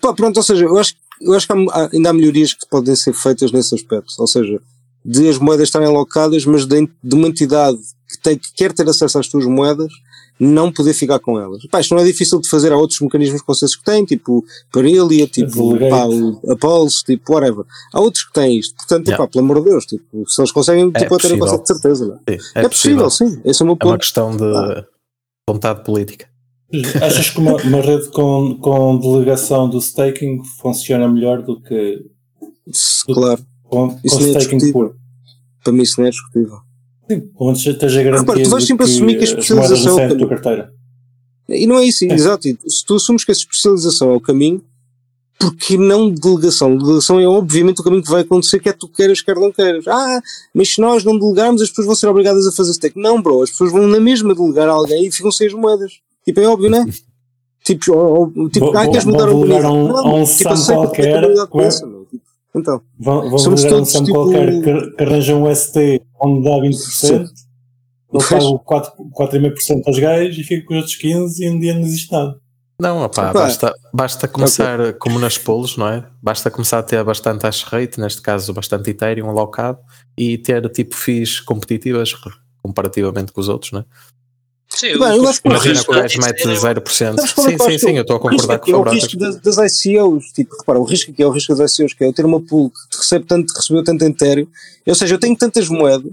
Pá, 0.00 0.12
pronto, 0.14 0.36
ou 0.36 0.42
seja, 0.42 0.64
eu 0.64 0.76
acho, 0.78 0.94
eu 1.20 1.32
acho 1.34 1.46
que 1.46 1.52
há- 1.52 1.88
ainda 1.92 2.10
há 2.10 2.12
melhorias 2.12 2.52
que 2.52 2.66
podem 2.68 2.94
ser 2.94 3.12
feitas 3.14 3.50
nesse 3.52 3.74
aspecto. 3.74 4.12
Ou 4.18 4.26
seja, 4.26 4.60
de 5.04 5.28
as 5.28 5.38
moedas 5.38 5.68
estarem 5.68 5.88
alocadas, 5.88 6.44
mas 6.44 6.66
de, 6.66 6.86
de 7.02 7.14
uma 7.14 7.28
entidade 7.28 7.78
que, 8.08 8.18
tem, 8.20 8.36
que 8.38 8.52
quer 8.52 8.72
ter 8.72 8.86
acesso 8.88 9.18
às 9.18 9.28
tuas 9.28 9.46
moedas, 9.46 9.90
não 10.38 10.70
poder 10.70 10.92
ficar 10.92 11.18
com 11.18 11.38
elas. 11.40 11.64
Pá, 11.70 11.80
isto 11.80 11.94
não 11.94 12.02
é 12.02 12.04
difícil 12.04 12.40
de 12.40 12.48
fazer. 12.48 12.72
Há 12.72 12.76
outros 12.76 13.00
mecanismos 13.00 13.40
de 13.40 13.46
consenso 13.46 13.78
que 13.78 13.84
têm, 13.84 14.04
tipo 14.04 14.44
Parelia, 14.72 15.26
tipo 15.26 15.78
pá, 15.90 16.06
o- 16.06 16.40
a 16.52 16.56
Pulse, 16.56 17.02
tipo 17.04 17.32
whatever. 17.32 17.64
Há 17.94 18.00
outros 18.00 18.24
que 18.24 18.32
têm 18.34 18.58
isto. 18.58 18.74
Portanto, 18.76 19.06
Yeah. 19.08 19.24
pá, 19.24 19.30
pelo 19.32 19.44
amor 19.44 19.58
de 19.64 19.70
Deus, 19.70 19.86
tipo, 19.86 20.28
se 20.28 20.40
eles 20.40 20.52
conseguem, 20.52 20.90
É 20.94 20.98
tipo, 21.00 21.14
a 21.14 21.18
terem 21.18 21.38
possível. 21.38 21.40
consegue 21.40 21.62
de 21.62 21.68
certeza. 21.68 22.06
Não? 22.06 22.20
é? 22.26 22.38
Sim, 22.38 22.44
É, 22.54 22.68
possível, 22.68 23.10
sim. 23.10 23.40
Esse 23.44 23.62
é 23.62 23.64
o 23.64 23.66
meu 23.66 23.76
É 23.80 23.84
uma 23.84 23.92
ponto. 23.92 23.98
questão 24.00 24.36
de 24.36 24.44
Ah. 24.44 24.84
vontade 25.48 25.84
política. 25.84 26.26
Achas 27.00 27.30
que 27.30 27.38
uma, 27.38 27.54
uma 27.62 27.80
rede 27.80 28.10
com, 28.10 28.58
com 28.60 28.98
delegação 28.98 29.70
do 29.70 29.78
staking 29.78 30.42
funciona 30.60 31.08
melhor 31.08 31.40
do 31.42 31.60
que 31.62 32.04
Claro, 33.06 33.40
com, 33.62 33.88
com 33.90 33.96
é 33.96 34.06
staking 34.06 34.72
puro? 34.72 34.96
para 35.62 35.72
mim 35.72 35.82
isso 35.82 36.00
não 36.00 36.08
é 36.08 36.10
discutível. 36.10 36.58
Onde 37.38 37.58
esteja 37.70 38.02
garantido 38.02 38.30
Repara, 38.32 38.44
tu 38.44 38.50
vais 38.50 38.64
sempre 38.64 38.84
assumir 38.84 39.14
que 39.14 39.20
a 39.20 39.24
especialização 39.24 39.98
é 39.98 40.06
o 40.08 40.18
tua 40.18 40.28
carteira. 40.28 40.72
E 41.48 41.66
não 41.66 41.78
é 41.78 41.84
isso, 41.84 42.04
exato. 42.04 42.48
E 42.48 42.58
Se 42.68 42.84
tu 42.84 42.96
assumes 42.96 43.24
que 43.24 43.30
a 43.30 43.34
especialização 43.34 44.10
é 44.10 44.14
o 44.16 44.20
caminho, 44.20 44.60
porque 45.38 45.76
não 45.78 46.10
delegação? 46.10 46.76
Delegação 46.76 47.20
é 47.20 47.26
obviamente 47.28 47.80
o 47.80 47.84
caminho 47.84 48.02
que 48.02 48.10
vai 48.10 48.22
acontecer, 48.22 48.58
quer 48.58 48.72
tu 48.72 48.88
queiras, 48.88 49.20
quer 49.20 49.36
não 49.36 49.52
queiras. 49.52 49.86
Ah, 49.86 50.20
mas 50.52 50.74
se 50.74 50.80
nós 50.80 51.04
não 51.04 51.18
delegarmos, 51.18 51.62
as 51.62 51.68
pessoas 51.68 51.86
vão 51.86 51.94
ser 51.94 52.08
obrigadas 52.08 52.46
a 52.46 52.52
fazer 52.52 52.72
stake. 52.72 52.98
Não, 52.98 53.22
bro, 53.22 53.42
as 53.42 53.50
pessoas 53.50 53.70
vão 53.70 53.86
na 53.86 54.00
mesma 54.00 54.34
delegar 54.34 54.68
a 54.68 54.72
alguém 54.72 55.06
e 55.06 55.12
ficam 55.12 55.30
sem 55.30 55.46
as 55.46 55.52
moedas. 55.52 55.92
Tipo, 56.24 56.40
é 56.40 56.46
óbvio, 56.48 56.70
não 56.70 56.78
é? 56.78 56.86
Tipo, 57.66 57.96
ou, 57.96 58.48
tipo 58.48 58.66
Vou- 58.66 58.78
ah, 58.78 58.86
queres 58.86 59.04
mudar 59.04 59.26
vou 59.26 59.38
o 59.38 59.40
bonito? 59.40 59.66
um- 59.66 59.88
Não, 59.88 60.22
um 60.22 60.24
tipo, 60.24 60.54
qualquer, 60.66 61.48
com 61.48 61.60
Então, 62.56 62.80
Vão, 62.98 63.28
vão 63.28 63.38
Somos 63.38 63.64
um 63.64 63.68
todos, 63.68 63.92
tipo- 63.92 64.12
qualquer 64.12 64.62
que, 64.62 64.90
que 64.92 65.02
arranja 65.02 65.34
um 65.36 65.54
ST 65.54 66.00
onde 66.20 66.44
dá 66.44 66.50
20%, 66.58 67.10
ele 67.20 67.28
Pois. 68.08 68.28
paga 68.28 68.44
o 68.44 68.58
4 68.58 68.92
4,5% 69.14 69.82
aos 69.86 69.98
gajos 69.98 70.38
e 70.38 70.42
fica 70.42 70.66
com 70.66 70.74
os 70.74 70.78
outros 70.80 70.96
15% 70.98 71.40
e 71.40 71.50
um 71.50 71.58
dia 71.58 71.74
não 71.74 71.82
existe 71.82 72.10
nada. 72.12 72.34
Não, 72.80 73.02
opá, 73.02 73.30
Epá. 73.30 73.40
basta, 73.40 73.74
basta 73.92 74.28
começar 74.28 74.92
como 74.94 75.18
nas 75.18 75.38
pools, 75.38 75.76
não 75.78 75.88
é? 75.88 76.06
Basta 76.22 76.50
começar 76.50 76.78
a 76.78 76.82
ter 76.82 77.02
bastante 77.04 77.42
hash 77.42 77.62
rate, 77.64 77.98
neste 77.98 78.20
caso 78.20 78.52
bastante 78.52 78.90
Ethereum 78.90 79.28
alocado, 79.30 79.78
e 80.16 80.36
ter 80.36 80.68
tipo 80.70 80.94
fees 80.94 81.40
competitivas 81.40 82.12
comparativamente 82.62 83.32
com 83.32 83.40
os 83.40 83.48
outros, 83.48 83.72
não 83.72 83.80
é? 83.80 83.84
Sim, 84.76 84.98
Bem, 84.98 85.16
eu 85.16 85.28
acho 85.28 85.40
que 85.42 85.48
o 85.48 85.50
Imagina 85.50 85.74
risco 85.74 85.92
que 85.92 85.98
o 85.98 86.02
é- 86.02 86.06
Ethereum- 86.30 86.60
0%. 86.60 87.16
Sabes 87.16 87.32
qual 87.32 87.46
é 87.46 87.50
Sim, 87.50 87.56
que 87.56 87.62
eu 87.62 87.70
sim, 87.70 87.78
sim, 87.78 87.96
eu 87.96 88.02
estou 88.02 88.16
a 88.16 88.18
O 88.18 88.22
concordar 88.22 88.54
aqui 88.56 88.70
com 88.70 88.72
é 88.72 88.76
o 88.76 88.80
o 88.80 88.82
Brotas. 88.82 89.02
risco 89.02 89.18
das, 89.18 89.36
das 89.40 89.56
ICOs, 89.84 90.24
tipo, 90.32 90.56
repara, 90.58 90.78
o 90.78 90.84
risco 90.84 91.10
aqui 91.10 91.22
é 91.22 91.26
o 91.26 91.30
risco 91.30 91.54
das 91.54 91.72
ICOs, 91.78 91.94
que 91.94 92.04
é 92.04 92.08
eu 92.08 92.12
ter 92.12 92.24
uma 92.26 92.40
pool 92.40 92.70
que 92.70 92.96
recebe 92.98 93.24
tanto, 93.24 93.52
recebeu 93.54 93.82
tanto 93.82 94.04
Ethereum, 94.04 94.46
ou 94.86 94.94
seja, 94.94 95.14
eu 95.14 95.18
tenho 95.18 95.36
tantas 95.36 95.68
moedas, 95.68 96.12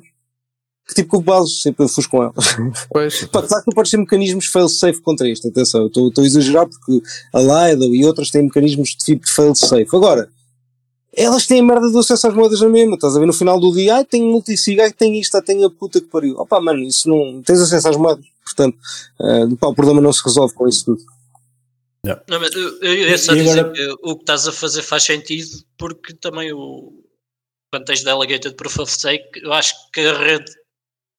que 0.87 0.95
tipo, 0.95 1.11
que 1.11 1.17
o 1.17 1.21
base 1.21 1.49
sempre 1.61 1.83
eu 1.85 1.87
fujo 1.89 2.09
com 2.09 2.23
elas. 2.23 2.55
Pois, 2.91 3.23
Pá, 3.31 3.41
claro 3.41 3.63
que 3.63 3.69
não 3.71 3.75
pode 3.75 3.89
ter 3.91 3.97
mecanismos 3.97 4.45
fail-safe 4.47 5.01
contra 5.01 5.27
isto, 5.29 5.47
atenção, 5.47 5.81
eu 5.81 5.87
estou 5.87 6.07
estou 6.09 6.23
a 6.23 6.27
exagerar 6.27 6.67
porque 6.67 7.01
a 7.33 7.39
Lido 7.69 7.93
e 7.95 8.05
outras 8.05 8.29
têm 8.31 8.43
mecanismos 8.43 8.89
de 8.89 8.97
tipo 8.97 9.25
de 9.25 9.31
fail-safe. 9.31 9.87
Agora, 9.95 10.29
elas 11.15 11.45
têm 11.45 11.59
a 11.59 11.63
merda 11.63 11.89
do 11.91 11.99
acesso 11.99 12.27
às 12.27 12.33
moedas 12.33 12.59
na 12.59 12.67
mesma, 12.69 12.95
estás 12.95 13.15
a 13.15 13.19
ver 13.19 13.25
no 13.27 13.33
final 13.33 13.59
do 13.59 13.71
dia, 13.73 13.95
ai, 13.97 14.03
tenho 14.05 14.25
multisig, 14.31 14.79
ai, 14.81 14.91
tenho 14.91 15.15
isto, 15.15 15.35
ai, 15.35 15.41
tenho 15.43 15.65
a 15.67 15.69
puta 15.69 16.01
que 16.01 16.07
pariu. 16.07 16.35
Opa, 16.39 16.59
mano, 16.59 16.79
isso 16.79 17.07
não, 17.07 17.41
tens 17.43 17.61
acesso 17.61 17.89
às 17.89 17.95
moedas, 17.97 18.25
portanto, 18.43 18.77
eh, 19.21 19.55
pá, 19.59 19.67
o 19.67 19.75
problema 19.75 20.01
não 20.01 20.13
se 20.13 20.23
resolve 20.23 20.53
com 20.53 20.67
isso 20.67 20.85
tudo. 20.85 21.03
Não, 22.27 22.39
mas 22.39 22.53
eu, 22.53 22.79
eu 22.81 22.93
ia 23.09 23.17
só 23.17 23.33
E 23.33 23.41
dizer 23.43 23.59
agora- 23.61 23.73
que 23.73 23.95
o 24.03 24.15
que 24.15 24.23
estás 24.23 24.45
a 24.47 24.51
fazer 24.51 24.81
faz 24.81 25.03
sentido 25.03 25.49
porque 25.77 26.13
também 26.13 26.51
o 26.51 27.01
quando 27.71 27.85
tens 27.85 28.03
delegated 28.03 28.55
proof 28.55 28.77
of 28.79 28.91
stake, 28.91 29.39
eu 29.41 29.51
acho 29.51 29.73
que 29.91 30.01
a 30.01 30.15
rede 30.17 30.51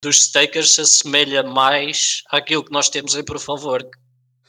dos 0.03 0.25
stakers 0.27 0.73
se 0.73 0.83
assemelha 0.83 1.43
mais 1.43 2.23
àquilo 2.31 2.63
que 2.63 2.71
nós 2.71 2.89
temos 2.89 3.17
em 3.17 3.25
proof 3.25 3.49
of 3.49 3.65
work. 3.65 3.89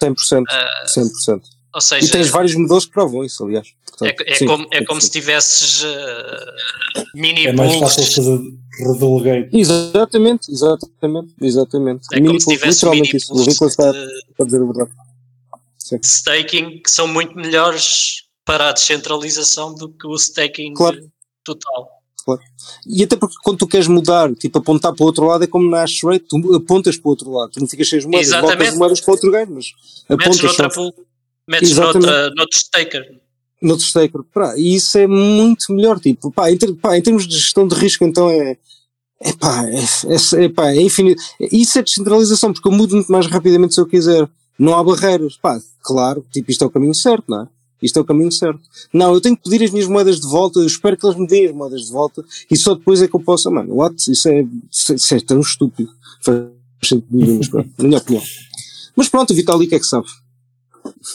100%, 0.04 0.44
Ah, 0.50 0.86
100%. 0.86 1.42
ou 1.74 1.80
E 1.80 1.82
seja, 1.82 2.12
tens 2.12 2.30
vários 2.30 2.54
modelos 2.54 2.86
que 2.86 2.92
provam 2.92 3.24
isso, 3.24 3.44
aliás. 3.46 3.68
Portanto, 3.88 4.22
é, 4.22 4.32
é 4.32 4.36
sim, 4.36 4.46
como, 4.46 4.68
é 4.72 4.84
como 4.86 5.00
100%. 5.00 5.04
se 5.04 5.10
tivesses 5.10 5.84
ah, 5.86 7.04
mini 7.16 7.48
É 7.48 7.54
mais 7.54 7.74
fácil 7.80 8.06
fazer 8.06 8.40
redelegate. 8.78 9.50
Exatamente, 9.58 10.52
exatamente, 10.52 11.34
exatamente. 11.42 12.08
É 12.14 12.16
Mini 12.16 12.28
como 12.28 12.40
se 12.42 12.48
tivesse 12.50 12.70
literalmente 12.76 13.08
mini 13.08 13.18
isso. 13.18 13.34
O 13.34 13.38
Rico 13.38 13.58
pools 13.58 13.72
está 13.72 13.92
de, 13.92 13.98
a 14.40 14.44
dizer 14.44 14.62
a 14.62 14.66
verdade. 14.66 14.92
Staking 16.02 16.82
que 16.82 16.90
são 16.92 17.08
muito 17.08 17.36
melhores 17.36 18.24
para 18.44 18.70
a 18.70 18.72
descentralização 18.72 19.74
do 19.74 19.90
que 19.90 20.08
o 20.08 20.16
staking 20.16 20.74
Claro. 20.74 21.00
total. 21.44 21.90
E 22.88 23.04
até 23.04 23.16
porque 23.16 23.36
quando 23.44 23.60
tu 23.60 23.68
queres 23.68 23.88
mudar, 23.88 24.34
tipo 24.34 24.58
apontar 24.58 24.94
para 24.96 25.04
o 25.04 25.06
outro 25.06 25.26
lado, 25.26 25.44
é 25.44 25.48
como 25.48 25.70
na 25.70 25.82
hash 25.82 26.04
rate, 26.04 26.26
tu 26.28 26.56
apontas 26.56 26.98
para 26.98 27.08
o 27.08 27.12
outro 27.12 27.32
lado, 27.32 27.52
tu 27.52 27.60
não 27.60 27.68
ficas 27.68 27.88
sem 27.88 28.00
as 28.00 28.06
moedas, 28.06 28.28
Exatamente. 28.28 28.56
voltas 28.58 28.74
as 28.74 28.78
moedas 28.80 29.02
para 29.02 29.12
o 29.12 29.14
outro 29.14 29.32
gajo, 29.32 29.52
mas 29.54 29.66
Metes 30.10 30.26
apontas 30.26 30.42
noutra 30.42 30.70
só 30.70 30.76
pool, 30.76 31.06
metes 31.48 31.72
Exatamente. 31.72 32.06
noutra, 32.06 32.30
noutro 32.36 32.60
staker. 32.60 33.22
No 33.62 33.76
staker. 33.76 34.22
Pá, 34.34 34.56
e 34.58 34.76
isso 34.76 34.98
é 34.98 35.08
muito 35.08 35.74
melhor, 35.74 36.00
tipo, 36.00 36.32
pá, 36.32 36.52
em, 36.52 36.58
ter- 36.58 36.74
pá, 36.76 36.98
em 36.98 37.02
termos 37.02 37.28
de 37.28 37.36
gestão 37.36 37.68
de 37.68 37.76
risco, 37.76 38.04
então 38.04 38.30
é. 38.30 38.58
É 39.22 39.32
pá, 39.34 39.66
é, 39.70 39.80
é, 39.80 40.46
é, 40.46 40.50
pá, 40.50 40.72
é 40.72 40.82
infinito. 40.82 41.22
Isso 41.52 41.80
é 41.80 41.82
descentralização, 41.82 42.52
porque 42.52 42.68
eu 42.68 42.72
mudo 42.72 42.96
muito 42.96 43.12
mais 43.12 43.26
rapidamente 43.28 43.74
se 43.74 43.80
eu 43.80 43.86
quiser. 43.88 44.30
Não 44.60 44.76
há 44.78 44.84
barreiras. 44.84 45.38
Pá, 45.38 45.60
claro, 45.82 46.26
tipo, 46.32 46.52
isto 46.52 46.64
é 46.64 46.68
o 46.68 46.70
caminho 46.70 46.94
certo, 46.94 47.24
não 47.30 47.44
é? 47.44 47.48
Isto 47.82 48.00
é 48.00 48.02
o 48.02 48.06
caminho 48.06 48.32
certo. 48.32 48.60
Não, 48.94 49.14
eu 49.14 49.22
tenho 49.22 49.36
que 49.38 49.44
pedir 49.44 49.64
as 49.64 49.72
minhas 49.72 49.88
moedas 49.88 50.20
de 50.20 50.28
volta, 50.28 50.60
eu 50.60 50.66
espero 50.66 50.98
que 50.98 51.06
eles 51.06 51.18
me 51.18 51.28
deem 51.28 51.48
as 51.48 51.54
moedas 51.54 51.82
de 51.86 51.92
volta 51.92 52.24
e 52.50 52.58
só 52.58 52.74
depois 52.74 53.02
é 53.02 53.08
que 53.08 53.16
eu 53.16 53.20
possa, 53.20 53.50
mano, 53.52 53.76
what? 53.76 53.96
Isso 54.12 54.28
é, 54.30 54.46
isso 54.72 54.92
é, 54.92 54.96
isso 54.96 55.16
é 55.16 55.20
tão 55.20 55.40
estúpido. 55.40 55.90
Faz 56.24 56.38
sentido 56.84 57.38
mas 57.38 57.48
pronto, 57.48 57.70
na 57.78 57.84
minha 57.86 57.98
opinião. 58.00 58.24
Mas 58.96 59.10
pronto, 59.10 59.32
o 59.32 59.36
Vitalik 59.36 59.74
é 59.76 59.80
que 59.80 59.86
sabe. 59.86 60.08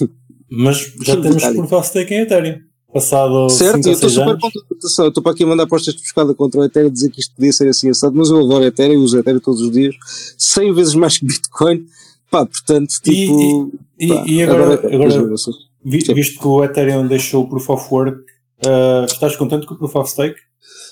Mas 0.50 0.78
já 1.02 1.14
Sim, 1.14 1.22
temos 1.22 1.72
of 1.72 1.86
stake 1.88 2.14
em 2.14 2.20
Ethereum. 2.20 2.58
Passado 2.92 3.48
Certo, 3.50 3.84
5 3.84 3.86
eu 3.86 3.90
ou 3.90 3.94
estou 3.94 4.10
6 4.10 4.12
super 4.20 4.38
contente. 4.40 4.64
Estou 5.08 5.22
para 5.22 5.32
aqui 5.32 5.44
a 5.44 5.46
mandar 5.46 5.66
postas 5.68 5.94
de 5.94 6.00
pescada 6.02 6.34
contra 6.34 6.60
o 6.60 6.64
Ethereum 6.64 6.90
dizer 6.90 7.10
que 7.10 7.20
isto 7.20 7.34
podia 7.36 7.52
ser 7.52 7.68
assim 7.68 7.88
assado, 7.88 8.16
mas 8.16 8.30
eu 8.30 8.38
adoro 8.44 8.64
Ethereum, 8.64 8.94
eu 8.94 9.00
uso 9.00 9.16
Ethereum 9.16 9.38
todos 9.38 9.60
os 9.60 9.70
dias, 9.70 9.94
100 10.36 10.74
vezes 10.74 10.94
mais 10.94 11.18
que 11.18 11.24
Bitcoin. 11.24 11.86
Pá, 12.30 12.44
portanto, 12.46 12.90
E- 12.90 13.00
tipo. 13.02 13.72
E, 13.98 14.08
pá, 14.08 14.24
e 14.26 14.42
agora, 14.42 14.74
agora 14.74 14.98
mesmo 15.08 15.34
assim. 15.34 15.50
vi- 15.84 16.04
Sim. 16.04 16.14
visto 16.14 16.40
que 16.40 16.46
o 16.46 16.64
Ethereum 16.64 17.06
deixou 17.06 17.44
o 17.44 17.48
proof 17.48 17.70
of 17.70 17.86
work, 17.94 18.20
ah, 18.66 19.06
estás 19.08 19.36
contente 19.36 19.66
com 19.66 19.74
o 19.74 19.78
proof 19.78 19.94
of 19.96 20.10
stake? 20.10 20.36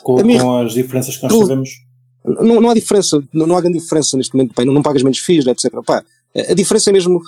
Com, 0.05 0.23
minha- 0.23 0.41
com 0.41 0.57
as 0.59 0.75
diferenças 0.75 1.17
que 1.17 1.23
nós 1.25 1.33
sabemos? 1.37 1.71
não, 2.25 2.61
não 2.61 2.71
há 2.71 2.75
diferença, 2.75 3.23
não, 3.33 3.47
não 3.47 3.57
há 3.57 3.61
grande 3.61 3.79
diferença 3.79 4.17
neste 4.17 4.35
momento, 4.37 4.55
pá, 4.55 4.65
não, 4.65 4.73
não 4.73 4.83
pagas 4.83 5.03
menos 5.03 5.19
FIIs, 5.19 5.47
etc. 5.47 5.73
Pá, 5.85 6.05
a, 6.37 6.55
diferença 6.55 6.91
é 6.91 6.93
mesmo 6.93 7.21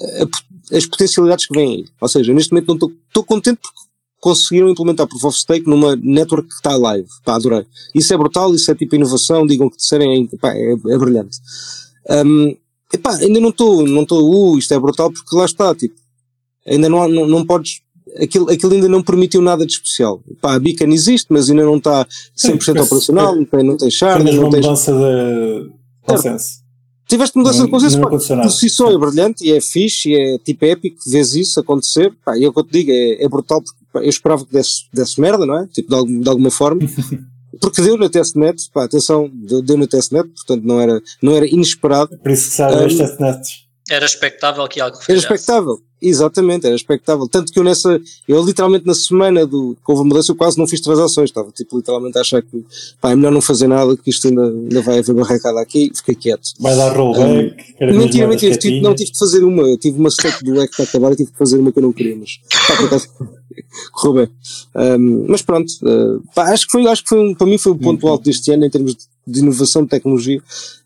a 0.00 0.26
as 0.72 0.86
potencialidades 0.86 1.46
que 1.46 1.54
vêm 1.54 1.76
aí. 1.76 1.84
Ou 2.00 2.08
seja, 2.08 2.32
neste 2.32 2.52
momento 2.52 2.68
não 2.68 2.74
estou- 2.74 3.24
contente 3.24 3.58
porque 3.62 3.80
conseguiram 4.20 4.68
implementar 4.68 5.06
Proof 5.06 5.24
of 5.24 5.38
Stake 5.38 5.68
numa 5.68 5.96
network 5.96 6.48
que 6.48 6.54
está 6.54 6.76
live. 6.76 7.08
Pá, 7.24 7.36
adorei. 7.36 7.64
Isso 7.94 8.12
é 8.12 8.16
brutal, 8.16 8.54
isso 8.54 8.70
é 8.70 8.74
tipo 8.74 8.94
inovação, 8.94 9.46
digam 9.46 9.66
o 9.66 9.70
que 9.70 9.78
disserem, 9.78 10.28
é, 10.32 10.36
pá, 10.36 10.54
é, 10.54 10.72
é 10.72 10.98
brilhante. 10.98 11.38
Um, 12.08 12.54
epá, 12.92 13.16
ainda 13.16 13.40
não 13.40 13.48
estou, 13.48 13.86
não 13.86 14.02
estou, 14.02 14.52
uh, 14.52 14.58
isto 14.58 14.74
é 14.74 14.78
brutal, 14.78 15.10
porque 15.10 15.34
lá 15.34 15.44
está, 15.44 15.74
tipo, 15.74 15.94
ainda 16.66 16.88
não, 16.88 17.08
não, 17.08 17.26
não 17.26 17.46
podes 17.46 17.80
aquilo, 18.18 18.50
aquilo 18.50 18.72
ainda 18.72 18.88
não 18.88 19.02
permitiu 19.02 19.40
nada 19.40 19.64
de 19.64 19.72
especial. 19.72 20.22
Pá, 20.40 20.54
a 20.54 20.58
Beacon 20.58 20.88
existe, 20.92 21.26
mas 21.30 21.48
ainda 21.48 21.64
não 21.64 21.76
está 21.76 22.04
100% 22.04 22.08
Sim, 22.34 22.80
operacional, 22.80 23.36
não 23.36 23.44
tem, 23.44 23.62
não 23.62 23.76
tem 23.76 23.90
shard, 23.90 24.24
não 24.24 24.42
uma 24.42 24.50
tem... 24.50 24.60
mudança 24.60 24.92
de 24.92 25.70
consenso. 26.02 26.59
Tiveste 27.10 27.36
mudança 27.36 27.64
de 27.64 27.70
consenso, 27.70 28.00
por 28.00 28.50
si 28.52 28.70
só 28.70 28.88
é 28.88 28.96
brilhante 28.96 29.44
e 29.44 29.50
é 29.50 29.60
fixe 29.60 30.10
e 30.10 30.14
é 30.14 30.38
tipo 30.38 30.64
épico, 30.64 30.96
vês 31.04 31.34
isso 31.34 31.58
acontecer, 31.58 32.14
pá, 32.24 32.38
e 32.38 32.44
é 32.44 32.48
o 32.48 32.52
que 32.52 32.60
eu 32.60 32.62
te 32.62 32.70
digo, 32.70 32.92
é, 32.92 33.24
é 33.24 33.28
brutal, 33.28 33.60
porque 33.60 33.80
pá, 33.92 34.00
eu 34.00 34.08
esperava 34.08 34.46
que 34.46 34.52
desse, 34.52 34.84
desse 34.94 35.20
merda, 35.20 35.44
não 35.44 35.58
é? 35.58 35.66
Tipo, 35.66 36.04
de, 36.06 36.20
de 36.20 36.28
alguma 36.28 36.52
forma. 36.52 36.80
porque 37.60 37.82
deu 37.82 37.96
na 37.96 38.08
testnet, 38.08 38.70
pá, 38.72 38.84
atenção, 38.84 39.28
deu, 39.32 39.60
deu 39.60 39.76
na 39.76 39.88
testnet, 39.88 40.28
portanto 40.28 40.62
não 40.62 40.80
era, 40.80 41.02
não 41.20 41.34
era 41.34 41.46
inesperado. 41.46 42.16
Por 42.16 42.30
isso 42.30 42.50
que 42.50 42.54
sabe 42.54 42.76
um, 42.76 42.86
as 42.86 42.94
testnets. 42.94 43.69
Era 43.90 44.04
expectável 44.04 44.68
que 44.68 44.80
algo 44.80 44.96
Era 45.08 45.18
expectável, 45.18 45.80
exatamente, 46.00 46.64
era 46.64 46.76
expectável. 46.76 47.26
Tanto 47.26 47.52
que 47.52 47.58
eu 47.58 47.64
nessa, 47.64 48.00
eu 48.28 48.40
literalmente 48.40 48.86
na 48.86 48.94
semana 48.94 49.44
do 49.44 49.76
que 49.84 49.90
houve 49.90 50.02
a 50.02 50.04
mudança, 50.04 50.30
eu 50.30 50.36
quase 50.36 50.56
não 50.56 50.68
fiz 50.68 50.80
transações. 50.80 51.30
Estava 51.30 51.50
tipo 51.50 51.76
literalmente 51.76 52.16
a 52.16 52.20
achar 52.20 52.40
que 52.40 52.64
pá, 53.00 53.10
é 53.10 53.16
melhor 53.16 53.32
não 53.32 53.40
fazer 53.40 53.66
nada, 53.66 53.96
que 53.96 54.08
isto 54.08 54.28
ainda, 54.28 54.44
ainda 54.44 54.80
vai 54.80 55.00
haver 55.00 55.12
barracada 55.12 55.60
aqui, 55.60 55.90
fiquei 55.92 56.14
quieto. 56.14 56.50
Vai 56.60 56.76
dar 56.76 56.96
rollback. 56.96 57.74
Um, 57.80 57.98
mentira, 57.98 58.28
mentira, 58.28 58.56
tive, 58.56 58.80
não 58.80 58.94
tive 58.94 59.10
de 59.10 59.18
fazer 59.18 59.42
uma, 59.42 59.64
eu 59.64 59.76
tive 59.76 59.98
uma 59.98 60.08
stake 60.08 60.44
do 60.44 60.52
leque 60.52 60.76
para 60.76 60.84
acabar 60.84 61.10
e 61.10 61.16
tive 61.16 61.32
de 61.32 61.36
fazer 61.36 61.58
uma 61.58 61.72
que 61.72 61.78
eu 61.80 61.82
não 61.82 61.92
queria, 61.92 62.16
mas 62.16 62.38
pá, 62.68 62.76
por 62.76 62.84
acaso, 62.86 63.08
correu 63.90 64.14
bem. 64.14 64.98
Um, 65.00 65.26
mas 65.28 65.42
pronto, 65.42 65.68
uh, 65.82 66.22
pá, 66.32 66.52
acho 66.52 66.66
que 66.66 66.72
foi, 66.72 66.86
acho 66.86 67.02
que 67.02 67.08
foi 67.08 67.18
um, 67.18 67.34
para 67.34 67.46
mim 67.48 67.58
foi 67.58 67.72
o 67.72 67.76
ponto 67.76 68.06
alto 68.06 68.22
deste 68.22 68.52
ano 68.52 68.64
em 68.64 68.70
termos 68.70 68.94
de, 68.94 69.02
de 69.26 69.40
inovação 69.40 69.82
de 69.82 69.88
tecnologia. 69.88 70.40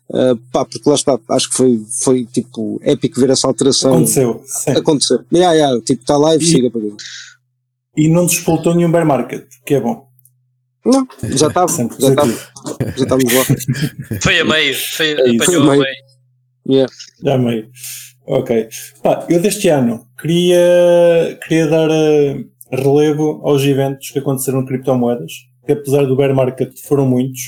Uh, 0.09 0.37
pá, 0.51 0.63
porque 0.63 0.87
lá 0.87 0.95
está, 0.95 1.19
acho 1.29 1.49
que 1.49 1.55
foi, 1.55 1.81
foi 2.03 2.25
tipo 2.25 2.79
épico 2.83 3.19
ver 3.19 3.31
essa 3.31 3.47
alteração. 3.47 3.93
Aconteceu, 3.95 4.43
sim. 4.45 4.71
Aconteceu. 4.71 5.25
Yeah, 5.33 5.53
yeah, 5.53 5.81
tipo, 5.81 6.01
está 6.01 6.15
lá 6.17 6.35
e, 6.35 6.41
siga 6.41 6.69
para 6.69 6.81
ver. 6.81 6.93
E 7.97 8.07
não 8.07 8.25
despoltou 8.25 8.75
nenhum 8.75 8.91
bear 8.91 9.05
market, 9.05 9.45
que 9.65 9.73
é 9.73 9.79
bom. 9.79 10.07
Não, 10.85 11.07
já 11.23 11.47
estava, 11.47 11.71
já 11.99 12.09
estava. 12.09 12.31
Já 12.95 13.03
estávamos 13.03 13.33
lá. 13.33 13.43
Foi 14.21 14.39
a 14.39 14.45
meio, 14.45 14.75
foi, 14.75 15.11
é 15.13 15.35
apanhou 15.41 15.63
a 15.63 15.67
meio. 15.69 15.81
meio. 15.81 15.95
Yeah. 16.69 16.93
Já 17.23 17.33
a 17.33 17.37
meio. 17.39 17.69
Ok. 18.27 18.69
Pá, 19.01 19.25
eu 19.27 19.41
deste 19.41 19.69
ano 19.69 20.05
queria, 20.19 21.39
queria 21.43 21.67
dar 21.67 21.89
uh, 21.89 22.45
relevo 22.71 23.41
aos 23.43 23.63
eventos 23.63 24.11
que 24.11 24.19
aconteceram 24.19 24.61
em 24.61 24.65
criptomoedas, 24.65 25.31
que 25.65 25.71
apesar 25.71 26.05
do 26.05 26.15
bear 26.15 26.35
market 26.35 26.71
foram 26.87 27.07
muitos, 27.07 27.41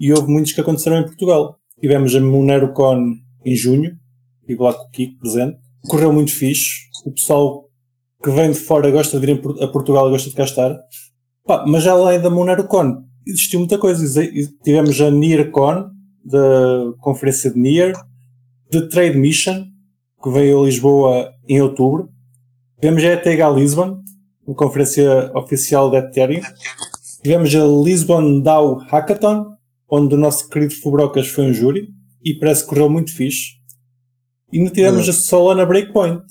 e 0.00 0.10
houve 0.10 0.30
muitos 0.30 0.52
que 0.52 0.60
aconteceram 0.60 0.98
em 0.98 1.04
Portugal. 1.04 1.58
Tivemos 1.82 2.14
a 2.14 2.20
MoneroCon 2.20 3.16
em 3.44 3.56
junho, 3.56 3.98
estive 4.40 4.62
lá 4.62 4.72
com 4.72 4.84
o 4.84 4.90
Kiko 4.90 5.18
presente. 5.18 5.58
Correu 5.88 6.12
muito 6.12 6.32
fixe. 6.32 6.82
O 7.04 7.10
pessoal 7.10 7.68
que 8.22 8.30
vem 8.30 8.52
de 8.52 8.58
fora 8.58 8.88
gosta 8.88 9.18
de 9.18 9.28
ir 9.28 9.42
a 9.60 9.66
Portugal 9.66 10.08
gosta 10.08 10.30
de 10.30 10.36
cá 10.36 10.44
estar. 10.44 10.78
Pá, 11.44 11.64
mas 11.66 11.82
já 11.82 11.90
além 11.90 12.20
da 12.20 12.30
MoneroCon 12.30 13.02
existiu 13.26 13.58
muita 13.58 13.78
coisa. 13.78 14.22
Tivemos 14.62 15.00
a 15.00 15.10
NearCon, 15.10 15.90
da 16.24 16.92
conferência 17.00 17.50
de 17.50 17.58
Near, 17.58 17.92
de 18.70 18.88
Trade 18.88 19.18
Mission, 19.18 19.64
que 20.22 20.30
veio 20.30 20.62
a 20.62 20.64
Lisboa 20.64 21.32
em 21.48 21.60
outubro. 21.60 22.08
Tivemos 22.80 23.02
a 23.02 23.08
ETH 23.08 23.56
Lisbon, 23.56 23.98
uma 24.46 24.54
conferência 24.54 25.32
oficial 25.34 25.90
da 25.90 25.98
Ethereum. 25.98 26.42
Tivemos 27.24 27.52
a 27.56 27.64
Lisbon 27.64 28.40
DAO 28.40 28.76
Hackathon, 28.88 29.56
onde 29.92 30.14
o 30.14 30.18
nosso 30.18 30.48
querido 30.48 30.74
Fubrocas 30.74 31.28
foi 31.28 31.44
um 31.44 31.52
júri 31.52 31.90
e 32.24 32.32
parece 32.38 32.62
que 32.62 32.70
correu 32.70 32.88
muito 32.88 33.14
fixe. 33.14 33.58
E 34.50 34.58
ainda 34.58 34.70
tivemos 34.70 35.06
a 35.06 35.12
Solana 35.12 35.66
Breakpoint, 35.66 36.22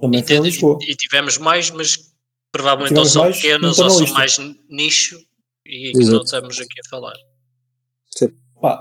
também 0.00 0.20
e, 0.20 0.26
foi 0.26 0.38
Lisboa. 0.38 0.78
E 0.80 0.96
tivemos 0.96 1.36
mais, 1.36 1.70
mas 1.70 1.98
provavelmente 2.50 2.98
ou 2.98 3.04
são 3.04 3.24
mais, 3.24 3.36
pequenas 3.36 3.78
ou 3.78 3.90
são 3.90 4.14
mais 4.14 4.38
nicho 4.70 5.18
e 5.66 5.92
que 5.92 6.04
não 6.06 6.22
estamos 6.22 6.58
aqui 6.58 6.80
a 6.84 6.88
falar. 6.88 7.14
Sim. 8.16 8.28
Pá, 8.60 8.80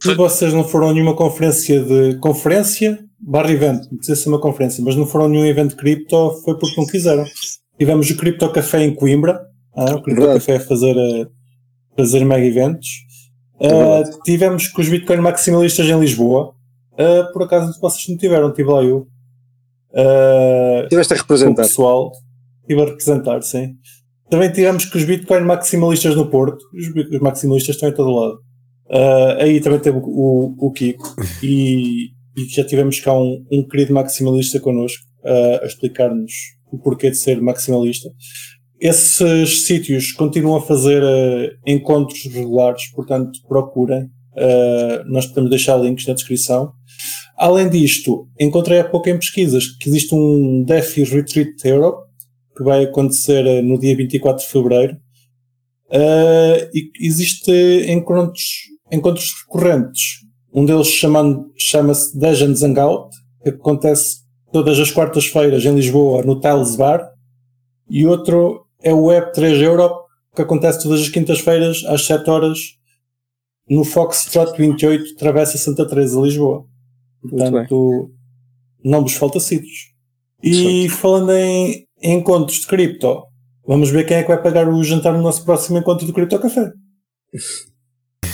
se 0.00 0.14
vocês 0.14 0.52
não 0.52 0.62
foram 0.62 0.90
a 0.90 0.92
nenhuma 0.92 1.16
conferência 1.16 1.82
de 1.82 2.18
conferência, 2.18 3.04
barra 3.18 3.50
evento, 3.50 3.88
não 3.90 3.98
precisa 3.98 4.20
ser 4.20 4.28
uma 4.28 4.40
conferência, 4.40 4.82
mas 4.84 4.94
não 4.94 5.06
foram 5.06 5.24
a 5.24 5.28
nenhum 5.28 5.44
evento 5.44 5.76
cripto, 5.76 6.40
foi 6.44 6.56
porque 6.56 6.80
não 6.80 6.86
quiseram. 6.86 7.24
Tivemos 7.76 8.08
o 8.10 8.16
Crypto 8.16 8.48
Café 8.52 8.84
em 8.84 8.94
Coimbra, 8.94 9.44
ah, 9.74 9.96
o 9.96 10.02
Crypto 10.02 10.26
Café 10.26 10.56
a 10.56 10.60
fazer, 10.60 10.96
a 10.96 11.26
fazer 11.96 12.24
mega 12.24 12.46
eventos. 12.46 12.88
Uh, 13.62 14.22
tivemos 14.24 14.66
com 14.68 14.80
os 14.82 14.88
Bitcoin 14.88 15.18
maximalistas 15.18 15.86
em 15.86 16.00
Lisboa. 16.00 16.52
Uh, 16.94 17.32
por 17.32 17.44
acaso 17.44 17.78
vocês 17.80 18.08
não 18.08 18.16
tiveram, 18.16 18.48
estive 18.48 18.68
lá 18.68 18.82
eu. 18.82 19.06
Uh, 19.92 20.88
Tiveste 20.88 21.14
a 21.14 21.16
representar. 21.16 21.62
O 21.62 21.66
pessoal. 21.66 22.12
Estive 22.62 22.82
a 22.82 22.84
representar, 22.86 23.42
sim. 23.42 23.74
Também 24.28 24.50
tivemos 24.50 24.84
com 24.86 24.98
os 24.98 25.04
Bitcoin 25.04 25.42
maximalistas 25.42 26.16
no 26.16 26.28
Porto. 26.28 26.58
Os, 26.74 26.88
os 26.88 27.20
maximalistas 27.20 27.76
estão 27.76 27.88
em 27.88 27.94
todo 27.94 28.10
lado. 28.10 28.34
Uh, 28.86 29.40
aí 29.40 29.60
também 29.60 29.78
teve 29.78 29.98
o, 30.02 30.54
o, 30.58 30.72
Kiko. 30.72 31.14
e, 31.42 32.08
e, 32.36 32.48
já 32.48 32.64
tivemos 32.64 32.98
cá 32.98 33.14
um, 33.14 33.44
um 33.50 33.66
querido 33.66 33.94
maximalista 33.94 34.58
connosco 34.58 35.04
a 35.24 35.64
explicar-nos 35.64 36.32
o 36.72 36.78
porquê 36.78 37.10
de 37.10 37.16
ser 37.16 37.40
maximalista. 37.40 38.08
Esses 38.82 39.64
sítios 39.64 40.10
continuam 40.10 40.56
a 40.56 40.60
fazer 40.60 41.04
uh, 41.04 41.56
encontros 41.64 42.24
regulares, 42.24 42.90
portanto 42.90 43.38
procurem. 43.46 44.10
Uh, 44.32 45.04
nós 45.06 45.24
podemos 45.24 45.50
deixar 45.50 45.76
links 45.76 46.04
na 46.04 46.14
descrição. 46.14 46.72
Além 47.36 47.70
disto, 47.70 48.26
encontrei 48.40 48.80
há 48.80 48.84
pouco 48.84 49.08
em 49.08 49.16
pesquisas 49.16 49.68
que 49.68 49.88
existe 49.88 50.12
um 50.12 50.64
DeFi 50.64 51.04
Retreat 51.04 51.64
Europe 51.64 52.08
que 52.56 52.64
vai 52.64 52.82
acontecer 52.82 53.46
uh, 53.46 53.62
no 53.62 53.78
dia 53.78 53.96
24 53.96 54.44
de 54.44 54.50
fevereiro. 54.50 54.96
e 56.74 56.90
existe 57.06 57.52
encontros, 57.86 58.42
encontros 58.90 59.32
recorrentes. 59.44 60.22
Um 60.52 60.64
deles 60.64 60.88
chama-se 60.88 62.18
Dungeons 62.18 62.64
Hangout, 62.64 63.14
que 63.44 63.50
acontece 63.50 64.22
todas 64.52 64.76
as 64.80 64.90
quartas-feiras 64.90 65.64
em 65.64 65.72
Lisboa, 65.72 66.24
no 66.24 66.40
Tiles 66.40 66.74
Bar. 66.74 67.12
E 67.88 68.06
outro 68.06 68.62
é 68.82 68.92
o 68.92 69.04
Web3 69.04 69.62
Europe, 69.62 70.08
que 70.34 70.42
acontece 70.42 70.82
todas 70.82 71.00
as 71.00 71.08
quintas-feiras, 71.08 71.84
às 71.86 72.04
7 72.06 72.28
horas, 72.28 72.58
no 73.68 73.84
Foxtrot 73.84 74.56
28, 74.56 75.16
Travessa 75.16 75.58
Santa 75.58 75.86
Teresa, 75.86 76.20
Lisboa. 76.20 76.66
Portanto, 77.20 78.10
não 78.84 79.02
vos 79.02 79.14
falta 79.14 79.38
sítios. 79.38 79.92
E 80.42 80.88
falando 80.88 81.32
em, 81.32 81.86
encontros 82.02 82.60
de 82.60 82.66
cripto, 82.66 83.22
vamos 83.66 83.90
ver 83.90 84.04
quem 84.04 84.16
é 84.16 84.22
que 84.22 84.28
vai 84.28 84.42
pagar 84.42 84.68
o 84.68 84.82
jantar 84.82 85.12
no 85.12 85.22
nosso 85.22 85.44
próximo 85.44 85.78
encontro 85.78 86.06
do 86.06 86.12
Cripto 86.12 86.38
Café. 86.40 86.72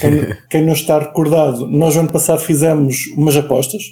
Quem, 0.01 0.13
quem, 0.51 0.65
não 0.65 0.73
está 0.73 0.99
recordado, 0.99 1.67
nós 1.67 1.95
no 1.95 2.01
ano 2.01 2.13
passado 2.13 2.41
fizemos 2.41 2.97
umas 3.17 3.37
apostas. 3.37 3.83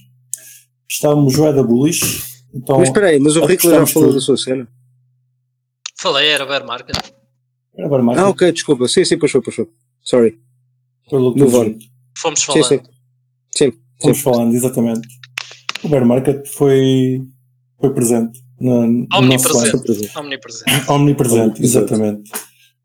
Estávamos 0.88 1.34
Joeda 1.34 1.62
Bullish. 1.62 2.24
Então, 2.54 2.78
mas 2.78 2.88
espera 2.88 3.08
aí, 3.08 3.20
mas 3.20 3.36
o 3.36 3.44
Rico 3.44 3.68
já 3.68 3.86
falou 3.86 4.08
tudo. 4.08 4.14
da 4.14 4.20
sua 4.20 4.36
cena. 4.36 4.66
Falei, 6.06 6.28
era 6.28 6.46
bear 6.46 6.64
market. 6.64 6.96
Era 7.76 7.88
bear 7.88 8.02
market. 8.02 8.24
Ah, 8.24 8.28
ok, 8.28 8.52
desculpa. 8.52 8.86
Sim, 8.86 9.04
sim, 9.04 9.18
puxou, 9.18 9.42
puxou. 9.42 9.66
Sorry. 10.04 10.38
Move 11.10 11.56
on. 11.56 11.78
Fomos 12.16 12.44
falando. 12.44 12.64
Sim, 12.64 12.78
sim. 12.78 12.82
sim, 13.56 13.72
Fomos 14.00 14.18
sim. 14.18 14.22
falando, 14.22 14.54
exatamente. 14.54 15.08
O 15.82 15.88
bear 15.88 16.06
market 16.06 16.46
foi, 16.46 17.22
foi 17.80 17.92
presente. 17.92 18.38
No, 18.60 19.06
Omnipresente. 19.14 20.16
Omnipresente. 20.16 20.64
Omnipresente, 20.88 21.62
exatamente. 21.62 22.30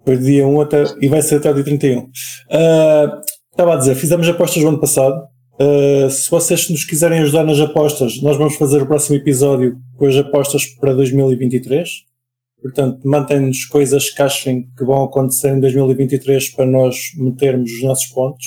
Foi 0.03 0.17
dia 0.17 0.47
1 0.47 0.61
até, 0.61 0.84
e 0.99 1.07
vai 1.07 1.22
ser 1.22 1.36
até 1.36 1.51
o 1.51 1.53
dia 1.53 1.63
31. 1.63 1.99
Uh, 1.99 2.07
ah, 2.49 3.22
estava 3.51 3.76
a 3.76 3.78
dizer, 3.78 3.93
fizemos 3.93 4.28
apostas 4.28 4.63
no 4.63 4.69
ano 4.69 4.80
passado. 4.80 5.28
Uh, 5.59 6.09
se 6.09 6.30
vocês 6.30 6.67
nos 6.72 6.84
quiserem 6.86 7.19
ajudar 7.19 7.43
nas 7.43 7.59
apostas, 7.59 8.19
nós 8.24 8.36
vamos 8.36 8.55
fazer 8.55 8.82
o 8.82 8.88
próximo 8.88 9.15
episódio 9.17 9.78
com 9.95 10.07
as 10.07 10.15
apostas 10.15 10.65
para 10.65 10.95
2023. 10.95 12.09
Portanto, 12.62 12.99
mantém-nos 13.03 13.66
coisas 13.66 14.09
que 14.12 14.22
achem 14.22 14.70
que 14.78 14.86
vão 14.86 15.03
acontecer 15.03 15.49
em 15.49 15.59
2023 15.59 16.49
para 16.49 16.66
nós 16.66 16.95
metermos 17.16 17.72
os 17.72 17.84
nossos 17.84 18.05
pontos 18.07 18.45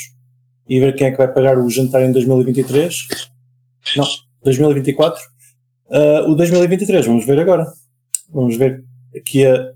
e 0.68 0.78
ver 0.78 0.94
quem 0.94 1.08
é 1.08 1.10
que 1.10 1.18
vai 1.18 1.32
pagar 1.32 1.58
o 1.58 1.68
jantar 1.68 2.02
em 2.02 2.12
2023. 2.12 2.96
Não, 3.96 4.06
2024. 4.44 5.20
Uh, 5.86 6.30
o 6.30 6.34
2023, 6.34 7.06
vamos 7.06 7.26
ver 7.26 7.40
agora. 7.40 7.66
Vamos 8.32 8.56
ver 8.56 8.84
aqui 9.14 9.44
a, 9.44 9.72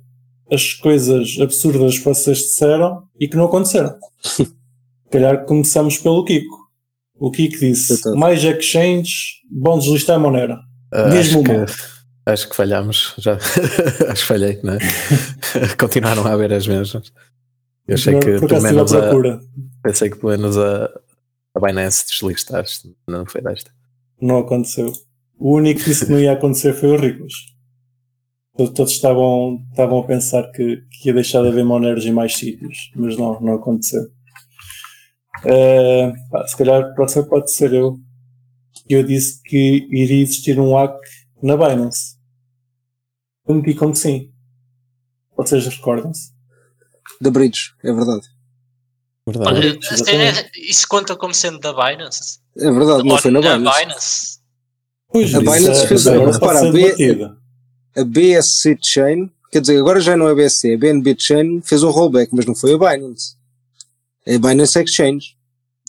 as 0.50 0.72
coisas 0.74 1.36
absurdas 1.40 1.98
que 1.98 2.04
vocês 2.04 2.38
disseram 2.38 3.02
e 3.18 3.28
que 3.28 3.36
não 3.36 3.46
aconteceram. 3.46 3.94
calhar 5.10 5.44
começamos 5.44 5.98
pelo 5.98 6.24
Kiko. 6.24 6.68
O 7.18 7.30
Kiko 7.30 7.58
disse: 7.58 8.08
mais 8.14 8.42
exchange, 8.44 9.40
bom 9.50 9.78
deslistar 9.78 10.16
a 10.16 10.18
Monera. 10.18 10.60
Uh, 10.94 11.08
Mesmo 11.10 11.42
que 11.42 11.50
acho 12.32 12.48
que 12.48 12.56
falhámos, 12.56 13.14
já 13.18 13.36
acho 14.08 14.22
que 14.22 14.26
falhei, 14.26 14.60
não 14.62 14.74
é? 14.74 14.78
Continuaram 15.78 16.26
a 16.26 16.32
haver 16.32 16.52
as 16.52 16.66
mesmas. 16.66 17.12
Eu 17.86 17.94
achei 17.94 18.18
que 18.20 18.38
pelo 18.38 18.62
menos 18.62 18.94
a, 18.94 19.40
pensei 19.82 20.10
que 20.10 20.18
pelo 20.18 20.32
menos 20.32 20.58
a, 20.58 20.90
a 21.54 21.60
Binance 21.60 22.06
deslistaste, 22.06 22.94
não 23.08 23.24
foi 23.24 23.40
desta. 23.40 23.70
Não 24.20 24.38
aconteceu. 24.38 24.92
O 25.38 25.54
único 25.54 25.80
que 25.80 25.86
disse 25.86 26.04
que 26.04 26.12
não 26.12 26.20
ia 26.20 26.32
acontecer 26.32 26.74
foi 26.74 26.90
o 26.90 26.96
Ricos. 26.96 27.56
Todos 28.56 28.92
estavam, 28.92 29.64
estavam 29.70 30.00
a 30.00 30.06
pensar 30.06 30.50
que, 30.50 30.82
que 30.90 31.08
ia 31.08 31.14
deixar 31.14 31.42
de 31.42 31.48
haver 31.48 31.64
Monergy 31.64 32.08
em 32.08 32.12
mais 32.12 32.36
sítios, 32.36 32.90
mas 32.96 33.16
não, 33.16 33.40
não 33.40 33.54
aconteceu. 33.54 34.02
Uh, 35.44 36.12
pá, 36.30 36.44
se 36.46 36.56
calhar 36.56 36.82
a 36.82 36.94
próxima 36.94 37.24
pode 37.24 37.52
ser 37.52 37.72
eu. 37.72 37.96
Eu 38.88 39.04
disse 39.04 39.40
que 39.44 39.86
iria 39.90 40.22
existir 40.22 40.58
um 40.58 40.74
hack 40.74 40.98
na 41.40 41.56
Binance. 41.56 42.17
Como 43.48 43.62
que 43.62 43.98
sim. 43.98 44.30
Vocês 45.34 45.66
recordam-se? 45.66 46.32
Da 47.18 47.30
Bridge, 47.30 47.72
é 47.82 47.90
verdade. 47.90 48.28
verdade. 49.26 49.48
Olha, 49.48 49.78
é, 50.10 50.50
isso 50.54 50.86
conta 50.86 51.16
como 51.16 51.32
sendo 51.32 51.58
da 51.58 51.72
Binance? 51.72 52.40
É 52.58 52.70
verdade, 52.70 53.08
não 53.08 53.16
foi 53.16 53.30
na 53.30 53.40
Binance. 53.40 53.80
Binance. 53.80 54.38
Pois, 55.10 55.34
a 55.34 55.38
Binance 55.40 55.86
fez 55.86 56.06
agora 56.06 56.32
repara, 56.32 56.68
a, 56.68 56.70
B, 56.70 57.30
a 57.96 58.04
BSC 58.04 58.78
Chain, 58.82 59.32
quer 59.50 59.62
dizer, 59.62 59.78
agora 59.78 59.98
já 59.98 60.14
não 60.14 60.28
é 60.28 60.34
BSC, 60.34 60.74
a 60.74 60.78
BNB 60.78 61.16
Chain 61.18 61.62
fez 61.62 61.82
um 61.82 61.90
rollback, 61.90 62.30
mas 62.34 62.44
não 62.44 62.54
foi 62.54 62.74
a 62.74 62.78
Binance. 62.78 63.34
É 64.26 64.34
a 64.34 64.38
Binance 64.38 64.78
Exchange. 64.78 65.38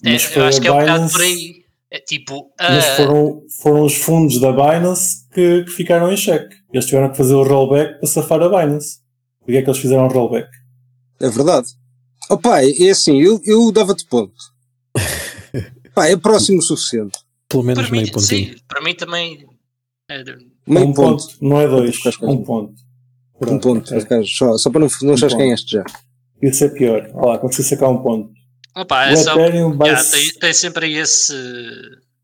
É, 0.06 0.16
eu 0.16 0.46
acho 0.46 0.62
que 0.62 0.68
é 0.70 0.72
um 0.72 0.80
bocado 0.80 1.12
por 1.12 1.20
aí. 1.20 1.59
É 1.92 2.00
tipo. 2.00 2.52
Mas 2.60 2.86
uh... 2.86 2.96
foram, 2.96 3.44
foram 3.62 3.86
os 3.86 3.96
fundos 3.96 4.40
da 4.40 4.52
Binance 4.52 5.28
que, 5.34 5.64
que 5.64 5.72
ficaram 5.72 6.12
em 6.12 6.18
cheque. 6.18 6.56
Eles 6.72 6.86
tiveram 6.86 7.10
que 7.10 7.18
fazer 7.18 7.34
o 7.34 7.44
rollback 7.44 8.00
para 8.00 8.08
safar 8.08 8.42
a 8.42 8.50
Binance. 8.50 9.00
Por 9.40 9.48
que 9.48 9.58
é 9.58 9.62
que 9.62 9.70
eles 9.70 9.80
fizeram 9.80 10.06
o 10.06 10.12
rollback? 10.12 10.48
É 11.20 11.30
verdade. 11.30 11.68
Oh 12.30 12.38
pai, 12.38 12.72
é 12.80 12.92
assim, 12.92 13.20
eu, 13.20 13.42
eu 13.44 13.72
dava-te 13.72 14.06
ponto. 14.06 14.34
Pá, 15.96 16.08
é 16.08 16.16
próximo 16.16 16.60
o 16.60 16.62
suficiente. 16.62 17.18
Pelo 17.48 17.64
menos 17.64 17.82
para 17.82 17.92
meio 17.92 18.12
ponto. 18.12 18.22
Sim, 18.22 18.56
para 18.68 18.82
mim 18.82 18.94
também. 18.94 19.48
É... 20.10 20.24
Meio 20.68 20.86
um 20.86 20.94
ponto. 20.94 21.26
ponto. 21.26 21.38
não 21.42 21.60
é 21.60 21.68
dois. 21.68 22.00
Um 22.22 22.44
ponto. 22.44 22.76
Pronto, 23.40 23.54
um 23.54 23.60
ponto, 23.60 23.98
okay. 23.98 24.24
só, 24.26 24.58
só 24.58 24.70
para 24.70 24.82
não, 24.82 24.88
não 25.02 25.12
um 25.12 25.14
achares 25.14 25.36
quem 25.36 25.52
este 25.52 25.72
já. 25.72 25.86
Ia 26.44 26.54
ser 26.54 26.70
pior. 26.74 27.10
Olha 27.16 27.26
lá, 27.26 27.38
consegui 27.40 27.68
sacar 27.68 27.90
um 27.90 28.04
ponto. 28.04 28.32
Opa, 28.76 29.06
é 29.06 29.16
só, 29.16 29.36
yeah, 29.36 30.04
tem, 30.04 30.32
tem, 30.40 30.54
sempre 30.54 30.86
aí 30.86 30.98
esse, 30.98 31.34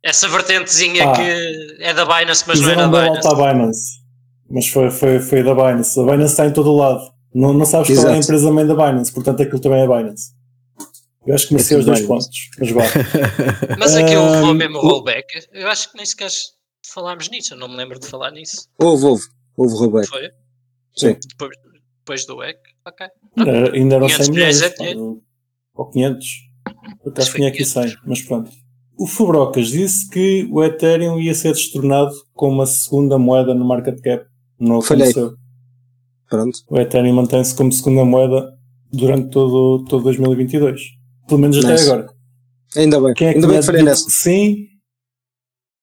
essa 0.03 0.27
vertentezinha 0.29 1.09
ah, 1.09 1.13
que 1.13 1.77
é 1.79 1.93
da 1.93 2.05
Binance, 2.05 2.43
mas 2.47 2.59
não 2.61 2.69
é 2.69 2.75
da 2.75 2.87
Binance. 2.87 3.27
A 3.27 3.33
Binance. 3.33 4.05
Mas 4.49 4.67
foi, 4.67 4.91
foi, 4.91 5.19
foi 5.19 5.43
da 5.43 5.53
Binance. 5.53 5.99
A 5.99 6.03
Binance 6.03 6.31
está 6.31 6.45
em 6.45 6.53
todo 6.53 6.71
o 6.71 6.77
lado. 6.77 7.01
Não, 7.33 7.51
não 7.51 7.65
sabes 7.65 7.89
Exato. 7.89 8.07
qual 8.07 8.13
é 8.13 8.17
a 8.17 8.21
empresa 8.21 8.51
mãe 8.51 8.65
da 8.65 8.75
Binance, 8.75 9.11
portanto 9.11 9.41
aquilo 9.41 9.59
também 9.59 9.81
é 9.81 9.87
Binance. 9.87 10.33
Eu 11.25 11.33
acho 11.33 11.47
que 11.47 11.53
merecia 11.55 11.79
os 11.79 11.85
dois 11.85 12.01
pontos, 12.01 12.49
mas 12.59 12.71
vá. 12.71 12.83
mas 13.79 13.95
aquilo 13.95 14.21
um, 14.21 14.31
levou 14.31 14.53
mesmo 14.53 14.77
o 14.77 14.81
rollback. 14.81 15.25
Eu 15.51 15.67
acho 15.67 15.91
que 15.91 15.97
nem 15.97 16.05
sequer 16.05 16.29
falámos 16.85 17.29
nisso, 17.29 17.55
eu 17.55 17.57
não 17.57 17.67
me 17.67 17.75
lembro 17.75 17.99
de 17.99 18.07
falar 18.07 18.31
nisso. 18.31 18.69
Houve, 18.77 19.05
houve. 19.05 19.23
Houve 19.57 19.75
rollback. 19.75 20.07
Foi? 20.07 20.29
Sim. 20.95 21.17
Depois, 21.27 21.57
depois 21.99 22.25
do 22.25 22.43
EC, 22.43 22.59
ok. 22.85 23.07
Ainda, 23.37 23.71
ainda 23.73 23.95
eram 23.95 24.07
100 24.09 24.31
milhões. 24.31 24.61
É 24.61 24.69
ou 25.75 25.89
500. 25.89 26.27
Por 27.03 27.11
acaso 27.11 27.33
tinha 27.33 27.49
aqui 27.49 27.65
100, 27.65 27.95
mas 28.05 28.21
pronto. 28.21 28.51
O 28.97 29.05
Fubrocas 29.05 29.67
disse 29.67 30.09
que 30.09 30.47
o 30.51 30.63
Ethereum 30.63 31.19
ia 31.19 31.35
ser 31.35 31.51
destornado 31.51 32.11
como 32.33 32.61
a 32.61 32.65
segunda 32.65 33.17
moeda 33.17 33.53
no 33.53 33.65
market 33.65 33.99
cap. 34.01 34.25
Não 34.59 34.79
aconteceu. 34.79 35.13
Falhei. 35.13 35.37
Pronto. 36.29 36.59
O 36.69 36.79
Ethereum 36.79 37.13
mantém-se 37.13 37.53
como 37.53 37.71
segunda 37.71 38.05
moeda 38.05 38.53
durante 38.91 39.29
todo, 39.29 39.83
todo 39.85 40.03
2022. 40.03 40.81
Pelo 41.27 41.41
menos 41.41 41.57
até 41.57 41.73
nice. 41.73 41.89
agora. 41.89 42.09
Ainda 42.75 43.01
bem. 43.01 43.13
Quem 43.13 43.27
é 43.27 43.31
que 43.31 43.37
Ainda 43.37 43.47
bem 43.47 43.59
que 43.59 43.65
falhei 43.65 43.83
nessa. 43.83 44.09
Sim, 44.09 44.67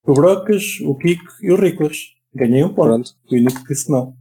o 0.04 0.14
Brocas, 0.14 0.80
o 0.82 0.96
Kiko 0.96 1.24
e 1.42 1.52
o 1.52 1.56
Riclas. 1.56 1.96
Ganhei 2.34 2.64
um 2.64 2.68
ponto. 2.68 2.88
Pronto. 2.88 3.10
O 3.30 3.34
único 3.34 3.62
que 3.62 3.72
disse 3.72 3.90
não. 3.90 4.14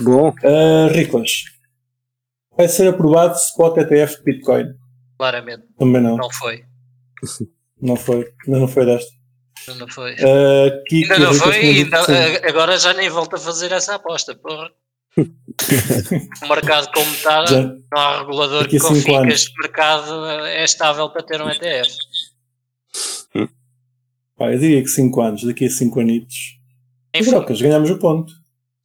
Bom. 0.00 0.28
Uh, 0.28 0.92
Riclas. 0.92 1.44
Vai 2.56 2.68
ser 2.68 2.88
aprovado 2.88 3.36
Spot 3.36 3.76
ETF 3.78 4.18
de 4.18 4.24
Bitcoin. 4.24 4.66
Claramente. 5.18 5.64
Também 5.78 6.02
não. 6.02 6.16
Não 6.16 6.30
foi. 6.30 6.64
não 7.80 7.96
foi. 7.96 8.32
Ainda 8.46 8.60
não 8.60 8.68
foi 8.68 8.86
desta. 8.86 9.10
Ainda 9.68 9.80
não 9.80 9.88
foi. 9.88 10.12
Uh, 10.14 10.84
Kiko 10.88 11.12
ainda 11.12 11.26
não 11.26 11.34
foi 11.34 11.64
e 11.64 11.78
ainda, 11.82 12.48
agora 12.48 12.78
já 12.78 12.92
nem 12.94 13.08
volto 13.08 13.34
a 13.34 13.38
fazer 13.38 13.72
essa 13.72 13.94
aposta, 13.94 14.34
porra. 14.34 14.70
o 15.16 16.48
mercado 16.48 16.90
como 16.92 17.10
está, 17.10 17.46
já, 17.46 17.62
não 17.62 17.78
há 17.98 18.18
regulador 18.20 18.68
que 18.68 18.78
confie 18.78 19.02
que 19.02 19.32
este 19.32 19.50
mercado 19.58 20.26
é 20.26 20.62
estável 20.62 21.08
para 21.08 21.22
ter 21.22 21.40
um 21.40 21.48
ETF. 21.48 21.96
Pá, 24.36 24.52
eu 24.52 24.58
diria 24.58 24.82
que 24.82 24.88
5 24.88 25.20
anos, 25.22 25.44
daqui 25.44 25.64
a 25.64 25.70
5 25.70 26.00
anitos. 26.00 26.58
Enfim. 27.14 27.30
Brocas, 27.30 27.60
ganhamos 27.60 27.90
o 27.90 27.98
ponto. 27.98 28.32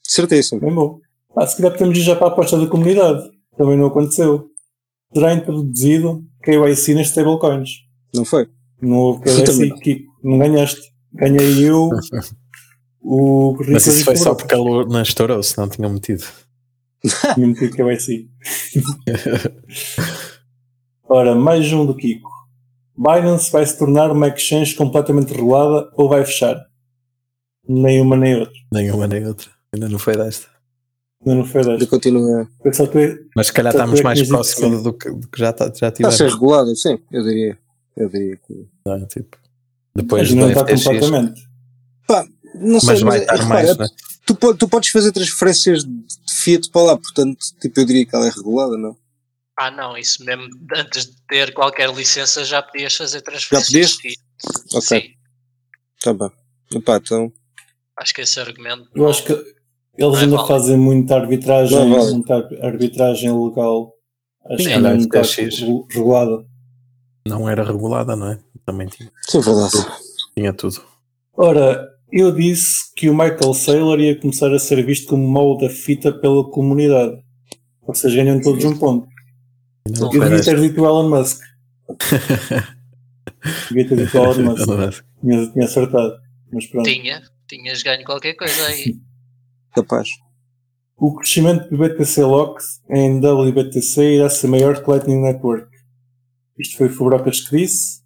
Certíssimo. 0.01 0.61
Bem 0.61 0.73
bom. 0.73 0.99
Ah, 1.35 1.45
se 1.45 1.57
calhar 1.57 1.73
podemos 1.73 1.97
ir 1.97 2.01
já 2.01 2.15
para 2.15 2.27
a 2.27 2.29
aposta 2.29 2.57
da 2.57 2.67
comunidade. 2.67 3.29
Também 3.57 3.77
não 3.77 3.87
aconteceu. 3.87 4.50
Será 5.13 5.33
introduzido 5.33 6.25
KYC 6.43 6.93
nas 6.93 7.07
stablecoins. 7.07 7.69
Não 8.13 8.25
foi? 8.25 8.47
Não 8.81 8.97
houve 8.97 9.23
KYC, 9.23 9.73
Kiko. 9.81 10.11
Não 10.23 10.39
ganhaste. 10.39 10.81
Ganhei 11.13 11.69
eu. 11.69 11.89
o 13.01 13.57
Mas 13.69 13.85
isso 13.87 14.05
foi 14.05 14.15
só 14.15 14.33
porque 14.33 14.55
ele 14.55 14.85
não 14.85 15.01
estourou, 15.01 15.41
se 15.43 15.57
não 15.57 15.67
tinha 15.67 15.89
metido. 15.89 16.23
Tinha 17.33 17.47
metido 17.47 17.75
KYC. 17.75 18.29
Ora, 21.09 21.35
mais 21.35 21.71
um 21.73 21.85
do 21.85 21.95
Kiko. 21.95 22.29
Binance 22.95 23.51
vai 23.51 23.65
se 23.65 23.77
tornar 23.77 24.11
uma 24.11 24.27
exchange 24.27 24.75
completamente 24.75 25.33
regulada 25.33 25.91
ou 25.95 26.07
vai 26.07 26.23
fechar? 26.23 26.55
Nenhuma 27.67 28.15
nem 28.15 28.35
outra. 28.39 28.53
Nenhuma 28.71 29.07
nem 29.07 29.25
outra. 29.27 29.49
Ainda 29.73 29.89
não 29.89 29.97
foi 29.97 30.15
desta. 30.15 30.47
Ainda 31.25 31.37
não 31.39 31.45
foi 31.45 31.63
desta. 31.63 31.87
Continua. 31.87 32.49
Mas 33.35 33.47
se 33.47 33.53
calhar 33.53 33.73
estamos 33.73 34.01
mais 34.01 34.27
próximos 34.27 34.83
do 34.83 34.93
que, 34.93 35.09
do 35.09 35.27
que 35.27 35.39
já, 35.39 35.53
tá, 35.53 35.65
já 35.65 35.91
tivemos. 35.91 36.13
Está 36.13 36.25
a 36.25 36.29
ser 36.29 36.33
regulado, 36.33 36.75
sim, 36.75 36.99
eu 37.11 37.23
diria. 37.23 37.57
Eu 37.95 38.09
diria 38.09 38.37
que. 38.37 38.67
Não, 38.85 39.05
tipo, 39.05 39.37
depois 39.95 40.29
mas 40.29 40.33
não 40.33 40.49
está 40.49 40.65
completamente. 40.65 41.47
Pá, 42.07 42.25
não 42.55 42.79
sei, 42.79 42.89
mas, 42.89 43.01
vai 43.01 43.19
mas, 43.19 43.21
estar 43.21 43.45
mais, 43.47 43.77
né? 43.77 43.87
tu, 44.25 44.55
tu 44.55 44.67
podes 44.67 44.89
fazer 44.89 45.11
transferências 45.11 45.83
de 45.83 46.33
Fiat 46.33 46.69
para 46.71 46.81
lá, 46.81 46.97
portanto, 46.97 47.37
tipo, 47.59 47.79
eu 47.79 47.85
diria 47.85 48.05
que 48.05 48.15
ela 48.15 48.27
é 48.27 48.29
regulada, 48.29 48.77
não? 48.77 48.97
Ah, 49.57 49.69
não, 49.69 49.95
isso 49.97 50.23
mesmo 50.25 50.49
antes 50.75 51.05
de 51.05 51.15
ter 51.27 51.53
qualquer 51.53 51.93
licença 51.93 52.43
já 52.43 52.63
podias 52.63 52.95
fazer 52.95 53.21
transferências. 53.21 53.91
Já 53.91 53.95
podias? 53.95 54.15
Ok. 54.73 54.81
Sim. 54.81 55.13
Tá 56.01 56.13
bem. 56.13 56.31
Epá, 56.73 56.97
então. 56.97 57.31
Acho 57.97 58.13
que 58.13 58.21
esse 58.21 58.39
argumento. 58.39 58.89
Eu 58.95 59.07
acho 59.07 59.23
que 59.23 59.60
eles 59.97 60.19
ainda 60.19 60.37
vale. 60.37 60.47
fazem 60.47 60.77
muita 60.77 61.15
arbitragem, 61.15 61.89
vale. 61.89 62.11
muita 62.11 62.35
arbitragem 62.61 63.31
legal. 63.31 63.93
Acho 64.45 64.63
Sim, 64.63 64.69
que 64.69 64.79
não 64.79 64.95
está 64.95 65.21
regulada. 65.89 66.45
Não 67.27 67.49
era 67.49 67.63
regulada, 67.63 68.15
não 68.15 68.31
é? 68.31 68.39
Também 68.65 68.87
tinha. 68.87 69.11
Sim, 69.21 69.41
verdade. 69.41 69.71
Tinha 70.35 70.53
tudo. 70.53 70.81
Ora, 71.33 71.87
eu 72.11 72.31
disse 72.31 72.93
que 72.95 73.09
o 73.09 73.13
Michael 73.13 73.53
Saylor 73.53 73.99
ia 73.99 74.19
começar 74.19 74.53
a 74.53 74.59
ser 74.59 74.83
visto 74.85 75.07
como 75.07 75.27
mau 75.27 75.57
da 75.57 75.69
fita 75.69 76.11
pela 76.11 76.49
comunidade. 76.49 77.21
Vocês 77.85 78.13
ganham 78.13 78.41
todos 78.41 78.63
um 78.65 78.77
ponto. 78.77 79.07
Não 79.87 80.11
eu 80.13 80.19
devia 80.21 80.43
ter 80.43 80.59
dito 80.59 80.81
o 80.81 80.85
Elon 80.85 81.09
Musk. 81.09 81.41
devia 83.69 83.87
ter 83.87 83.97
dito 83.97 84.17
o 84.17 84.23
Elon 84.23 84.51
Musk. 84.51 85.03
tinha, 85.21 85.47
tinha 85.51 85.65
acertado. 85.65 86.13
Mas 86.51 86.65
pronto. 86.67 86.89
Tinha, 86.89 87.21
tinhas 87.47 87.83
ganho 87.83 88.03
qualquer 88.03 88.33
coisa 88.33 88.65
aí. 88.67 88.97
Capaz. 89.73 90.09
O 90.97 91.15
crescimento 91.15 91.69
do 91.69 91.77
BTC 91.77 92.23
Locks 92.23 92.81
em 92.89 93.19
WBTC 93.19 94.17
irá 94.17 94.29
ser 94.29 94.47
maior 94.47 94.83
que 94.83 94.89
Lightning 94.89 95.21
Network. 95.21 95.67
Isto 96.59 96.77
foi 96.77 96.87
o 96.87 96.89
Fubrocas 96.91 97.39
que 97.41 97.57
disse. 97.57 98.01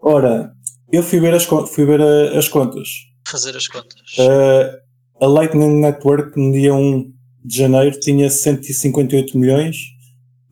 Ora, 0.00 0.52
eu 0.90 1.02
fui 1.02 1.20
ver 1.20 1.34
as, 1.34 1.44
fui 1.44 1.84
ver 1.84 2.00
a, 2.00 2.38
as 2.38 2.48
contas. 2.48 2.88
Fazer 3.26 3.56
as 3.56 3.68
contas. 3.68 4.00
Uh, 4.18 5.24
a 5.24 5.26
Lightning 5.26 5.80
Network 5.80 6.38
no 6.40 6.52
dia 6.52 6.74
1 6.74 7.12
de 7.44 7.56
janeiro 7.56 7.98
tinha 8.00 8.30
158 8.30 9.36
milhões 9.36 9.76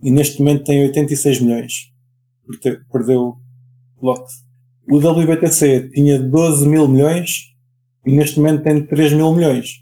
e 0.02 0.10
neste 0.10 0.38
momento 0.40 0.64
tem 0.64 0.82
86 0.82 1.40
milhões. 1.40 1.90
Perdeu 2.92 3.36
Locks. 4.02 4.32
O 4.90 4.98
WBTC 4.98 5.90
tinha 5.94 6.18
12 6.18 6.66
mil 6.68 6.88
milhões 6.88 7.54
e 8.04 8.12
neste 8.12 8.38
momento 8.38 8.64
tem 8.64 8.84
3 8.84 9.12
mil 9.12 9.32
milhões. 9.34 9.79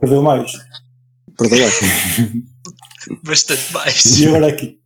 Perdeu 0.00 0.22
mais. 0.22 0.52
Perdeu 1.38 1.58
mais. 1.58 1.80
Bastante 3.22 3.72
mais. 3.72 4.04
E 4.18 4.26
agora 4.28 4.48
aqui. 4.48 4.80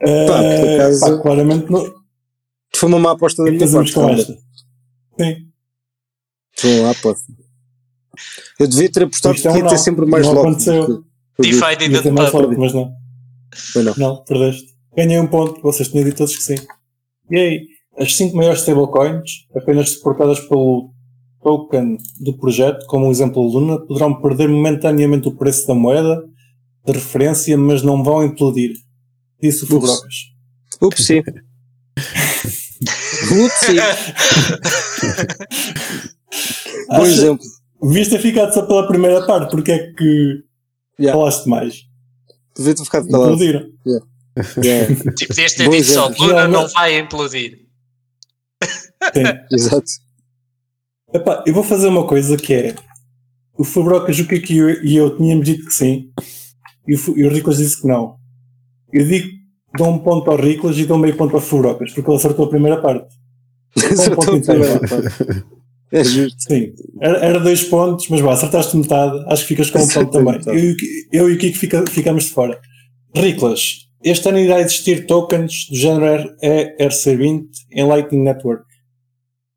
Pá, 0.00 0.40
uh, 0.40 0.74
acaso, 0.74 1.00
pá, 1.00 1.22
claramente 1.22 1.70
não. 1.70 1.94
Foi 2.74 2.88
uma 2.88 2.98
má 2.98 3.12
aposta 3.12 3.42
da 3.44 3.50
minha 3.50 3.70
parte. 3.70 3.92
Com 3.92 4.08
esta. 4.10 4.32
Sim. 5.18 5.48
Foi 6.56 6.70
uma 6.74 6.82
má 6.84 6.90
aposta. 6.90 7.32
Eu 8.58 8.68
devia 8.68 8.90
ter 8.90 9.02
apostado 9.02 9.34
que 9.34 9.48
é 9.48 9.56
ia 9.56 9.66
ter 9.66 9.78
sempre 9.78 10.06
mais 10.06 10.26
logo. 10.26 10.40
Aconteceu. 10.40 11.04
DeFi 11.38 11.76
didn't 11.76 12.10
Mas 12.10 12.72
não. 12.72 12.94
Foi 13.54 13.82
não. 13.82 13.94
Não, 13.96 14.24
perdeste. 14.24 14.74
Ganhei 14.96 15.18
um 15.18 15.26
ponto, 15.26 15.60
vocês 15.60 15.88
tinham 15.88 16.04
dito 16.04 16.18
todos 16.18 16.36
que 16.36 16.42
sim. 16.42 16.54
E 17.30 17.36
aí, 17.36 17.66
as 17.98 18.16
5 18.16 18.36
maiores 18.36 18.60
stablecoins, 18.60 19.46
apenas 19.56 19.90
suportadas 19.90 20.40
pelo 20.40 20.93
token 21.44 21.98
do 22.20 22.36
projeto, 22.38 22.86
como 22.86 23.06
o 23.06 23.10
exemplo 23.10 23.42
Luna, 23.42 23.78
poderão 23.78 24.20
perder 24.20 24.48
momentaneamente 24.48 25.28
o 25.28 25.36
preço 25.36 25.66
da 25.68 25.74
moeda 25.74 26.24
de 26.86 26.92
referência, 26.92 27.56
mas 27.56 27.82
não 27.82 28.02
vão 28.02 28.24
implodir. 28.24 28.72
Disse 29.40 29.64
o 29.64 29.66
Fubrocas. 29.66 30.32
Upsi. 30.80 31.22
Upsi. 33.30 33.76
Bom 36.88 37.04
exemplo. 37.04 37.46
Viste 37.82 38.16
a 38.16 38.18
ficar 38.18 38.50
só 38.50 38.62
pela 38.62 38.88
primeira 38.88 39.26
parte, 39.26 39.50
porque 39.50 39.72
é 39.72 39.92
que 39.92 40.42
yeah. 40.98 41.18
falaste 41.18 41.46
mais? 41.46 41.82
Devia 42.56 42.74
ter 42.74 42.84
ficado 42.84 43.08
calado. 43.08 43.34
Implodiram. 43.34 43.66
Yeah. 43.86 44.06
Yeah. 44.64 44.94
Tipo, 45.14 45.34
deste 45.34 45.58
ter 45.58 45.70
dito 45.70 45.84
só, 45.84 46.08
Luna 46.08 46.48
não 46.48 46.66
vai 46.68 46.98
implodir. 46.98 47.58
Sim. 49.12 49.22
Exato. 49.52 50.03
Epá, 51.14 51.44
eu 51.46 51.54
vou 51.54 51.62
fazer 51.62 51.86
uma 51.86 52.06
coisa 52.06 52.36
que 52.36 52.52
é 52.52 52.74
o 53.56 53.62
Fabrocas, 53.62 54.18
o 54.18 54.26
que 54.26 54.56
eu 54.56 54.82
e 54.82 54.96
eu 54.96 55.16
tínhamos 55.16 55.46
dito 55.46 55.66
que 55.66 55.74
sim, 55.74 56.10
e 56.88 56.96
o, 56.96 57.18
e 57.18 57.24
o 57.24 57.30
Riclas 57.30 57.58
disse 57.58 57.80
que 57.80 57.86
não. 57.86 58.16
Eu 58.92 59.06
digo 59.06 59.28
dou 59.76 59.88
um 59.88 59.98
ponto 59.98 60.30
ao 60.30 60.36
Riclas 60.36 60.76
e 60.78 60.84
dou 60.84 60.98
meio 60.98 61.16
ponto 61.16 61.34
ao 61.34 61.40
Fabrocas, 61.40 61.92
porque 61.92 62.08
ele 62.10 62.16
acertou 62.16 62.46
a 62.46 62.48
primeira 62.48 62.80
parte. 62.80 63.14
acertou 63.76 64.34
um 64.34 64.38
a 64.38 64.40
primeira 64.40 64.80
parte. 64.80 65.44
É 65.92 66.02
justo. 66.02 66.42
Sim, 66.42 66.72
era, 67.00 67.18
era, 67.18 67.40
dois 67.40 67.62
pontos, 67.62 68.08
mas 68.08 68.20
vá, 68.20 68.32
acertaste 68.32 68.76
metade, 68.76 69.24
acho 69.28 69.42
que 69.42 69.48
ficas 69.48 69.70
com 69.70 69.78
um 69.78 69.88
ponto 69.88 70.10
também. 70.10 70.40
Eu, 70.46 70.74
eu, 71.12 71.30
e 71.30 71.34
o 71.34 71.38
Kiko 71.38 71.56
fica, 71.56 71.84
ficamos 71.88 72.24
de 72.24 72.30
fora. 72.30 72.58
Riclas, 73.14 73.86
este 74.02 74.28
ano 74.28 74.38
irá 74.38 74.60
existir 74.60 75.06
tokens 75.06 75.68
do 75.70 75.76
género 75.76 76.34
RC20 76.42 77.46
em 77.72 77.86
Lightning 77.86 78.24
Network. 78.24 78.64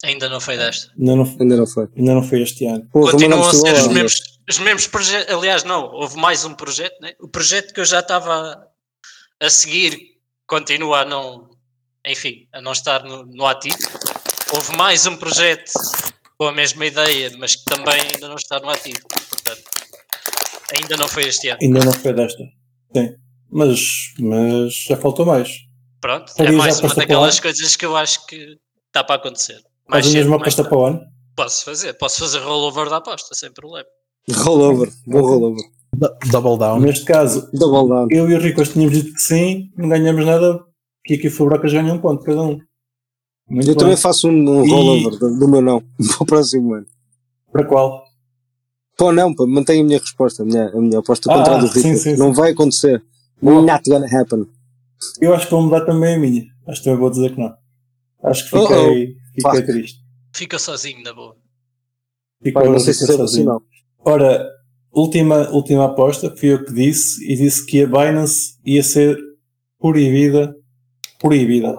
Ainda 0.03 0.29
não 0.29 0.39
foi 0.39 0.57
desta. 0.57 0.91
Ainda 0.97 1.15
não, 1.15 1.23
ainda 1.39 1.57
não 1.57 1.67
foi. 1.67 1.87
Ainda 1.95 2.13
não 2.13 2.23
foi 2.23 2.41
este 2.41 2.65
ano. 2.65 2.87
Pô, 2.91 3.09
Continuam 3.11 3.47
a 3.47 3.53
ser 3.53 3.73
os 3.73 3.87
mesmos, 3.87 4.39
os 4.47 4.59
mesmos 4.59 4.87
projetos. 4.87 5.33
Aliás, 5.33 5.63
não, 5.63 5.91
houve 5.91 6.17
mais 6.17 6.45
um 6.45 6.53
projeto. 6.53 6.95
Né? 7.01 7.13
O 7.19 7.27
projeto 7.27 7.73
que 7.73 7.79
eu 7.79 7.85
já 7.85 7.99
estava 7.99 8.67
a 9.39 9.49
seguir 9.49 10.17
continua 10.45 11.01
a 11.01 11.05
não, 11.05 11.49
enfim, 12.05 12.47
a 12.53 12.61
não 12.61 12.71
estar 12.71 13.03
no, 13.03 13.25
no 13.25 13.45
ativo. 13.47 13.77
Houve 14.53 14.77
mais 14.77 15.05
um 15.07 15.17
projeto 15.17 15.71
com 16.37 16.45
a 16.45 16.51
mesma 16.51 16.85
ideia, 16.85 17.35
mas 17.39 17.55
que 17.55 17.65
também 17.65 17.99
ainda 17.99 18.27
não 18.27 18.35
está 18.35 18.59
no 18.59 18.69
ativo. 18.69 19.01
Portanto, 19.29 19.63
ainda 20.75 20.95
não 20.95 21.07
foi 21.07 21.23
este 21.23 21.49
ano. 21.49 21.59
Ainda 21.61 21.83
não 21.83 21.93
foi 21.93 22.13
desta. 22.13 22.43
Sim. 22.95 23.15
Mas, 23.49 24.13
mas 24.19 24.73
já 24.73 24.95
faltou 24.95 25.25
mais. 25.25 25.49
Pronto, 25.99 26.31
é 26.37 26.51
mais 26.51 26.79
uma 26.79 26.93
daquelas 26.93 27.39
coisas 27.39 27.75
que 27.75 27.85
eu 27.85 27.97
acho 27.97 28.25
que 28.27 28.57
está 28.87 29.03
para 29.03 29.15
acontecer. 29.15 29.59
Mais 29.89 30.05
Faz 30.05 30.15
a 30.15 30.17
mesma 30.17 30.35
aposta 30.35 30.63
para 30.63 30.77
o 30.77 30.85
ano? 30.85 31.01
Posso 31.35 31.65
fazer, 31.65 31.93
posso 31.93 32.19
fazer 32.19 32.39
rollover 32.39 32.89
da 32.89 32.97
aposta, 32.97 33.33
sem 33.33 33.51
problema. 33.51 33.87
Rollover, 34.31 34.91
bom 35.05 35.21
rollover. 35.21 35.63
Double 36.29 36.57
down. 36.57 36.79
Neste 36.79 37.05
caso, 37.05 37.49
Double 37.53 37.89
down. 37.89 38.07
eu 38.11 38.29
e 38.29 38.35
o 38.35 38.39
Rico 38.39 38.63
tínhamos 38.63 38.93
dito 38.93 39.13
que 39.13 39.21
sim, 39.21 39.71
não 39.77 39.87
ganhamos 39.89 40.25
nada, 40.25 40.59
que 41.03 41.15
aqui 41.15 41.27
o 41.27 41.31
Fubrocas 41.31 41.71
ganha 41.71 41.93
um 41.93 41.99
ponto 41.99 42.23
cada 42.23 42.41
um. 42.41 42.59
Muito 43.49 43.69
eu 43.69 43.73
bom. 43.75 43.79
também 43.79 43.97
faço 43.97 44.27
um, 44.27 44.31
um 44.31 44.65
e... 44.65 44.69
rollover 44.69 45.19
do, 45.19 45.39
do 45.39 45.47
meu 45.47 45.61
não, 45.61 45.81
para 45.97 46.23
o 46.23 46.25
próximo 46.25 46.73
ano. 46.73 46.85
Para 47.51 47.65
qual? 47.65 48.03
Pô, 48.97 49.11
não, 49.11 49.33
pá, 49.33 49.45
mantenho 49.45 49.83
a 49.83 49.85
minha 49.85 49.99
resposta, 49.99 50.43
a 50.43 50.45
minha, 50.45 50.69
a 50.69 50.81
minha 50.81 50.99
aposta 50.99 51.31
ah, 51.31 51.37
contra 51.37 51.55
a 51.55 51.59
do 51.59 51.67
Rico. 51.67 51.79
Sim, 51.79 51.95
sim, 51.95 52.17
não 52.17 52.33
sim. 52.33 52.41
vai 52.41 52.51
acontecer. 52.51 53.03
Bom, 53.41 53.61
Not 53.61 53.87
gonna 53.87 54.07
happen. 54.07 54.47
Eu 55.21 55.33
acho 55.35 55.45
que 55.45 55.51
vou 55.51 55.61
mudar 55.61 55.81
também 55.81 56.15
a 56.15 56.19
minha. 56.19 56.45
Acho 56.67 56.79
que 56.79 56.85
também 56.85 56.99
vou 56.99 57.09
dizer 57.09 57.33
que 57.33 57.39
não. 57.39 57.53
Acho 58.23 58.43
que 58.43 58.59
fiquei, 58.59 59.15
oh, 59.15 59.26
fiquei 59.41 59.61
triste. 59.63 59.99
Fica 60.33 60.59
sozinho, 60.59 61.03
na 61.03 61.13
boa. 61.13 61.35
Fica, 62.43 62.59
Pai, 62.59 62.69
não 62.69 62.79
sei 62.79 62.93
se 62.93 63.03
é 63.03 63.15
sozinho. 63.15 63.61
Ora, 63.99 64.47
última, 64.91 65.49
última 65.49 65.85
aposta, 65.85 66.35
fui 66.35 66.53
eu 66.53 66.63
que 66.63 66.73
disse, 66.73 67.23
e 67.31 67.35
disse 67.35 67.65
que 67.65 67.83
a 67.83 67.87
Binance 67.87 68.57
ia 68.65 68.83
ser 68.83 69.17
proibida, 69.79 70.55
proibida. 71.19 71.77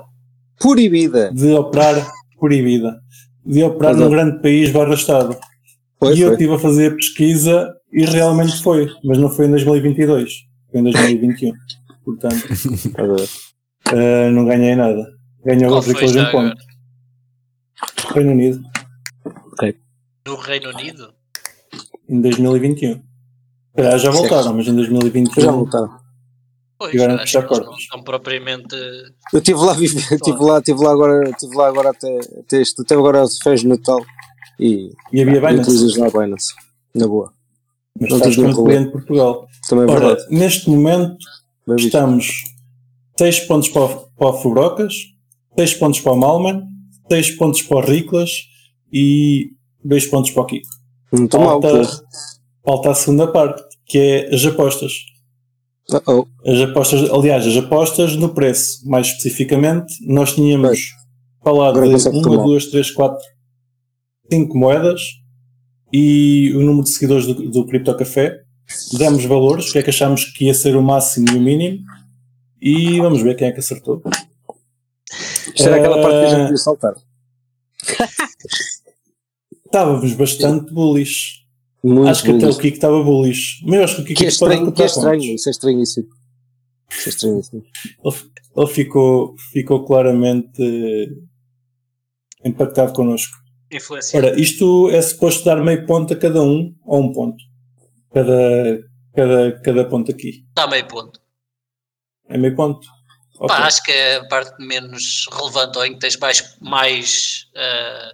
Proibida? 0.59 1.33
De 1.33 1.53
operar, 1.53 2.11
proibida. 2.39 3.01
De 3.45 3.63
operar 3.63 3.97
num 3.97 4.11
grande 4.11 4.43
país 4.43 4.71
barra 4.71 4.95
Estado. 4.95 5.37
Foi, 5.99 6.17
e 6.17 6.21
eu 6.21 6.33
estive 6.33 6.55
a 6.55 6.59
fazer 6.59 6.93
a 6.93 6.95
pesquisa 6.95 7.75
e 7.93 8.05
realmente 8.05 8.63
foi, 8.63 8.89
mas 9.05 9.19
não 9.19 9.31
foi 9.31 9.47
em 9.47 9.51
2022, 9.51 10.33
foi 10.71 10.81
em 10.81 10.85
2021. 10.85 11.53
Portanto, 12.05 12.35
uh, 13.93 14.31
não 14.33 14.45
ganhei 14.45 14.77
nada. 14.77 15.07
Ganhou 15.45 15.77
o 15.77 15.81
Riclas 15.81 16.15
um 16.15 16.31
ponto. 16.31 16.68
Reino 18.19 18.33
Unido. 18.33 18.65
Ok. 19.53 19.77
No 20.27 20.37
Reino 20.37 20.71
Unido? 20.71 21.15
Em 22.09 22.21
2021. 22.21 23.03
Já, 23.77 23.99
já 23.99 24.11
voltaram, 24.11 24.55
mas 24.55 24.67
em 24.67 24.75
2021. 24.75 25.45
Já 25.45 25.53
voltaram. 25.53 25.99
Pois, 26.79 26.91
tiveram 26.93 27.17
que 27.17 27.23
fechar 27.23 27.47
cortes. 27.47 27.67
Não 27.67 27.77
estão 27.77 28.03
propriamente. 28.03 28.75
Eu 29.33 29.39
estive 29.39 29.59
lá, 29.59 29.73
estive 29.81 30.45
lá, 30.45 30.59
estive 30.59 30.81
lá 30.81 30.93
agora, 30.93 31.31
estive 31.31 31.57
lá 31.57 31.69
agora 31.69 31.91
até, 31.91 32.19
até, 32.39 32.61
este, 32.61 32.83
até 32.83 32.95
agora 32.95 33.25
fez 33.43 33.65
Natal 33.65 34.01
e, 34.61 34.93
e 35.13 35.23
havia 35.23 35.41
Binance. 35.41 35.71
Utilizas 35.71 35.97
lá 35.97 36.09
Binance, 36.09 36.55
na 36.95 37.07
boa. 37.07 37.33
Mas 38.01 38.11
não 38.11 38.17
estás 38.19 38.37
como 38.37 38.65
cliente 38.65 38.87
de 38.87 38.93
Portugal. 38.93 39.49
Também 39.69 39.87
é 39.87 39.91
Ora, 39.91 40.07
verdade. 40.07 40.27
neste 40.31 40.71
momento 40.71 41.17
Bem 41.67 41.77
estamos 41.77 42.45
6 43.19 43.41
pontos 43.41 43.69
para, 43.69 43.89
para 43.89 44.29
o 44.29 44.33
Fubrocas, 44.41 44.95
6 45.59 45.75
pontos 45.75 46.01
para 46.01 46.13
o 46.13 46.17
Malman, 46.17 46.63
6 47.11 47.37
pontos 47.37 47.63
para 47.63 47.79
o 47.79 47.81
Riclas 47.81 48.31
e 48.93 49.51
2 49.85 50.07
pontos 50.07 50.31
para 50.31 50.43
o 50.43 50.47
Kiko. 50.47 50.69
Muito 51.13 51.37
falta, 51.37 51.73
mal, 51.73 51.87
falta 52.65 52.91
a 52.91 52.95
segunda 52.95 53.27
parte, 53.29 53.63
que 53.87 53.99
é 53.99 54.35
as 54.35 54.45
apostas. 54.45 54.93
Uh 55.91 55.97
-oh. 55.97 56.27
As 56.47 56.61
apostas, 56.61 57.11
aliás, 57.11 57.47
as 57.47 57.57
apostas 57.57 58.15
no 58.17 58.29
preço, 58.35 58.87
mais 58.87 59.07
especificamente, 59.09 59.95
nós 60.07 60.35
tínhamos 60.35 60.71
Bem, 60.71 60.79
falado 61.43 61.81
de 61.81 62.09
1, 62.09 62.23
2, 62.23 62.67
3, 62.67 62.91
4, 62.91 63.19
5 64.31 64.59
moedas 64.59 65.01
e 65.93 66.53
o 66.55 66.61
número 66.61 66.85
de 66.85 66.91
seguidores 66.91 67.27
do, 67.27 67.51
do 67.51 67.67
Crypto 67.67 67.97
Café. 67.97 68.43
Demos 68.99 69.25
valores, 69.25 69.71
o 69.71 69.73
que 69.73 69.79
é 69.79 69.83
que 69.83 69.89
achámos 69.89 70.27
que 70.27 70.45
ia 70.45 70.53
ser 70.53 70.77
o 70.77 70.83
máximo 70.83 71.27
e 71.33 71.37
o 71.37 71.41
mínimo, 71.41 71.79
e 72.61 73.01
vamos 73.01 73.23
ver 73.23 73.35
quem 73.35 73.49
é 73.49 73.53
que 73.53 73.61
acertou. 73.61 74.03
Isto 75.59 75.69
era 75.69 75.77
aquela 75.77 76.01
parte 76.01 76.19
que 76.19 76.25
a 76.25 76.29
gente 76.29 76.43
podia 76.43 76.57
saltar. 76.57 76.95
Estávamos 79.67 80.13
bastante 80.15 80.73
bullish. 80.73 81.47
Muito 81.83 82.09
acho 82.09 82.23
que 82.23 82.29
bullish. 82.29 82.45
até 82.45 82.55
o 82.55 82.59
Kiko 82.59 82.77
estava 82.77 83.03
bullish. 83.03 83.65
Mas 83.67 83.81
acho 83.81 83.97
que 83.97 84.03
o 84.03 84.05
Kiko 84.05 84.19
que 84.21 84.25
é 84.25 84.29
estranho, 84.29 84.73
que 84.73 84.83
é 84.83 84.87
estranho, 84.87 85.35
isso 85.35 85.49
é 85.49 85.51
estranho 85.51 85.83
isso. 85.83 86.01
Isso 86.91 87.09
é 87.09 87.11
estranho 87.11 87.41
isso. 87.41 87.57
Ele, 87.57 88.17
ele 88.57 88.67
ficou, 88.69 89.35
ficou 89.53 89.85
claramente 89.85 90.63
uh, 90.63 91.29
impactado 92.45 92.93
connosco. 92.93 93.37
Ora, 94.15 94.41
isto 94.41 94.89
é 94.91 95.03
suposto 95.03 95.45
dar 95.45 95.63
meio 95.63 95.85
ponto 95.87 96.15
a 96.15 96.17
cada 96.17 96.41
um, 96.41 96.75
ou 96.87 97.03
um 97.03 97.13
ponto. 97.13 97.43
Cada, 98.15 98.81
cada, 99.15 99.61
cada 99.61 99.85
ponto 99.85 100.11
aqui. 100.11 100.47
Dá 100.55 100.67
meio 100.67 100.87
ponto. 100.87 101.21
É 102.29 102.39
meio 102.39 102.55
ponto. 102.55 102.98
Okay. 103.41 103.49
Pá, 103.49 103.67
acho 103.67 103.83
que 103.85 103.93
é 103.93 104.17
a 104.17 104.25
parte 104.25 104.53
menos 104.59 105.27
relevante 105.31 105.79
ou 105.79 105.87
em 105.87 105.95
que 105.95 106.01
tens 106.01 106.17
mais, 106.17 106.57
mais, 106.61 107.47
uh, 107.55 108.13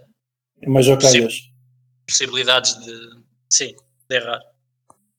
mais 0.71 0.87
possi 0.87 1.27
possibilidades 2.07 2.79
de, 2.85 2.93
sim, 3.49 3.73
de 4.09 4.17
errar. 4.17 4.41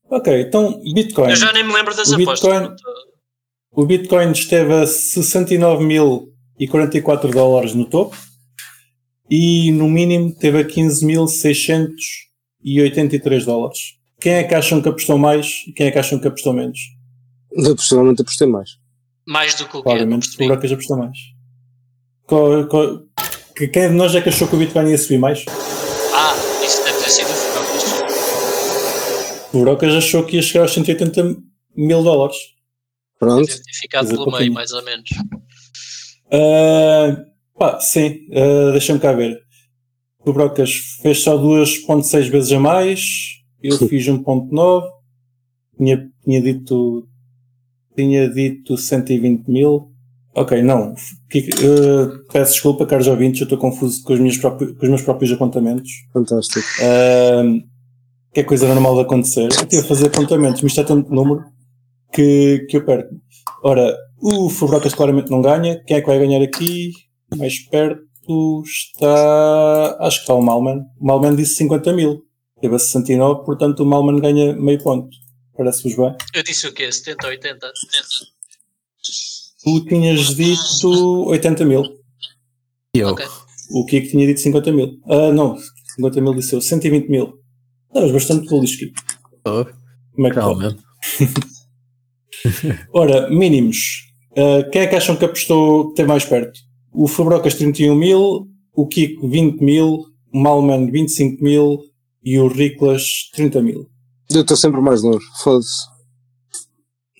Ok, 0.09 0.41
então 0.41 0.81
Bitcoin. 0.93 1.29
Eu 1.31 1.35
já 1.35 1.51
nem 1.51 1.63
me 1.63 1.73
lembro 1.73 1.93
das 1.95 2.11
o 2.11 2.21
apostas. 2.21 2.47
Bitcoin, 2.47 2.75
o 3.71 3.83
Bitcoin 3.85 4.31
esteve 4.31 4.73
a 4.73 4.83
69.044 4.83 7.31
dólares 7.31 7.73
no 7.73 7.89
topo 7.89 8.15
e 9.29 9.71
no 9.71 9.89
mínimo 9.89 10.35
teve 10.35 10.59
a 10.59 10.63
15.683 10.63 13.43
dólares. 13.43 13.95
Quem 14.19 14.33
é 14.33 14.43
que 14.43 14.53
acham 14.53 14.83
que 14.83 14.89
apostou 14.89 15.17
mais 15.17 15.63
e 15.67 15.73
quem 15.73 15.87
é 15.87 15.91
que 15.91 15.97
acham 15.97 16.19
que 16.19 16.27
apostou 16.27 16.53
menos? 16.53 16.77
Eu 17.51 17.75
pessoalmente 17.75 18.21
apostei 18.21 18.45
mais. 18.47 18.77
Mais 19.27 19.55
do 19.55 19.67
que 19.67 19.77
o 19.77 19.81
que 19.81 19.89
Claramente 19.89 20.29
o 20.35 20.37
Buracas 20.37 20.71
apostou 20.71 20.97
mais. 20.97 21.17
Qual, 22.27 22.67
qual, 22.67 22.99
quem 23.55 23.69
de 23.69 23.95
nós 23.95 24.13
é 24.15 24.21
que 24.21 24.29
achou 24.29 24.47
que 24.47 24.55
o 24.55 24.59
Bitcoin 24.59 24.89
ia 24.89 24.97
subir 24.97 25.17
mais? 25.17 25.43
Ah, 26.13 26.35
isso 26.63 26.83
deve 26.83 26.99
ter 26.99 27.09
sido 27.09 27.29
o 27.29 27.53
Buracas. 27.53 27.93
O 29.53 29.57
Buracas 29.59 29.93
achou 29.93 30.23
que 30.25 30.35
ia 30.35 30.41
chegar 30.41 30.63
aos 30.63 30.73
180 30.73 31.37
mil 31.75 32.03
dólares. 32.03 32.37
Pronto. 33.19 33.47
Deve 33.47 33.61
ter 33.61 33.73
ficado 33.73 34.07
pelo 34.09 34.31
meio, 34.31 34.53
mais 34.53 34.71
ou 34.71 34.83
menos. 34.83 35.09
Uh, 36.27 37.25
pá, 37.57 37.79
sim, 37.79 38.27
uh, 38.29 38.71
deixa-me 38.71 38.99
cá 38.99 39.13
ver. 39.13 39.39
O 40.25 40.33
Brocas 40.33 40.71
fez 41.01 41.21
só 41.21 41.37
2.6 41.37 42.29
vezes 42.29 42.51
a 42.51 42.59
mais, 42.59 42.99
eu 43.61 43.77
fiz 43.87 44.07
1.9, 44.07 44.83
tinha, 45.77 46.09
tinha 46.23 46.41
dito 46.41 47.07
tinha 47.95 48.29
dito 48.29 48.77
120 48.77 49.47
mil, 49.47 49.95
Ok, 50.35 50.61
não. 50.61 50.91
Uh, 50.91 52.25
peço 52.31 52.51
desculpa, 52.51 52.85
caros 52.85 53.07
ouvintes, 53.07 53.39
eu 53.39 53.45
estou 53.45 53.57
confuso 53.57 54.03
com 54.03 54.13
os, 54.13 54.19
meus 54.19 54.37
próprios, 54.37 54.73
com 54.73 54.83
os 54.83 54.89
meus 54.89 55.01
próprios 55.01 55.31
apontamentos. 55.31 55.89
Fantástico. 56.11 56.65
Uh, 56.81 57.63
que 58.33 58.41
é 58.41 58.43
coisa 58.43 58.67
normal 58.67 58.95
de 58.95 59.01
acontecer. 59.03 59.43
Eu 59.43 59.47
estive 59.47 59.81
a 59.81 59.85
fazer 59.85 60.07
apontamentos, 60.07 60.61
mas 60.61 60.73
está 60.73 60.83
tanto 60.83 61.09
número 61.09 61.45
que, 62.11 62.67
que 62.69 62.75
eu 62.75 62.85
perco. 62.85 63.15
Ora, 63.63 63.95
o 64.21 64.49
Fubrocas 64.49 64.93
claramente 64.93 65.31
não 65.31 65.41
ganha. 65.41 65.81
Quem 65.87 65.95
é 65.95 66.01
que 66.01 66.07
vai 66.07 66.19
ganhar 66.19 66.41
aqui? 66.41 66.91
Mais 67.37 67.57
perto 67.59 68.03
está. 68.65 69.97
Acho 70.01 70.17
que 70.17 70.23
está 70.23 70.33
o 70.33 70.41
Malman. 70.41 70.81
O 70.99 71.07
Malman 71.07 71.35
disse 71.35 71.55
50 71.55 71.93
mil. 71.93 72.23
Teve 72.59 72.75
a 72.75 72.79
69, 72.79 73.45
portanto 73.45 73.81
o 73.81 73.85
Malman 73.85 74.19
ganha 74.19 74.53
meio 74.53 74.83
ponto. 74.83 75.15
Parece-vos 75.57 75.95
bem? 75.95 76.15
Eu 76.33 76.43
disse 76.43 76.67
o 76.67 76.73
quê? 76.73 76.91
70, 76.91 77.27
80? 77.27 77.71
70. 77.75 78.35
Tu 79.63 79.85
tinhas 79.85 80.35
dito 80.35 81.25
80 81.27 81.65
mil. 81.65 81.83
E 82.95 82.99
eu? 82.99 83.09
Okay. 83.09 83.25
O 83.71 83.85
Kiko 83.85 84.09
tinha 84.09 84.27
dito 84.27 84.39
50 84.41 84.71
mil. 84.71 84.99
Ah, 85.07 85.31
não, 85.31 85.57
50 85.95 86.21
mil 86.21 86.35
disse 86.35 86.53
eu, 86.53 86.61
120 86.61 87.09
mil. 87.09 87.39
Estavas 87.87 88.11
bastante 88.11 88.47
bullish, 88.47 88.77
Kiko. 88.77 88.93
Oh, 89.47 89.65
Como 90.13 90.27
é 90.27 90.29
que 90.29 90.35
Calma. 90.35 90.77
Ora, 92.93 93.29
mínimos. 93.29 94.05
Uh, 94.31 94.69
quem 94.69 94.81
é 94.81 94.87
que 94.87 94.95
acham 94.95 95.15
que 95.15 95.25
apostou 95.25 95.89
que 95.89 95.95
tem 95.95 96.05
mais 96.05 96.25
perto? 96.25 96.59
O 96.91 97.07
Fabrocas 97.07 97.55
31 97.55 97.95
mil, 97.95 98.47
o 98.73 98.87
Kiko 98.87 99.29
20 99.29 99.61
mil, 99.61 100.05
o 100.33 100.39
Malman 100.39 100.91
25 100.91 101.43
mil 101.43 101.79
e 102.23 102.37
o 102.37 102.47
Riclas 102.47 103.29
30 103.33 103.61
mil. 103.61 103.89
Eu 104.29 104.41
estou 104.41 104.57
sempre 104.57 104.81
mais 104.81 105.01
longe, 105.01 105.25
foda-se. 105.41 105.85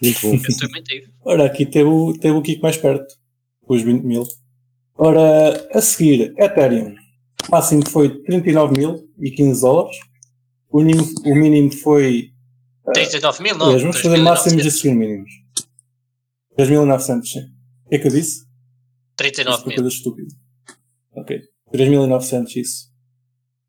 Muito 0.01 0.21
bom. 0.21 0.33
Eu 0.49 0.57
também 0.57 0.83
tive. 0.83 1.13
Ora, 1.23 1.45
aqui 1.45 1.65
teve, 1.65 1.89
teve 2.19 2.35
o 2.35 2.41
Kiko 2.41 2.61
mais 2.61 2.77
perto, 2.77 3.15
com 3.61 3.73
os 3.73 3.81
20 3.81 4.03
mil. 4.03 4.23
Ora, 4.97 5.67
a 5.73 5.81
seguir, 5.81 6.33
Ethereum. 6.37 6.95
O 7.47 7.51
máximo 7.51 7.87
foi 7.87 8.09
39 8.23 8.77
mil 8.77 9.09
e 9.19 9.31
15 9.31 9.61
dólares. 9.61 9.97
O 10.69 10.81
mínimo, 10.81 11.07
o 11.25 11.35
mínimo 11.35 11.71
foi. 11.71 12.31
39 12.93 13.43
mil, 13.43 13.57
não? 13.57 13.65
Aliás, 13.67 13.81
vamos 13.81 14.01
fazer 14.01 14.17
máximos 14.17 14.65
a 14.65 14.69
seguir 14.71 14.95
mínimos. 14.95 15.31
3.900, 16.57 17.25
sim. 17.25 17.39
O 17.85 17.89
que 17.89 17.95
é 17.95 17.99
que 17.99 18.07
eu 18.07 18.11
disse? 18.11 18.45
39 19.17 19.67
mil. 19.67 19.75
coisa 19.75 19.89
estúpida. 19.89 20.33
Ok. 21.15 21.41
3.900, 21.73 22.55
isso. 22.55 22.94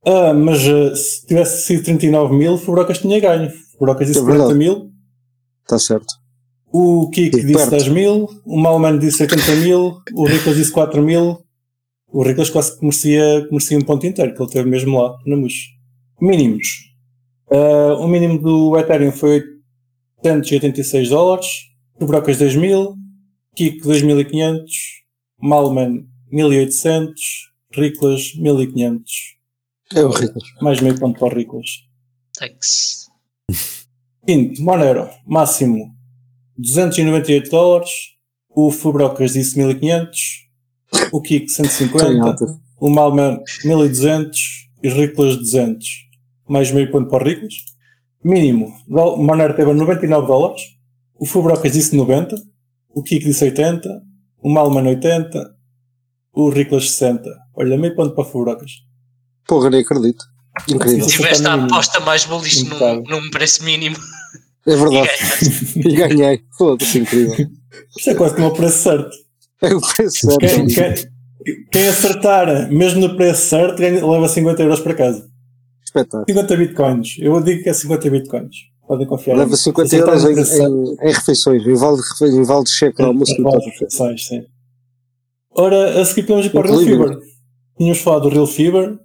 Ah, 0.07 0.32
mas 0.32 0.64
uh, 0.68 0.94
se 0.94 1.26
tivesse 1.26 1.66
sido 1.66 1.82
39 1.82 2.36
mil, 2.36 2.54
o 2.54 2.59
Fubrocas 2.59 2.98
tinha 2.98 3.18
ganho. 3.18 3.48
O 3.48 3.78
Fubrocas 3.78 4.07
disse 4.07 4.20
é 4.20 4.22
40 4.22 4.54
mil. 4.54 4.92
Está 5.64 5.80
certo. 5.80 6.14
O 6.72 7.11
Kik 7.11 7.40
disse 7.40 7.52
perto. 7.54 7.70
10 7.70 7.88
mil, 7.88 8.28
o 8.44 8.57
Malman 8.57 8.98
disse 8.98 9.22
80 9.22 9.57
mil, 9.57 9.98
o 10.14 10.24
Riclas 10.24 10.57
disse 10.57 10.70
4 10.70 11.02
mil. 11.02 11.40
O 12.07 12.22
Riclas 12.22 12.50
quase 12.50 12.78
que 12.78 12.84
merecia, 12.84 13.48
merecia 13.50 13.76
um 13.76 13.82
ponto 13.82 14.07
inteiro, 14.07 14.32
que 14.32 14.40
ele 14.40 14.50
teve 14.50 14.70
mesmo 14.70 15.02
lá, 15.02 15.16
na 15.26 15.36
MUS. 15.36 15.54
Mínimos. 16.20 16.68
Uh, 17.50 18.00
o 18.00 18.07
mínimo 18.07 18.38
do 18.38 18.78
Ethereum 18.78 19.11
foi 19.11 19.42
886 20.18 21.09
dólares, 21.09 21.46
o 22.00 22.07
Brocas 22.07 22.38
10 22.38 22.57
mil, 22.57 22.94
Kik 23.57 23.80
2500, 23.82 24.72
Malman 25.40 26.07
1800, 26.30 27.20
Riclas 27.72 28.34
1500. 28.36 29.36
É 29.95 30.05
o 30.05 30.11
Riclas. 30.11 30.45
Mais 30.61 30.80
meio 30.80 30.99
ponto 30.99 31.18
para 31.18 31.28
o 31.28 31.37
Riclas. 31.37 31.84
Thanks. 32.39 33.07
Quinto, 34.26 34.62
Monero, 34.62 35.09
máximo 35.24 35.95
298 36.59 37.51
dólares, 37.51 37.91
o 38.49 38.70
Fubrocas 38.70 39.34
disse 39.34 39.59
1500, 39.59 40.49
o 41.12 41.20
Kik 41.20 41.49
150, 41.49 42.37
o 42.80 42.91
Malman 42.91 43.41
1200 43.64 44.39
e 44.82 44.89
Riclas 44.89 45.37
200. 45.37 45.87
Mais 46.49 46.70
meio 46.72 46.91
ponto 46.91 47.11
para 47.11 47.22
o 47.22 47.28
Riclas. 47.28 47.55
Mínimo, 48.24 48.72
Monero 48.89 49.55
teve 49.55 49.72
99 49.72 50.26
dólares, 50.26 50.62
o 51.14 51.26
Fubrocas 51.26 51.72
disse 51.72 51.95
90, 51.95 52.34
o 52.89 53.03
Kik 53.03 53.24
disse 53.24 53.45
80, 53.45 54.03
o 54.39 54.51
Malman 54.51 54.89
80, 54.89 55.55
o 56.32 56.49
Riclas 56.49 56.91
60. 56.91 57.30
Olha, 57.55 57.76
meio 57.76 57.95
ponto 57.95 58.14
para 58.14 58.24
o 58.24 58.26
Fubrocas. 58.26 58.86
Porra, 59.47 59.70
nem 59.70 59.80
acredito. 59.80 60.24
Incrível. 60.68 61.07
Tiveste 61.07 61.47
a 61.47 61.55
aposta 61.55 62.01
mais 62.01 62.24
bullish 62.24 62.64
num, 62.64 63.03
num 63.03 63.30
preço 63.30 63.62
mínimo. 63.64 63.97
É 64.66 64.74
verdade. 64.74 65.09
E 65.76 65.94
ganhei. 65.94 66.42
Foda-se, 66.57 66.99
incrível. 66.99 67.47
Isto 67.97 68.11
é 68.11 68.14
quase 68.14 68.34
como 68.34 68.49
o 68.49 68.53
preço 68.53 68.78
certo. 68.78 69.16
É 69.62 69.74
o 69.74 69.80
preço 69.80 70.16
certo. 70.18 70.38
Quem, 70.38 70.66
quem, 70.66 71.66
quem 71.70 71.88
acertar, 71.88 72.70
mesmo 72.72 73.01
no 73.01 73.16
preço 73.16 73.49
certo, 73.49 73.78
ganha, 73.78 74.05
leva 74.05 74.28
50 74.28 74.62
euros 74.62 74.80
para 74.80 74.94
casa. 74.94 75.28
Espetáculo. 75.84 76.24
50 76.28 76.57
bitcoins. 76.57 77.16
Eu 77.18 77.40
digo 77.40 77.62
que 77.62 77.68
é 77.68 77.72
50 77.72 78.11
bitcoins. 78.11 78.57
Podem 78.86 79.07
confiar. 79.07 79.36
Leva 79.36 79.57
50 79.57 79.97
euros 79.97 80.24
em, 80.24 80.62
em, 80.62 81.09
em, 81.09 81.12
refeições. 81.12 81.66
Em 81.66 81.74
vale, 81.74 82.01
em 82.22 82.42
vale 82.42 82.64
de 82.64 82.70
cheque 82.70 83.01
no 83.01 83.09
almoço. 83.09 83.32
Em 83.32 83.42
vale 83.42 83.59
de 83.59 83.70
refeições, 83.70 84.26
sim. 84.26 84.42
Ora, 85.51 86.01
a 86.01 86.05
seguir 86.05 86.22
podemos 86.22 86.47
ir 86.47 86.51
para 86.51 86.70
o 86.70 86.78
Real 86.78 86.84
Fever. 86.84 87.18
Tínhamos 87.78 87.99
falado 88.01 88.22
do 88.22 88.28
Real 88.28 88.47
Fever. 88.47 88.99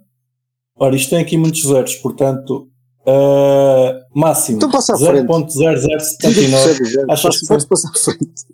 Ora, 0.82 0.96
isto 0.96 1.10
tem 1.10 1.20
aqui 1.20 1.36
muitos 1.36 1.62
zeros, 1.62 1.94
portanto, 1.94 2.68
Uh, 3.04 3.98
máximo 4.14 4.58
então 4.58 4.70
0.0079. 4.70 7.02
Achas 7.10 7.40
que 7.40 7.48
podes 7.48 7.66
passar 7.66 7.90
à 7.90 7.98
frente? 7.98 8.46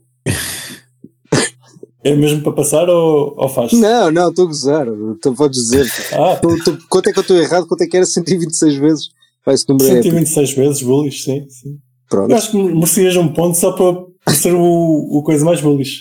É 2.03 2.17
mesmo 2.17 2.41
para 2.41 2.53
passar 2.53 2.89
ou, 2.89 3.35
ou 3.37 3.47
faz? 3.51 3.75
Não, 3.75 4.11
não, 4.11 4.31
estou 4.31 4.47
a 4.47 4.49
gozar. 4.49 4.87
Tu 5.21 5.35
podes 5.35 5.65
dizer. 5.65 5.87
Ah. 6.15 6.37
Tu, 6.37 6.65
tu, 6.65 6.79
quanto 6.89 7.11
é 7.11 7.13
que 7.13 7.19
eu 7.19 7.21
estou 7.21 7.37
errado? 7.37 7.67
Quanto 7.67 7.83
é 7.83 7.87
que 7.87 7.95
era 7.95 8.07
126 8.07 8.77
vezes? 8.77 9.11
Vai 9.45 9.55
esse 9.55 9.69
número 9.69 9.87
126 9.87 10.49
épico. 10.49 10.67
vezes, 10.67 10.83
bullish, 10.83 11.25
sim. 11.25 11.47
sim. 11.51 11.79
Pronto. 12.09 12.31
Eu 12.31 12.37
acho 12.39 12.51
que 12.51 12.57
merecias 12.57 13.17
um 13.17 13.29
ponto 13.29 13.55
só 13.55 13.73
para 13.73 14.07
ser 14.35 14.55
o, 14.55 14.63
o 14.63 15.23
coisa 15.23 15.45
mais 15.45 15.61
bullish. 15.61 16.01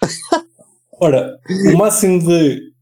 Ora, 1.00 1.36
o 1.72 1.76
máximo 1.76 2.24
de, 2.24 2.72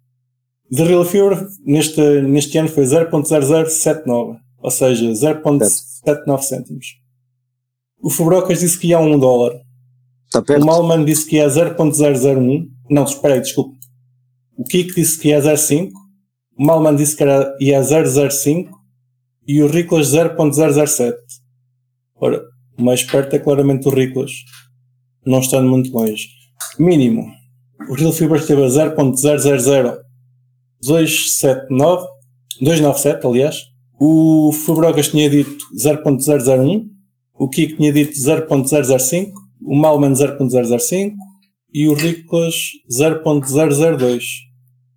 de 0.72 0.82
Real 0.84 1.04
Fever 1.04 1.46
neste, 1.66 2.00
neste 2.22 2.56
ano 2.56 2.68
foi 2.70 2.84
0.0079 2.84 4.38
ou 4.62 4.70
seja, 4.70 5.04
0.79 5.10 6.42
cêntimos. 6.42 6.86
O 8.00 8.08
Fubrocas 8.08 8.60
disse 8.60 8.78
que 8.78 8.88
ia 8.88 8.96
a 8.96 9.00
1 9.00 9.18
dólar. 9.18 9.60
Perto. 10.32 10.62
O 10.62 10.64
Malman 10.64 11.04
disse 11.04 11.28
que 11.28 11.36
ia 11.36 11.44
a 11.44 11.48
0.001. 11.48 12.68
Não, 12.88 13.04
espera 13.04 13.34
aí, 13.34 13.40
desculpe. 13.40 13.76
O 14.56 14.64
Kik 14.64 14.94
disse 14.94 15.18
que 15.18 15.28
ia 15.28 15.38
a 15.38 15.42
0.5. 15.42 15.90
O 16.56 16.64
Malman 16.64 16.96
disse 16.96 17.16
que 17.16 17.22
era, 17.22 17.54
ia 17.60 17.78
a 17.78 17.82
0.05. 17.82 18.70
E 19.46 19.62
o 19.62 19.66
Riclas 19.66 20.08
0.007. 20.08 21.14
Ora, 22.16 22.42
o 22.78 22.82
mais 22.82 23.02
perto 23.02 23.34
é 23.34 23.38
claramente 23.38 23.88
o 23.88 23.90
Riclas. 23.90 24.32
Não 25.26 25.40
estando 25.40 25.68
muito 25.68 25.92
longe. 25.92 26.28
Mínimo. 26.78 27.26
O 27.90 27.94
Real 27.94 28.12
Fiber 28.12 28.38
esteve 28.38 28.62
a 28.64 28.68
0.000 28.68 30.11
297, 30.82 33.26
aliás. 33.26 33.56
O 34.00 34.52
Fabrogas 34.52 35.08
tinha 35.08 35.28
dito 35.30 35.64
0.001, 35.76 36.86
o 37.34 37.48
Kiko 37.48 37.76
tinha 37.76 37.92
dito 37.92 38.12
0.005, 38.12 39.32
o 39.64 39.76
Malman 39.76 40.12
0.005 40.12 41.14
e 41.72 41.88
o 41.88 41.94
Riclas 41.94 42.54
0.002. 42.90 44.24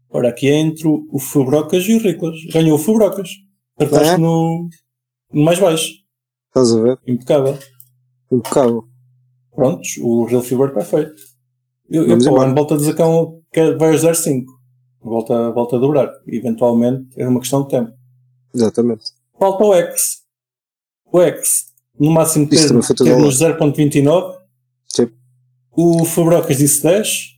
Ora, 0.09 0.29
aqui 0.29 0.47
é 0.47 0.55
entre 0.55 0.87
o 0.87 1.19
Fubrocas 1.19 1.83
e 1.85 1.93
o 1.95 1.99
Riclas. 1.99 2.35
Ganhou 2.51 2.77
o 2.77 2.81
Fubrocas. 2.81 3.29
Acertaste 3.77 4.15
é? 4.15 4.17
no, 4.17 4.67
no 5.31 5.43
mais 5.43 5.59
baixo. 5.59 5.91
Estás 6.47 6.73
a 6.73 6.81
ver? 6.81 6.97
Impecável. 7.05 7.59
Impecável. 8.31 8.85
Prontos, 9.53 9.97
o 10.01 10.25
Real 10.25 10.41
Fever 10.41 10.69
está 10.69 10.81
feito. 10.81 11.13
Eu, 11.89 12.07
eu 12.07 12.17
pô, 12.17 12.53
volto 12.53 12.73
a 12.73 12.77
dizer 12.77 12.95
que, 12.95 13.01
é 13.01 13.05
um, 13.05 13.41
que 13.51 13.75
vai 13.75 13.89
a 13.89 13.97
0.5. 13.97 14.45
Volta, 15.05 15.51
volta 15.51 15.75
a 15.75 15.79
dobrar. 15.79 16.11
Eventualmente 16.27 17.09
é 17.15 17.27
uma 17.27 17.39
questão 17.39 17.61
de 17.61 17.69
tempo. 17.69 17.93
Exatamente. 18.53 19.03
Falta 19.39 19.63
o 19.63 19.73
X. 19.75 20.23
O 21.05 21.21
X, 21.21 21.65
no 21.99 22.11
máximo, 22.11 22.49
teve 22.49 22.73
nos 22.73 22.89
0.29. 23.39 24.35
Sim. 24.87 25.11
O 25.71 26.03
Fabrocas 26.05 26.57
disse 26.57 26.81
10. 26.81 27.35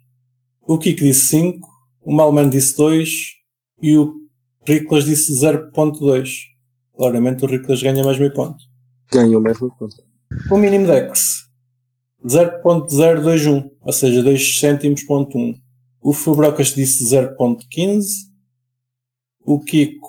O 0.62 0.78
Kiko 0.78 1.02
disse 1.02 1.28
5. 1.28 1.68
O 2.02 2.14
Malman 2.14 2.50
disse 2.50 2.78
2. 2.78 3.10
E 3.82 3.98
o 3.98 4.16
Riclas 4.66 5.04
disse 5.04 5.34
0.2. 5.34 6.30
Claramente 6.96 7.44
o 7.44 7.48
Riclas 7.48 7.84
ganha 7.84 8.04
mais 8.04 8.18
meio 8.18 8.34
ponto. 8.34 8.64
Ganha 9.12 9.38
o 9.38 9.42
mesmo 9.42 9.70
ponto. 9.78 9.96
O 10.50 10.58
mínimo 10.58 10.86
de 10.86 10.94
X. 10.94 11.48
0.021, 12.26 13.70
ou 13.82 13.94
seja, 13.94 14.24
2 14.24 14.60
cêntimos 14.60 15.04
ponto 15.04 15.38
1. 15.38 15.67
O 16.08 16.14
Fabrocas 16.14 16.68
disse 16.68 17.04
0.15. 17.04 18.06
O 19.44 19.60
Kiko 19.60 20.08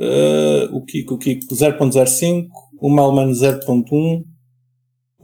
uh, 0.00 0.76
o 0.76 0.84
Kiko, 0.84 1.14
o 1.14 1.18
Kiko 1.18 1.52
0.05, 1.52 2.48
o 2.80 2.88
Malman 2.88 3.32
0.1 3.32 4.24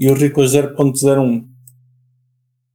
e 0.01 0.11
o 0.11 0.15
Rico 0.15 0.41
0.01. 0.41 1.47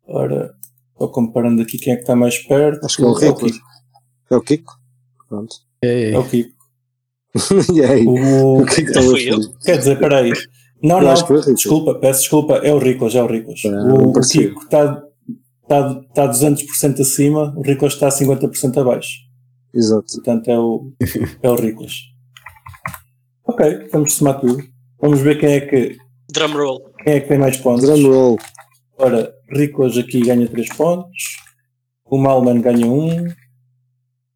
Ora, 0.07 0.55
estou 0.93 1.09
comparando 1.09 1.61
aqui 1.61 1.78
quem 1.78 1.91
é 1.91 1.95
que 1.97 2.03
está 2.03 2.15
mais 2.15 2.38
perto. 2.38 2.86
Acho 2.86 2.95
que 2.95 3.03
é 3.03 3.05
o 3.05 3.13
Rico. 3.15 3.47
É 4.32 4.36
o 4.38 4.41
Kiko. 4.41 4.74
Pronto. 5.28 5.53
É, 5.82 6.11
é 6.11 6.17
o 6.17 6.24
Kiko. 6.24 6.55
e 7.76 7.84
aí? 7.84 8.05
O, 8.05 8.61
o 8.61 8.65
que 8.65 8.80
é 8.80 8.84
que 8.86 8.91
estava 8.91 9.07
a 9.11 9.63
Quer 9.65 9.78
dizer, 9.78 9.99
peraí. 9.99 10.32
Não, 10.82 11.01
não, 11.01 11.13
desculpa, 11.53 11.95
peço 11.95 12.22
desculpa, 12.22 12.53
é 12.55 12.74
o 12.74 12.80
Riclas, 12.80 13.13
é 13.13 13.22
o 13.22 13.28
Riclas. 13.28 13.61
Ah, 13.65 13.93
o, 13.93 14.09
o 14.09 14.22
Kiko 14.22 14.63
está 14.63 15.03
está, 15.72 16.01
está 16.09 16.28
200% 16.28 16.99
acima, 16.99 17.53
o 17.55 17.61
Riclas 17.61 17.93
está 17.93 18.09
50% 18.09 18.78
abaixo. 18.78 19.19
Exato. 19.74 20.05
Portanto, 20.15 20.49
é 20.49 20.59
o, 20.59 20.91
é 21.41 21.49
o 21.49 21.55
Riclas. 21.55 21.93
Ok, 23.45 23.89
vamos 23.91 24.13
somar 24.13 24.39
tudo. 24.39 24.61
Vamos 24.99 25.22
ver 25.22 25.39
quem 25.39 25.53
é 25.53 25.61
que. 25.61 25.97
Drum 26.32 26.53
roll. 26.53 26.91
Quem 27.03 27.13
é 27.13 27.19
que 27.22 27.28
tem 27.28 27.39
mais 27.39 27.57
pontos. 27.57 27.84
Drum 27.84 28.07
roll. 28.07 28.38
Ora, 28.97 29.34
Riclas 29.49 29.97
aqui 29.97 30.22
ganha 30.22 30.47
3 30.47 30.69
pontos. 30.76 31.38
O 32.05 32.17
Malman 32.17 32.61
ganha 32.61 32.86
1. 32.86 33.28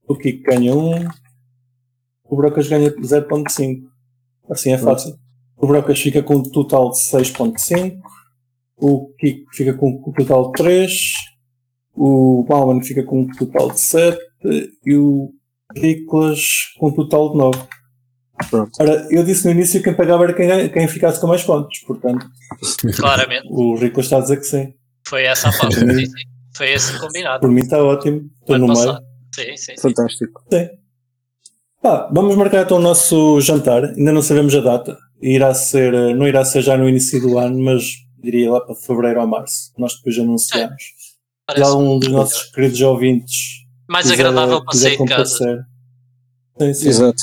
O 0.07 0.15
Kiko 0.15 0.43
ganha 0.43 0.73
1. 0.73 1.07
O 2.23 2.36
Brocas 2.36 2.67
ganha 2.67 2.89
0.5. 2.89 3.83
Assim 4.49 4.71
é 4.71 4.77
fácil. 4.77 5.15
O 5.57 5.67
Brocas 5.67 5.99
fica 5.99 6.23
com 6.23 6.36
um 6.36 6.43
total 6.43 6.89
de 6.91 6.97
6.5. 6.97 7.99
O 8.78 9.13
Kiko 9.19 9.45
fica 9.53 9.73
com 9.73 9.89
um 9.89 10.13
total 10.13 10.47
de 10.47 10.51
3. 10.53 10.91
O 11.95 12.45
Malman 12.47 12.84
fica 12.84 13.03
com 13.03 13.21
um 13.21 13.28
total 13.28 13.71
de 13.71 13.80
7. 13.80 14.17
E 14.86 14.95
o 14.95 15.32
Riclas 15.76 16.41
com 16.78 16.89
um 16.89 16.93
total 16.93 17.32
de 17.32 17.38
9. 17.38 17.59
Pronto. 18.49 18.71
Ora, 18.80 19.07
eu 19.09 19.23
disse 19.23 19.45
no 19.45 19.51
início 19.51 19.80
que 19.80 19.86
quem 19.86 19.95
pagava 19.95 20.26
era 20.26 20.34
quem, 20.34 20.69
quem 20.69 20.88
ficasse 20.88 21.21
com 21.21 21.28
mais 21.28 21.43
pontos, 21.43 21.80
portanto. 21.80 22.26
Claramente. 22.97 23.47
O 23.49 23.76
Riclas 23.76 24.07
está 24.07 24.17
a 24.17 24.21
dizer 24.21 24.38
que 24.38 24.43
sim. 24.43 24.73
Foi 25.07 25.23
essa 25.23 25.47
a 25.47 25.51
aposta. 25.51 25.86
Foi 26.55 26.71
esse 26.71 26.99
combinado. 26.99 27.41
Por 27.41 27.51
mim 27.51 27.61
está 27.61 27.84
ótimo. 27.84 28.30
Estou 28.41 28.57
no 28.57 28.67
meio. 28.67 28.97
Sim, 29.34 29.57
sim, 29.57 29.73
Fantástico. 29.78 30.43
Sim. 30.51 30.69
Ah, 31.84 32.09
vamos 32.11 32.36
marcar 32.36 32.63
então 32.63 32.78
o 32.78 32.82
nosso 32.82 33.39
jantar. 33.41 33.84
Ainda 33.84 34.11
não 34.11 34.21
sabemos 34.21 34.55
a 34.55 34.61
data. 34.61 34.97
Irá 35.21 35.53
ser, 35.53 36.15
não 36.15 36.28
irá 36.28 36.43
ser 36.43 36.61
já 36.61 36.78
no 36.78 36.89
início 36.89 37.21
do 37.21 37.38
ano, 37.38 37.59
mas 37.63 38.05
diria 38.26 38.51
lá 38.51 38.61
para 38.61 38.76
fevereiro 38.76 39.21
ou 39.21 39.28
março. 39.28 39.71
Nós 39.78 39.95
depois 39.95 40.17
anunciamos. 40.19 40.84
É, 41.49 41.59
Já 41.59 41.73
um 41.73 41.99
dos 41.99 42.09
nossos 42.09 42.43
queridos 42.51 42.82
ouvintes. 42.82 43.65
Mais 43.88 44.09
quiser, 44.09 44.26
agradável 44.26 44.65
para 44.65 44.78
sair 44.78 44.97
de 44.97 45.05
casa. 45.05 45.67
Sim, 46.59 46.73
sim. 46.73 46.89
Exato. 46.89 47.21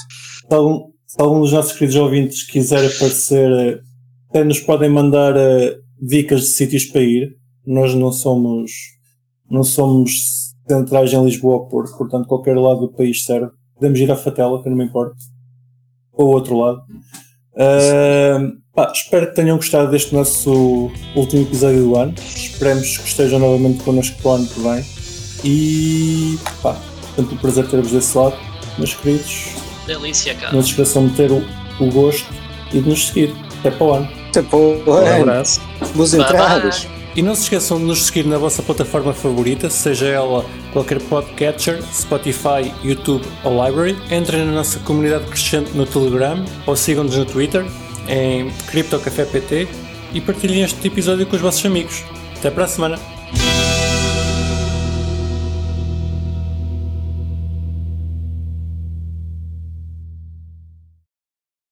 Se 0.49 0.55
algum, 0.55 0.93
se 1.07 1.21
algum 1.21 1.41
dos 1.41 1.53
nossos 1.53 1.73
queridos 1.73 1.97
ouvintes 1.97 2.45
quiser 2.45 2.87
aparecer, 2.87 3.83
até 4.31 4.45
nos 4.45 4.61
podem 4.61 4.89
mandar 4.89 5.35
uh, 5.35 5.83
dicas 6.01 6.41
de 6.41 6.47
sítios 6.49 6.85
para 6.87 7.03
ir. 7.03 7.37
Nós 7.67 7.95
não 7.95 8.11
somos, 8.11 8.73
não 9.51 9.63
somos 9.63 10.53
centrais 10.69 11.13
em 11.13 11.25
Lisboa 11.25 11.57
ou 11.57 11.69
Porto, 11.69 11.97
portanto 11.97 12.27
qualquer 12.27 12.57
lado 12.57 12.81
do 12.81 12.93
país 12.93 13.25
serve. 13.25 13.51
Podemos 13.75 13.99
ir 13.99 14.11
à 14.11 14.17
Fatela, 14.17 14.63
que 14.63 14.69
não 14.69 14.77
me 14.77 14.85
importa. 14.85 15.17
Ou 16.13 16.29
outro 16.29 16.57
lado. 16.57 16.83
Uh, 17.55 18.62
pá, 18.75 18.91
espero 18.93 19.29
que 19.29 19.35
tenham 19.35 19.57
gostado 19.57 19.91
deste 19.91 20.15
nosso 20.15 20.91
último 21.15 21.43
episódio 21.43 21.83
do 21.83 21.97
ano. 21.97 22.15
Esperemos 22.19 22.99
que 22.99 23.09
estejam 23.09 23.39
novamente 23.39 23.83
connosco 23.83 24.17
para 24.23 24.31
o 24.31 24.35
ano 24.35 24.47
que 24.47 24.61
vem. 24.61 24.85
E 25.45 26.39
pá, 26.63 26.77
tanto 27.17 27.35
o 27.35 27.39
prazer 27.39 27.67
ter-vos 27.69 27.93
desse 27.93 28.17
lado, 28.17 28.37
meus 28.79 28.95
queridos. 28.95 29.49
Delícia, 29.87 30.35
cara. 30.35 30.53
Não 30.53 30.63
se 30.63 30.71
esqueçam 30.71 31.09
de 31.09 31.15
ter 31.15 31.31
o, 31.31 31.45
o 31.81 31.91
gosto 31.91 32.27
e 32.73 32.81
de 32.81 32.89
nos 32.89 33.09
seguir. 33.09 33.35
Até 33.61 33.71
para 33.71 33.87
o 33.87 33.93
ano. 33.93 34.09
Até 34.31 34.43
para 34.43 34.59
o 34.59 34.93
ano. 34.93 35.19
Um 35.19 35.23
abraço. 35.23 35.61
Boas 35.95 36.15
entradas. 36.15 36.89
E 37.15 37.21
não 37.21 37.35
se 37.35 37.43
esqueçam 37.43 37.77
de 37.77 37.85
nos 37.85 38.07
seguir 38.07 38.25
na 38.25 38.39
vossa 38.39 38.63
plataforma 38.63 39.13
favorita, 39.13 39.69
seja 39.69 40.07
ela 40.07 40.47
qualquer 40.73 40.99
podcatcher, 40.99 41.83
Spotify, 41.93 42.73
YouTube 42.83 43.23
ou 43.45 43.63
Library. 43.63 43.99
Entrem 44.11 44.47
na 44.47 44.53
nossa 44.53 44.79
comunidade 44.79 45.27
crescente 45.27 45.73
no 45.75 45.85
Telegram 45.85 46.43
ou 46.67 46.75
sigam-nos 46.75 47.15
no 47.15 47.27
Twitter 47.27 47.67
em 48.09 48.51
CryptoCafépt 48.67 49.69
e 50.13 50.21
partilhem 50.21 50.63
este 50.63 50.87
episódio 50.87 51.27
com 51.27 51.37
os 51.37 51.43
vossos 51.43 51.65
amigos. 51.65 52.05
Até 52.37 52.51
para 52.51 52.65
a 52.65 52.69
semana! 52.69 53.22